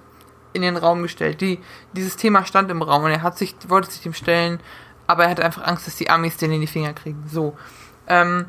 in 0.63 0.73
den 0.73 0.77
Raum 0.77 1.01
gestellt. 1.01 1.41
Die, 1.41 1.59
dieses 1.93 2.15
Thema 2.15 2.45
stand 2.45 2.69
im 2.71 2.81
Raum 2.81 3.03
und 3.03 3.11
er 3.11 3.21
hat 3.21 3.37
sich, 3.37 3.55
wollte 3.67 3.91
sich 3.91 4.01
dem 4.01 4.13
stellen, 4.13 4.59
aber 5.07 5.23
er 5.23 5.31
hatte 5.31 5.45
einfach 5.45 5.65
Angst, 5.65 5.87
dass 5.87 5.95
die 5.95 6.09
Amis 6.09 6.37
den 6.37 6.51
in 6.51 6.61
die 6.61 6.67
Finger 6.67 6.93
kriegen. 6.93 7.23
So. 7.27 7.57
Ähm, 8.07 8.45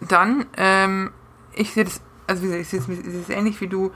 dann, 0.00 0.46
ähm, 0.56 1.12
ich 1.54 1.72
sehe 1.72 1.84
das, 1.84 2.00
also 2.26 2.42
wie 2.42 2.46
gesagt, 2.46 2.62
ich 2.62 2.68
sehe 2.68 3.20
es 3.20 3.28
ähnlich 3.30 3.60
wie 3.60 3.68
du, 3.68 3.92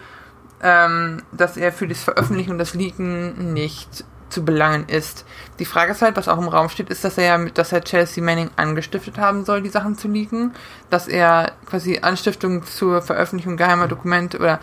ähm, 0.63 1.23
dass 1.33 1.57
er 1.57 1.73
für 1.73 1.87
das 1.87 2.03
Veröffentlichen 2.03 2.53
und 2.53 2.59
das 2.59 2.75
Leaken 2.75 3.53
nicht 3.53 4.05
zu 4.29 4.45
belangen 4.45 4.87
ist. 4.89 5.25
Die 5.59 5.65
Frage 5.65 5.93
ist 5.93 6.03
halt, 6.03 6.17
was 6.17 6.29
auch 6.29 6.39
im 6.39 6.49
Raum 6.49 6.69
steht, 6.69 6.91
ist, 6.91 7.05
dass 7.05 7.19
er 7.19 7.47
dass 7.51 7.73
er 7.73 7.83
Chelsea 7.83 8.23
Manning 8.23 8.51
angestiftet 8.57 9.19
haben 9.19 9.45
soll, 9.45 9.63
die 9.63 9.69
Sachen 9.69 9.97
zu 9.97 10.09
leaken, 10.09 10.55
dass 10.91 11.09
er 11.09 11.53
quasi 11.67 12.01
Anstiftung 12.01 12.65
zur 12.65 13.03
Veröffentlichung 13.03 13.57
geheimer 13.57 13.89
Dokumente 13.89 14.39
oder 14.39 14.61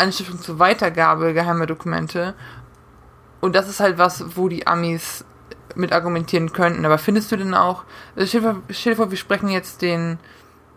Anstiftung 0.00 0.40
zur 0.40 0.58
Weitergabe 0.58 1.34
geheimer 1.34 1.66
Dokumente. 1.66 2.34
Und 3.40 3.54
das 3.54 3.68
ist 3.68 3.80
halt 3.80 3.98
was, 3.98 4.36
wo 4.36 4.48
die 4.48 4.66
Amis 4.66 5.24
mit 5.74 5.92
argumentieren 5.92 6.52
könnten. 6.52 6.84
Aber 6.84 6.98
findest 6.98 7.30
du 7.32 7.36
denn 7.36 7.54
auch, 7.54 7.84
also 8.16 8.26
stell, 8.26 8.40
dir 8.40 8.52
vor, 8.52 8.62
stell 8.70 8.92
dir 8.92 8.96
vor, 8.96 9.10
wir 9.10 9.18
sprechen 9.18 9.48
jetzt 9.48 9.82
den 9.82 10.18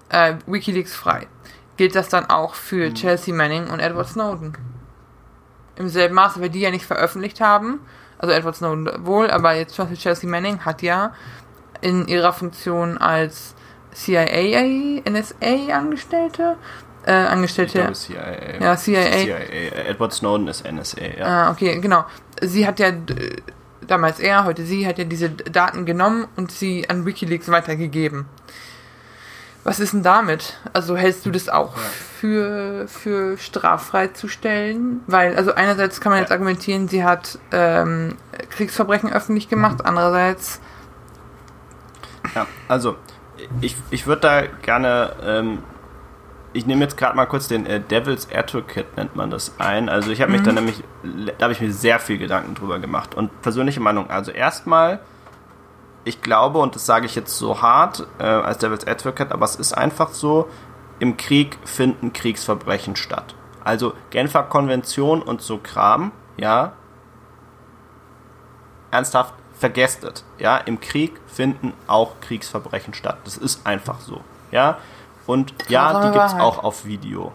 äh, 0.09 0.36
Wikileaks 0.45 0.95
frei. 0.95 1.28
Gilt 1.78 1.95
das 1.95 2.09
dann 2.09 2.30
auch 2.30 2.53
für 2.55 2.89
mhm. 2.89 2.95
Chelsea 2.95 3.34
Manning 3.34 3.69
und 3.69 3.80
Edward 3.80 4.07
Snowden? 4.07 4.57
Im 5.76 5.89
selben 5.89 6.15
Maße, 6.15 6.39
weil 6.39 6.49
die 6.49 6.61
ja 6.61 6.69
nicht 6.69 6.86
veröffentlicht 6.86 7.41
haben. 7.41 7.80
Also 8.19 8.34
Edward 8.34 8.55
Snowden 8.55 9.05
wohl, 9.05 9.30
aber 9.32 9.53
jetzt 9.55 9.74
zum 9.74 9.86
Beispiel 9.86 9.97
Chelsea 9.97 10.30
Manning 10.30 10.63
hat 10.63 10.82
ja 10.82 11.13
in 11.82 12.07
ihrer 12.07 12.32
Funktion 12.32 12.97
als 12.97 13.55
CIA, 13.93 15.01
NSA-Angestellte 15.09 16.55
äh, 17.06 17.12
Angestellte. 17.12 17.80
Ich 17.80 17.84
glaube, 17.84 17.93
CIA. 17.93 18.62
Ja, 18.62 18.78
CIA. 18.78 19.12
CIA. 19.12 19.38
Edward 19.88 20.14
Snowden 20.14 20.47
ist 20.47 20.70
NSA, 20.70 21.01
ja. 21.18 21.26
Ah, 21.26 21.51
okay, 21.51 21.80
genau. 21.80 22.06
Sie 22.41 22.66
hat 22.68 22.80
ja, 22.80 22.91
damals 23.88 24.20
er, 24.20 24.45
heute 24.45 24.66
sie, 24.66 24.88
hat 24.88 24.97
ja 24.97 25.04
diese 25.04 25.30
Daten 25.30 25.86
genommen 25.86 26.28
und 26.36 26.51
sie 26.51 26.89
an 26.89 27.06
Wikileaks 27.06 27.49
weitergegeben. 27.49 28.26
Was 29.64 29.80
ist 29.80 29.93
denn 29.93 30.04
damit? 30.04 30.58
Also 30.74 30.97
hältst 30.97 31.26
du 31.26 31.32
das 31.32 31.47
auch 31.47 31.78
ja. 31.78 31.84
für, 32.20 32.88
für 32.88 33.38
straffrei 33.38 34.08
zu 34.08 34.28
stellen? 34.28 35.01
Weil, 35.08 35.38
also 35.38 35.54
einerseits 35.54 36.01
kann 36.01 36.12
man 36.12 36.20
jetzt 36.20 36.34
argumentieren, 36.34 36.89
sie 36.89 37.06
hat 37.06 37.39
ähm, 37.51 38.18
Kriegsverbrechen 38.49 39.12
öffentlich 39.12 39.47
gemacht, 39.47 39.80
mhm. 39.80 39.86
andererseits. 39.86 40.60
Ja, 42.36 42.45
also 42.68 42.97
ich, 43.62 43.78
ich 43.89 44.06
würde 44.06 44.22
da 44.22 44.41
gerne 44.62 45.16
ähm, 45.24 45.64
ich 46.54 46.66
nehme 46.66 46.82
jetzt 46.82 46.97
gerade 46.97 47.16
mal 47.16 47.26
kurz 47.26 47.47
den 47.47 47.66
äh, 47.66 47.80
Devil's 47.80 48.28
Advocate, 48.34 48.95
nennt 48.95 49.16
man 49.16 49.30
das 49.30 49.60
ein. 49.60 49.89
Also 49.89 50.12
ich 50.12 50.22
habe 50.22 50.32
mich 50.32 50.41
mhm. 50.41 50.45
da 50.45 50.51
nämlich, 50.54 50.84
da 51.38 51.43
habe 51.43 51.54
ich 51.54 51.62
mir 51.62 51.72
sehr 51.74 51.99
viel 51.99 52.18
Gedanken 52.18 52.56
drüber 52.56 52.80
gemacht. 52.80 53.16
Und 53.16 53.41
persönliche 53.41 53.80
Meinung, 53.80 54.10
also 54.10 54.32
erstmal, 54.32 54.99
ich 56.06 56.22
glaube, 56.22 56.60
und 56.60 56.76
das 56.76 56.86
sage 56.86 57.06
ich 57.08 57.16
jetzt 57.16 57.38
so 57.38 57.62
hart 57.62 58.06
äh, 58.20 58.24
als 58.24 58.60
Devil's 58.60 58.86
Advocate, 58.86 59.32
aber 59.32 59.45
es 59.45 59.56
ist 59.56 59.74
einfach 59.74 60.10
so, 60.10 60.47
im 60.99 61.18
Krieg 61.18 61.58
finden 61.66 62.14
Kriegsverbrechen 62.14 62.95
statt. 62.95 63.36
Also 63.64 63.93
Genfer 64.12 64.43
Konvention 64.43 65.22
und 65.22 65.41
so 65.41 65.58
Kram, 65.58 66.12
ja. 66.38 66.74
Ernsthaft, 68.91 69.34
vergesst 69.58 70.04
es. 70.04 70.24
Ja, 70.38 70.58
im 70.58 70.80
Krieg 70.80 71.20
finden 71.26 71.74
auch 71.88 72.20
Kriegsverbrechen 72.22 72.93
statt. 72.93 73.18
Das 73.24 73.38
ist 73.38 73.66
einfach 73.66 73.99
so. 74.01 74.22
Ja, 74.51 74.78
und 75.26 75.53
ja, 75.69 76.01
die 76.01 76.11
gibt 76.11 76.26
es 76.26 76.34
auch 76.34 76.63
auf 76.63 76.86
Video. 76.86 77.32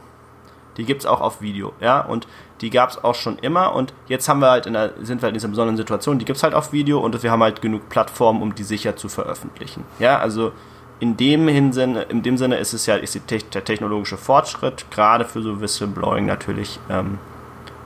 Die 0.77 0.85
gibt 0.85 1.01
es 1.01 1.07
auch 1.07 1.21
auf 1.21 1.41
Video, 1.41 1.73
ja. 1.81 2.01
Und 2.01 2.29
die 2.61 2.71
gab 2.71 2.91
es 2.91 3.03
auch 3.03 3.15
schon 3.15 3.39
immer. 3.39 3.75
Und 3.75 3.93
jetzt 4.07 4.29
haben 4.29 4.41
wir 4.41 4.51
halt 4.51 4.67
in 4.67 4.75
der, 4.75 4.93
sind 5.01 5.21
wir 5.21 5.27
halt 5.27 5.33
in 5.33 5.35
dieser 5.35 5.49
besonderen 5.49 5.77
Situation, 5.77 6.19
die 6.19 6.25
gibt 6.25 6.37
es 6.37 6.43
halt 6.43 6.55
auf 6.55 6.73
Video 6.73 7.01
und 7.01 7.21
wir 7.23 7.31
haben 7.31 7.43
halt 7.43 7.61
genug 7.61 7.89
Plattformen, 7.89 8.43
um 8.43 8.55
die 8.55 8.63
sicher 8.63 8.97
zu 8.97 9.09
veröffentlichen. 9.09 9.85
Ja, 9.99 10.19
also 10.19 10.53
in 11.01 11.17
dem 11.17 11.49
Hinsinne, 11.49 12.03
in 12.03 12.23
dem 12.23 12.37
Sinne 12.37 12.57
ist 12.57 12.73
es 12.73 12.87
ja, 12.87 12.97
ist 12.97 13.19
der 13.31 13.65
technologische 13.65 14.17
Fortschritt, 14.17 14.91
gerade 14.91 15.25
für 15.25 15.43
so 15.43 15.61
Whistleblowing 15.61 16.27
natürlich 16.27 16.81
ähm, 16.91 17.19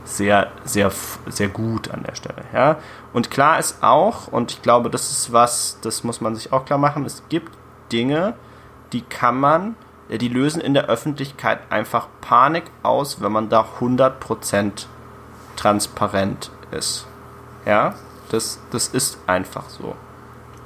sehr, 0.04 0.50
sehr, 0.64 0.90
sehr 1.26 1.48
gut 1.48 1.90
an 1.90 2.02
der 2.04 2.14
Stelle. 2.14 2.42
Ja? 2.52 2.76
Und 3.12 3.30
klar 3.30 3.58
ist 3.58 3.82
auch, 3.82 4.28
und 4.28 4.52
ich 4.52 4.62
glaube, 4.62 4.90
das 4.90 5.10
ist 5.10 5.32
was, 5.32 5.78
das 5.82 6.04
muss 6.04 6.20
man 6.20 6.34
sich 6.34 6.52
auch 6.52 6.64
klar 6.64 6.78
machen, 6.78 7.04
es 7.04 7.22
gibt 7.28 7.52
Dinge, 7.92 8.34
die 8.92 9.02
kann 9.02 9.38
man 9.38 9.76
die 10.18 10.28
lösen 10.28 10.60
in 10.60 10.74
der 10.74 10.86
Öffentlichkeit 10.86 11.60
einfach 11.70 12.08
Panik 12.20 12.64
aus, 12.82 13.20
wenn 13.20 13.32
man 13.32 13.48
da 13.48 13.66
100% 13.80 14.86
transparent 15.56 16.50
ist. 16.70 17.06
Ja, 17.64 17.94
das, 18.30 18.60
das 18.70 18.88
ist 18.88 19.18
einfach 19.26 19.68
so. 19.68 19.94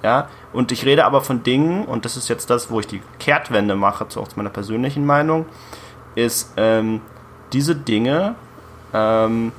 Ja, 0.03 0.29
und 0.53 0.73
ich 0.73 0.85
rede 0.85 1.05
aber 1.05 1.21
von 1.21 1.43
Dingen, 1.43 1.85
und 1.85 2.05
das 2.05 2.17
ist 2.17 2.29
jetzt 2.29 2.51
das, 2.51 2.71
wo 2.71 2.81
ich 2.81 2.87
die 2.87 3.03
Kehrtwende 3.19 3.75
mache, 3.75 4.09
zu, 4.09 4.21
auch 4.21 4.29
zu 4.29 4.37
meiner 4.37 4.51
persönlichen 4.51 5.05
Meinung, 5.05 5.47
ist, 6.15 6.53
ähm, 6.57 7.01
diese 7.53 7.75
Dinge 7.75 8.35
ähm, 8.93 9.53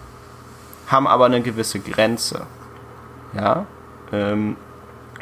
haben 0.87 1.07
aber 1.07 1.25
eine 1.25 1.41
gewisse 1.41 1.79
Grenze. 1.79 2.45
Ja, 3.33 3.65
ähm, 4.11 4.55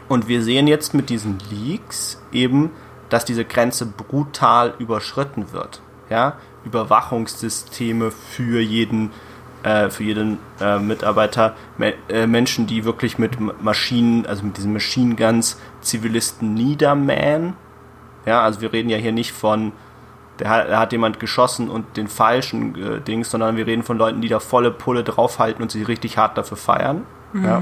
und 0.07 0.27
wir 0.27 0.43
sehen 0.43 0.67
jetzt 0.67 0.93
mit 0.93 1.09
diesen 1.09 1.39
Leaks 1.49 2.21
eben, 2.31 2.71
dass 3.09 3.25
diese 3.25 3.45
Grenze 3.45 3.85
brutal 3.85 4.73
überschritten 4.79 5.51
wird. 5.51 5.81
Ja? 6.09 6.33
Überwachungssysteme 6.65 8.11
für 8.11 8.59
jeden, 8.59 9.11
äh, 9.63 9.89
für 9.89 10.03
jeden 10.03 10.39
äh, 10.59 10.79
Mitarbeiter, 10.79 11.55
me 11.77 11.93
äh, 12.09 12.27
Menschen, 12.27 12.67
die 12.67 12.85
wirklich 12.85 13.17
mit 13.17 13.37
Maschinen, 13.63 14.25
also 14.25 14.43
mit 14.43 14.57
diesen 14.57 14.73
Machine 14.73 15.15
Guns 15.15 15.59
Zivilisten 15.81 16.53
niedermähen. 16.53 17.53
Ja, 18.25 18.41
also 18.41 18.61
wir 18.61 18.73
reden 18.73 18.89
ja 18.89 18.97
hier 18.97 19.11
nicht 19.11 19.31
von, 19.31 19.71
der 20.39 20.49
hat, 20.49 20.69
da 20.69 20.79
hat 20.79 20.91
jemand 20.91 21.19
geschossen 21.19 21.69
und 21.69 21.97
den 21.97 22.07
falschen 22.07 22.75
äh, 22.75 23.01
Dings, 23.01 23.29
sondern 23.29 23.57
wir 23.57 23.67
reden 23.67 23.83
von 23.83 23.97
Leuten, 23.97 24.21
die 24.21 24.27
da 24.27 24.39
volle 24.39 24.71
Pulle 24.71 25.03
draufhalten 25.03 25.61
und 25.61 25.71
sich 25.71 25.87
richtig 25.87 26.17
hart 26.17 26.37
dafür 26.37 26.57
feiern. 26.57 27.03
Mhm. 27.33 27.45
Ja. 27.45 27.61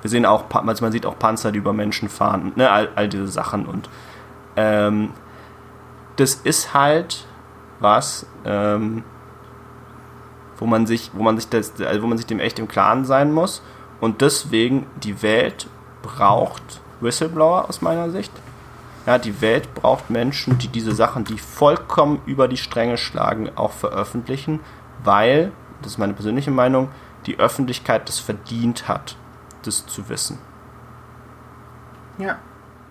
Wir 0.00 0.10
sehen 0.10 0.26
auch, 0.26 0.44
also 0.50 0.84
man 0.84 0.92
sieht 0.92 1.06
auch 1.06 1.18
Panzer, 1.18 1.50
die 1.50 1.58
über 1.58 1.72
Menschen 1.72 2.08
fahren, 2.08 2.52
ne, 2.54 2.70
all, 2.70 2.88
all 2.94 3.08
diese 3.08 3.26
Sachen 3.26 3.66
und 3.66 3.88
ähm, 4.58 5.10
das 6.16 6.34
ist 6.34 6.74
halt 6.74 7.24
was, 7.78 8.26
ähm, 8.44 9.04
wo 10.58 10.66
man 10.66 10.84
sich, 10.86 11.12
wo 11.14 11.22
man 11.22 11.36
sich 11.38 11.48
das, 11.48 11.80
also 11.80 12.02
wo 12.02 12.08
man 12.08 12.18
sich 12.18 12.26
dem 12.26 12.40
echt 12.40 12.58
im 12.58 12.66
Klaren 12.66 13.04
sein 13.04 13.32
muss. 13.32 13.62
Und 14.00 14.20
deswegen 14.20 14.86
die 14.96 15.22
Welt 15.22 15.68
braucht 16.02 16.80
Whistleblower 17.00 17.68
aus 17.68 17.82
meiner 17.82 18.10
Sicht. 18.10 18.32
Ja, 19.06 19.18
die 19.18 19.40
Welt 19.40 19.74
braucht 19.74 20.10
Menschen, 20.10 20.58
die 20.58 20.68
diese 20.68 20.92
Sachen, 20.92 21.24
die 21.24 21.38
vollkommen 21.38 22.20
über 22.26 22.48
die 22.48 22.56
Stränge 22.56 22.98
schlagen, 22.98 23.50
auch 23.54 23.72
veröffentlichen, 23.72 24.58
weil, 25.04 25.52
das 25.82 25.92
ist 25.92 25.98
meine 25.98 26.14
persönliche 26.14 26.50
Meinung, 26.50 26.88
die 27.26 27.38
Öffentlichkeit 27.38 28.08
das 28.08 28.18
verdient 28.18 28.88
hat, 28.88 29.16
das 29.62 29.86
zu 29.86 30.08
wissen. 30.08 30.38
Ja. 32.18 32.38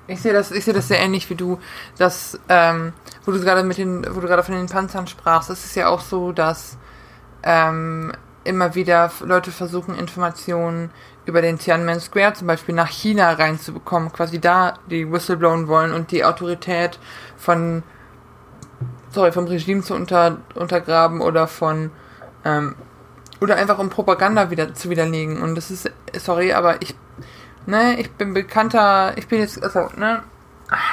Ich 0.08 0.22
sehe 0.22 0.34
das, 0.34 0.52
ich 0.52 0.66
das 0.66 0.88
sehr 0.88 1.00
ähnlich 1.00 1.30
wie 1.30 1.36
du, 1.36 1.60
dass, 1.98 2.40
ähm, 2.48 2.94
wo 3.26 3.32
du 3.32 3.40
gerade 3.42 3.64
mit 3.64 3.78
den, 3.78 4.06
wo 4.16 4.22
du 4.22 4.28
gerade 4.28 4.44
von 4.44 4.56
den 4.56 4.68
Panzern 4.68 5.08
sprachst, 5.08 5.50
es 5.50 5.66
ist 5.66 5.76
ja 5.76 5.90
auch 5.90 6.00
so, 6.00 6.32
dass 6.32 6.78
ähm, 7.44 8.14
immer 8.46 8.74
wieder 8.76 9.12
Leute 9.20 9.52
versuchen, 9.52 9.96
Informationen 9.96 10.90
über 11.26 11.42
den 11.42 11.60
Tiananmen 11.60 12.00
Square 12.00 12.34
zum 12.34 12.48
Beispiel 12.48 12.74
nach 12.74 12.88
China 12.88 13.34
reinzubekommen, 13.34 14.14
quasi 14.14 14.40
da 14.40 14.76
die 14.90 15.12
Whistleblowen 15.12 15.68
wollen 15.68 15.92
und 15.92 16.12
die 16.12 16.24
Autorität 16.24 16.98
von, 17.36 17.84
sorry, 19.12 19.34
vom 19.34 19.46
Regime 19.46 19.82
zu 19.82 19.94
unter, 19.94 20.38
untergraben 20.56 21.20
oder 21.20 21.48
von, 21.48 21.92
ähm, 22.46 22.76
oder 23.42 23.58
einfach 23.58 23.78
um 23.78 23.90
Propaganda 23.90 24.50
wieder 24.50 24.74
zu 24.74 24.90
widerlegen. 24.90 25.42
Und 25.42 25.56
das 25.56 25.70
ist, 25.70 25.92
sorry, 26.18 26.54
aber 26.54 26.82
ich, 26.82 26.96
ne, 27.68 28.00
ich 28.00 28.12
bin 28.12 28.34
bekannter, 28.34 29.14
ich 29.18 29.28
bin 29.28 29.40
jetzt, 29.40 29.62
also, 29.62 29.90
ne, 29.96 30.24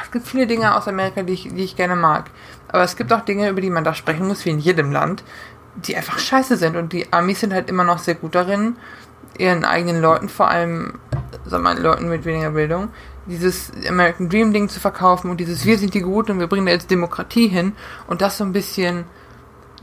es 0.03 0.11
gibt 0.11 0.27
viele 0.27 0.47
Dinge 0.47 0.77
aus 0.77 0.87
Amerika, 0.87 1.23
die 1.23 1.33
ich, 1.33 1.49
die 1.49 1.65
ich 1.65 1.77
gerne 1.77 1.97
mag. 1.97 2.31
Aber 2.69 2.83
es 2.83 2.97
gibt 2.97 3.13
auch 3.13 3.23
Dinge, 3.23 3.49
über 3.49 3.61
die 3.61 3.71
man 3.71 3.85
da 3.85 3.95
sprechen 3.95 4.27
muss, 4.27 4.45
wie 4.45 4.51
in 4.51 4.59
jedem 4.59 4.93
Land, 4.93 5.25
die 5.77 5.97
einfach 5.97 6.19
scheiße 6.19 6.57
sind. 6.57 6.77
Und 6.77 6.93
die 6.93 7.13
Amis 7.13 7.41
sind 7.41 7.53
halt 7.53 7.69
immer 7.69 7.85
noch 7.85 7.99
sehr 7.99 8.15
gut 8.15 8.35
darin, 8.35 8.77
ihren 9.39 9.65
eigenen 9.65 10.01
Leuten, 10.01 10.29
vor 10.29 10.49
allem, 10.49 10.95
sag 11.45 11.61
mal, 11.63 11.79
Leuten 11.79 12.09
mit 12.09 12.25
weniger 12.25 12.51
Bildung, 12.51 12.89
dieses 13.27 13.73
American 13.89 14.29
Dream 14.29 14.53
Ding 14.53 14.69
zu 14.69 14.81
verkaufen 14.81 15.31
und 15.31 15.39
dieses 15.39 15.65
Wir 15.65 15.79
sind 15.79 15.95
die 15.95 16.03
Guten 16.03 16.33
und 16.33 16.41
wir 16.41 16.47
bringen 16.47 16.67
da 16.67 16.73
jetzt 16.73 16.91
Demokratie 16.91 17.49
hin 17.49 17.73
und 18.07 18.21
das 18.21 18.39
so 18.39 18.45
ein 18.45 18.53
bisschen, 18.53 19.05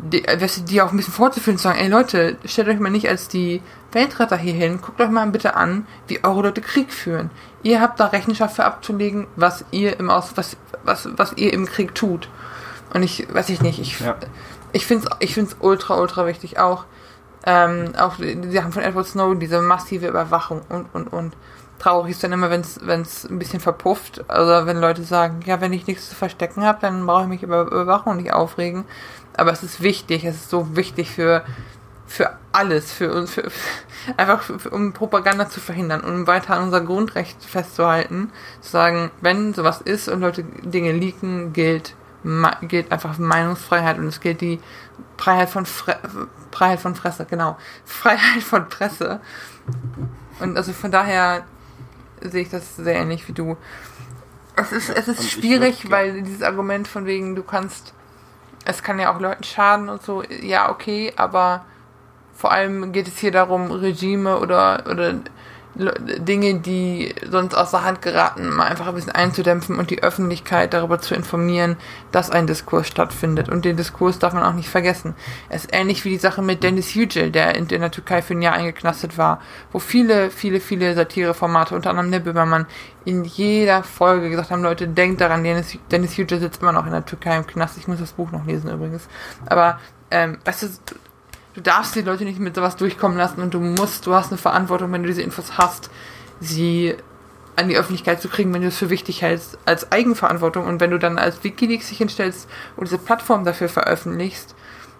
die, 0.02 0.24
die 0.66 0.82
auch 0.82 0.92
ein 0.92 0.98
bisschen 0.98 1.14
vorzuführen 1.14 1.56
und 1.56 1.60
zu 1.60 1.64
sagen, 1.64 1.80
ey 1.80 1.88
Leute, 1.88 2.38
stellt 2.46 2.68
euch 2.68 2.80
mal 2.80 2.90
nicht 2.90 3.08
als 3.08 3.28
die 3.28 3.62
Weltretter 3.92 4.38
hier 4.38 4.54
hin, 4.54 4.82
guckt 4.82 5.00
euch 5.00 5.10
mal 5.10 5.28
bitte 5.28 5.56
an, 5.56 5.86
wie 6.08 6.24
eure 6.24 6.44
Leute 6.44 6.62
Krieg 6.62 6.92
führen. 6.92 7.30
Ihr 7.64 7.82
habt 7.82 8.00
da 8.00 8.08
Rechenschaft 8.08 8.56
für 8.56 8.66
abzulegen, 8.66 9.28
was 9.36 9.66
ihr 9.72 10.00
im 10.00 10.10
Aus, 10.10 10.32
was, 10.36 10.58
was, 10.84 11.10
was 11.16 11.34
ihr 11.38 11.54
im 11.54 11.66
Krieg 11.66 11.94
tut. 11.94 12.30
Und 12.94 13.04
ich, 13.04 13.28
weiß 13.34 13.50
ich 13.50 13.62
nicht, 13.62 13.80
ich, 13.80 14.00
ja. 14.00 14.16
ich 14.72 14.86
finde 14.86 15.08
es 15.08 15.16
ich 15.20 15.34
find's 15.34 15.56
ultra, 15.60 15.98
ultra 15.98 16.26
wichtig 16.26 16.60
auch, 16.60 16.86
ähm, 17.46 17.94
auch 17.98 18.16
die 18.18 18.52
Sachen 18.52 18.72
von 18.72 18.84
Edward 18.84 19.08
Snowden, 19.08 19.40
diese 19.40 19.62
massive 19.62 20.08
Überwachung 20.08 20.62
und, 20.70 20.88
und, 20.94 21.08
und. 21.08 21.36
Traurig 21.80 22.12
ist 22.12 22.24
dann 22.24 22.32
immer, 22.32 22.52
wenn 22.52 22.62
es 22.62 23.26
ein 23.26 23.40
bisschen 23.40 23.60
verpufft. 23.60 24.24
Also 24.28 24.68
wenn 24.68 24.78
Leute 24.78 25.02
sagen, 25.04 25.40
ja, 25.46 25.62
wenn 25.62 25.74
ich 25.74 25.88
nichts 25.88 26.10
zu 26.10 26.16
verstecken 26.16 26.64
habe, 26.64 26.78
dann 26.80 27.08
brauche 27.08 27.24
ich 27.24 27.28
mich 27.28 27.42
über 27.42 27.62
Überwachung 27.62 28.18
nicht 28.18 28.32
aufregen. 28.32 28.86
Aber 29.36 29.52
es 29.52 29.64
ist 29.64 29.82
wichtig, 29.82 30.26
es 30.26 30.36
ist 30.36 30.50
so 30.50 30.76
wichtig 30.76 31.10
für, 31.10 31.44
für 32.08 32.38
alles, 32.52 32.92
für 32.92 33.14
uns, 33.14 33.34
für, 33.34 33.50
einfach 34.18 34.42
für, 34.42 34.70
um 34.70 34.94
Propaganda 34.94 35.50
zu 35.50 35.60
verhindern 35.60 36.02
und 36.02 36.14
um 36.14 36.28
weiter 36.28 36.56
an 36.56 36.64
unser 36.64 36.82
Grundrecht 36.82 37.44
festzuhalten, 37.44 38.32
zu 38.62 38.72
sagen, 38.72 39.12
wenn 39.22 39.54
sowas 39.54 39.82
ist 39.82 40.10
und 40.10 40.22
Leute 40.22 40.44
Dinge 40.44 40.92
leaken, 40.92 41.54
gilt 41.54 41.96
gilt 42.62 42.92
einfach 42.92 43.18
Meinungsfreiheit 43.18 43.98
und 43.98 44.08
es 44.08 44.20
gilt 44.20 44.42
die 44.42 44.60
Freiheit 45.18 45.50
von 45.50 45.66
Fre 45.66 45.98
Freiheit 46.52 46.80
von 46.80 46.96
Fresse, 46.96 47.26
genau. 47.30 47.58
Freiheit 47.86 48.44
von 48.44 48.68
Presse. 48.68 49.22
Und 50.40 50.58
also 50.58 50.74
von 50.74 50.92
daher 50.92 51.44
sehe 52.22 52.42
ich 52.44 52.50
das 52.50 52.76
sehr 52.76 52.96
ähnlich 52.96 53.28
wie 53.28 53.34
du. 53.34 53.58
Es 54.56 54.72
ist, 54.72 54.90
es 54.90 55.08
ist 55.08 55.32
schwierig, 55.32 55.90
weil 55.90 56.22
dieses 56.22 56.42
Argument 56.42 56.88
von 56.88 57.06
wegen, 57.06 57.36
du 57.36 57.44
kannst, 57.44 57.94
es 58.66 58.84
kann 58.84 59.00
ja 59.00 59.14
auch 59.14 59.20
Leuten 59.20 59.44
schaden 59.44 59.90
und 59.90 60.02
so, 60.02 60.24
ja, 60.42 60.70
okay, 60.70 61.14
aber 61.16 61.66
vor 62.34 62.52
allem 62.52 62.92
geht 62.92 63.08
es 63.08 63.18
hier 63.18 63.32
darum, 63.32 63.72
Regime 63.72 64.40
oder, 64.40 64.84
oder 64.90 65.14
Dinge, 65.74 66.60
die 66.60 67.16
sonst 67.30 67.56
außer 67.56 67.84
Hand 67.84 68.02
geraten, 68.02 68.50
mal 68.50 68.68
einfach 68.68 68.88
ein 68.88 68.96
bisschen 68.96 69.14
einzudämpfen 69.14 69.80
und 69.80 69.90
die 69.90 70.04
Öffentlichkeit 70.04 70.74
darüber 70.74 71.00
zu 71.00 71.16
informieren, 71.16 71.78
dass 72.12 72.30
ein 72.30 72.46
Diskurs 72.46 72.88
stattfindet. 72.88 73.48
Und 73.48 73.64
den 73.64 73.78
Diskurs 73.78 74.20
darf 74.20 74.34
man 74.34 74.44
auch 74.44 74.54
nicht 74.54 74.70
vergessen. 74.70 75.16
Es 75.48 75.64
ist 75.64 75.74
ähnlich 75.74 76.04
wie 76.04 76.10
die 76.10 76.18
Sache 76.18 76.42
mit 76.42 76.64
Dennis 76.64 76.94
Yücel, 76.94 77.32
der 77.32 77.56
in, 77.56 77.68
in 77.68 77.82
der 77.82 77.92
Türkei 77.92 78.22
für 78.22 78.34
ein 78.34 78.42
Jahr 78.42 78.54
eingeknastet 78.54 79.18
war, 79.18 79.40
wo 79.72 79.80
viele, 79.80 80.30
viele, 80.30 80.60
viele 80.60 80.94
Satireformate, 80.94 81.74
unter 81.74 81.92
anderem 81.92 82.12
der 82.12 82.20
Böhmermann, 82.20 82.66
in 83.06 83.24
jeder 83.24 83.84
Folge 83.84 84.30
gesagt 84.30 84.52
haben, 84.52 84.64
Leute, 84.64 84.90
denkt 84.90 85.22
daran, 85.22 85.44
Dennis, 85.44 85.78
Dennis 85.90 86.18
Yücel 86.18 86.40
sitzt 86.40 86.62
immer 86.62 86.74
noch 86.74 86.86
in 86.86 86.92
der 86.92 87.06
Türkei 87.06 87.38
im 87.38 87.48
Knast. 87.48 87.78
Ich 87.78 87.88
muss 87.88 88.00
das 88.00 88.12
Buch 88.12 88.32
noch 88.32 88.46
lesen 88.46 88.70
übrigens. 88.70 89.08
Aber, 89.46 89.80
ähm, 90.12 90.38
weißt 90.44 90.64
du, 90.64 90.68
du 91.54 91.62
darfst 91.62 91.96
die 91.96 92.02
Leute 92.02 92.24
nicht 92.24 92.40
mit 92.40 92.56
sowas 92.56 92.76
durchkommen 92.76 93.18
lassen 93.18 93.42
und 93.42 93.54
du 93.54 93.60
musst, 93.60 94.08
du 94.08 94.14
hast 94.14 94.32
eine 94.32 94.38
Verantwortung, 94.38 94.92
wenn 94.92 95.04
du 95.04 95.08
diese 95.08 95.22
Infos 95.22 95.58
hast, 95.58 95.90
sie 96.40 96.96
an 97.56 97.68
die 97.68 97.78
Öffentlichkeit 97.78 98.22
zu 98.22 98.30
kriegen, 98.30 98.54
wenn 98.54 98.62
du 98.62 98.70
es 98.70 98.78
für 98.78 98.90
wichtig 98.90 99.22
hältst, 99.22 99.58
als 99.66 99.92
Eigenverantwortung. 99.92 100.66
Und 100.66 100.80
wenn 100.80 100.92
du 100.92 100.98
dann 100.98 101.18
als 101.18 101.44
Wikileaks 101.44 101.90
dich 101.90 101.98
hinstellst 101.98 102.50
und 102.78 102.88
diese 102.88 102.98
Plattform 102.98 103.44
dafür 103.44 103.70
veröffentlichst, 103.70 104.56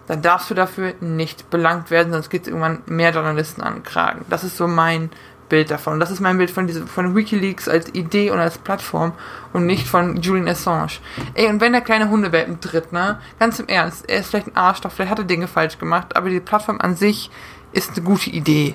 dann 0.06 0.20
darfst 0.20 0.50
du 0.50 0.54
dafür 0.54 0.94
nicht 1.00 1.48
belangt 1.50 1.90
werden, 1.90 2.12
sonst 2.12 2.28
geht 2.28 2.42
es 2.42 2.48
irgendwann 2.48 2.82
mehr 2.86 3.12
Journalisten 3.12 3.62
an 3.62 3.82
Kragen. 3.82 4.24
Das 4.28 4.44
ist 4.44 4.56
so 4.56 4.66
mein 4.66 5.10
Bild 5.52 5.70
davon. 5.70 6.00
Das 6.00 6.10
ist 6.10 6.20
mein 6.20 6.38
Bild 6.38 6.50
von, 6.50 6.66
diesem, 6.66 6.88
von 6.88 7.14
Wikileaks 7.14 7.68
als 7.68 7.94
Idee 7.94 8.30
und 8.30 8.38
als 8.38 8.56
Plattform 8.56 9.12
und 9.52 9.66
nicht 9.66 9.86
von 9.86 10.16
Julian 10.16 10.48
Assange. 10.48 10.92
Ey, 11.34 11.48
und 11.48 11.60
wenn 11.60 11.72
der 11.72 11.82
kleine 11.82 12.08
Hundewelpen 12.08 12.58
tritt, 12.62 12.90
ne, 12.90 13.18
ganz 13.38 13.58
im 13.58 13.68
Ernst, 13.68 14.08
er 14.08 14.20
ist 14.20 14.30
vielleicht 14.30 14.46
ein 14.46 14.56
Arschloch, 14.56 14.90
vielleicht 14.90 15.10
hat 15.10 15.18
er 15.18 15.26
Dinge 15.26 15.48
falsch 15.48 15.76
gemacht, 15.76 16.16
aber 16.16 16.30
die 16.30 16.40
Plattform 16.40 16.80
an 16.80 16.96
sich 16.96 17.30
ist 17.72 17.90
eine 17.94 18.02
gute 18.02 18.30
Idee. 18.30 18.74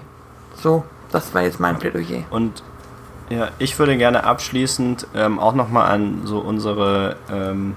So, 0.62 0.84
das 1.12 1.34
war 1.34 1.42
jetzt 1.42 1.60
mein 1.60 1.80
Plädoyer. 1.80 2.26
Und 2.30 2.62
ja, 3.32 3.50
ich 3.58 3.80
würde 3.80 3.98
gerne 3.98 4.24
abschließend 4.24 5.08
ähm, 5.16 5.40
auch 5.40 5.56
nochmal 5.56 5.90
an 5.92 6.22
so 6.26 6.38
unsere 6.38 7.16
ähm, 7.32 7.76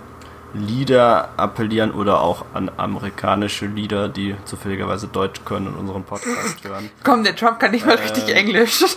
Lieder 0.52 1.30
appellieren 1.36 1.92
oder 1.92 2.20
auch 2.20 2.44
an 2.54 2.70
amerikanische 2.76 3.66
Lieder, 3.66 4.08
die 4.08 4.34
zufälligerweise 4.44 5.06
Deutsch 5.08 5.44
können 5.44 5.68
und 5.68 5.76
unseren 5.76 6.04
Podcast 6.04 6.64
hören. 6.68 6.90
Komm, 7.04 7.24
der 7.24 7.36
Trump 7.36 7.60
kann 7.60 7.70
nicht 7.70 7.86
mal 7.86 7.96
äh, 7.96 8.02
richtig 8.02 8.34
Englisch. 8.34 8.84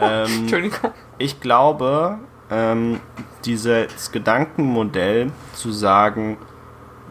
ähm, 0.00 0.26
Entschuldigung. 0.40 0.92
Ich 1.18 1.40
glaube, 1.40 2.18
ähm, 2.50 3.00
dieses 3.44 4.12
Gedankenmodell 4.12 5.32
zu 5.54 5.72
sagen, 5.72 6.38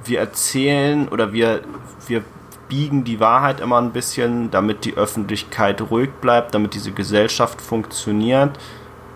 wir 0.03 0.19
erzählen 0.19 1.07
oder 1.09 1.33
wir, 1.33 1.61
wir 2.07 2.23
biegen 2.69 3.03
die 3.03 3.19
Wahrheit 3.19 3.59
immer 3.59 3.79
ein 3.81 3.91
bisschen, 3.91 4.51
damit 4.51 4.85
die 4.85 4.95
Öffentlichkeit 4.95 5.81
ruhig 5.81 6.09
bleibt, 6.21 6.55
damit 6.55 6.73
diese 6.73 6.91
Gesellschaft 6.91 7.61
funktioniert 7.61 8.57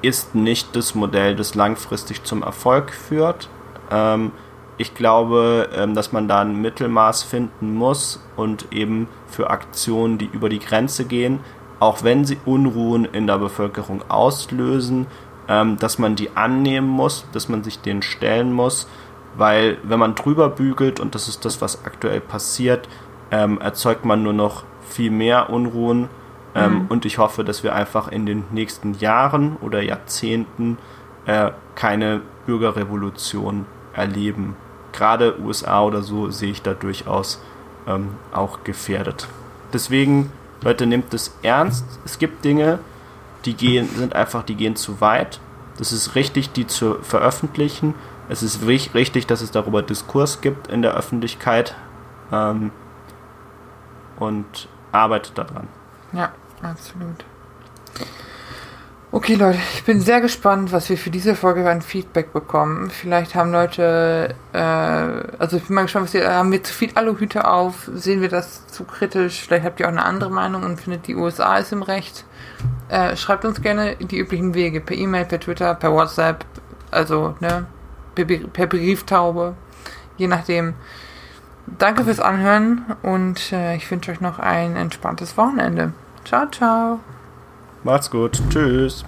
ist 0.01 0.35
nicht 0.35 0.75
das 0.75 0.95
Modell, 0.95 1.35
das 1.35 1.55
langfristig 1.55 2.23
zum 2.23 2.43
Erfolg 2.43 2.91
führt. 2.91 3.49
Ähm, 3.91 4.31
ich 4.77 4.95
glaube, 4.95 5.69
ähm, 5.75 5.93
dass 5.93 6.13
man 6.13 6.27
da 6.27 6.39
ein 6.39 6.61
Mittelmaß 6.61 7.23
finden 7.23 7.75
muss 7.75 8.23
und 8.37 8.71
eben 8.71 9.09
für 9.27 9.49
Aktionen, 9.49 10.17
die 10.17 10.29
über 10.31 10.47
die 10.47 10.59
Grenze 10.59 11.05
gehen, 11.05 11.39
auch 11.79 12.03
wenn 12.03 12.25
sie 12.25 12.37
Unruhen 12.45 13.05
in 13.05 13.27
der 13.27 13.37
Bevölkerung 13.39 14.03
auslösen, 14.09 15.07
ähm, 15.49 15.77
dass 15.77 15.99
man 15.99 16.15
die 16.15 16.35
annehmen 16.35 16.87
muss, 16.87 17.25
dass 17.33 17.49
man 17.49 17.63
sich 17.63 17.79
denen 17.79 18.01
stellen 18.01 18.53
muss, 18.53 18.87
weil 19.35 19.77
wenn 19.83 19.99
man 19.99 20.15
drüber 20.15 20.49
bügelt, 20.49 20.99
und 20.99 21.13
das 21.13 21.27
ist 21.27 21.43
das, 21.43 21.61
was 21.61 21.85
aktuell 21.85 22.21
passiert, 22.21 22.87
ähm, 23.31 23.59
erzeugt 23.59 24.05
man 24.05 24.23
nur 24.23 24.33
noch 24.33 24.63
viel 24.81 25.11
mehr 25.11 25.49
Unruhen 25.49 26.09
ähm, 26.55 26.73
mhm. 26.73 26.85
Und 26.87 27.05
ich 27.05 27.17
hoffe, 27.17 27.43
dass 27.43 27.63
wir 27.63 27.75
einfach 27.75 28.07
in 28.07 28.25
den 28.25 28.43
nächsten 28.51 28.93
Jahren 28.95 29.55
oder 29.57 29.81
Jahrzehnten 29.81 30.77
äh, 31.25 31.51
keine 31.75 32.21
Bürgerrevolution 32.45 33.65
erleben. 33.93 34.55
Gerade 34.91 35.39
USA 35.39 35.83
oder 35.83 36.01
so 36.01 36.31
sehe 36.31 36.51
ich 36.51 36.61
da 36.61 36.73
durchaus 36.73 37.41
ähm, 37.87 38.09
auch 38.33 38.63
gefährdet. 38.63 39.27
Deswegen, 39.73 40.31
Leute, 40.63 40.87
nehmt 40.87 41.13
es 41.13 41.37
ernst. 41.43 41.85
Es 42.05 42.17
gibt 42.17 42.43
Dinge, 42.43 42.79
die 43.45 43.53
gehen, 43.53 43.87
sind 43.87 44.15
einfach, 44.15 44.43
die 44.43 44.55
gehen 44.55 44.75
zu 44.75 45.01
weit. 45.01 45.39
Das 45.77 45.91
ist 45.91 46.15
richtig, 46.15 46.51
die 46.51 46.67
zu 46.67 46.95
veröffentlichen. 47.01 47.93
Es 48.27 48.43
ist 48.43 48.65
richtig, 48.65 49.27
dass 49.27 49.41
es 49.41 49.51
darüber 49.51 49.81
Diskurs 49.81 50.41
gibt 50.41 50.67
in 50.67 50.81
der 50.81 50.95
Öffentlichkeit. 50.95 51.75
Ähm, 52.31 52.71
und 54.19 54.67
arbeitet 54.91 55.37
daran. 55.37 55.67
Ja, 56.11 56.31
absolut. 56.61 57.25
Okay, 59.11 59.33
Leute, 59.33 59.57
ich 59.73 59.83
bin 59.85 60.01
sehr 60.01 60.21
gespannt, 60.21 60.71
was 60.71 60.87
wir 60.87 60.95
für 60.95 61.09
diese 61.09 61.33
Folge 61.33 61.67
an 61.67 61.81
Feedback 61.81 62.31
bekommen. 62.31 62.91
Vielleicht 62.91 63.33
haben 63.33 63.51
Leute, 63.51 64.35
äh, 64.53 64.59
also 64.59 65.57
ich 65.57 65.63
bin 65.63 65.73
mal 65.73 65.81
gespannt, 65.81 66.05
was 66.05 66.13
ihr, 66.13 66.31
haben 66.31 66.51
wir 66.51 66.63
zu 66.63 66.71
viel 66.71 66.91
Aluhüte 66.93 67.47
auf? 67.47 67.89
Sehen 67.91 68.21
wir 68.21 68.29
das 68.29 68.67
zu 68.67 68.83
kritisch? 68.83 69.41
Vielleicht 69.41 69.65
habt 69.65 69.79
ihr 69.79 69.87
auch 69.87 69.91
eine 69.91 70.05
andere 70.05 70.29
Meinung 70.29 70.61
und 70.61 70.79
findet 70.79 71.07
die 71.07 71.15
USA 71.15 71.57
ist 71.57 71.71
im 71.71 71.81
Recht. 71.81 72.23
Äh, 72.89 73.15
schreibt 73.15 73.45
uns 73.45 73.63
gerne 73.63 73.95
die 73.95 74.19
üblichen 74.19 74.53
Wege, 74.53 74.79
per 74.79 74.95
E-Mail, 74.95 75.25
per 75.25 75.39
Twitter, 75.39 75.73
per 75.73 75.91
WhatsApp, 75.91 76.45
also, 76.91 77.33
ne, 77.39 77.65
per, 78.13 78.25
per 78.25 78.67
Brieftaube, 78.67 79.55
je 80.17 80.27
nachdem. 80.27 80.75
Danke 81.65 82.03
fürs 82.03 82.19
Anhören 82.19 82.85
und 83.01 83.51
äh, 83.53 83.75
ich 83.75 83.89
wünsche 83.89 84.11
euch 84.11 84.21
noch 84.21 84.37
ein 84.37 84.75
entspanntes 84.75 85.35
Wochenende. 85.35 85.93
Ciao, 86.25 86.45
ciao. 86.51 86.99
Macht's 87.83 88.09
gut. 88.09 88.41
Tschüss. 88.49 89.05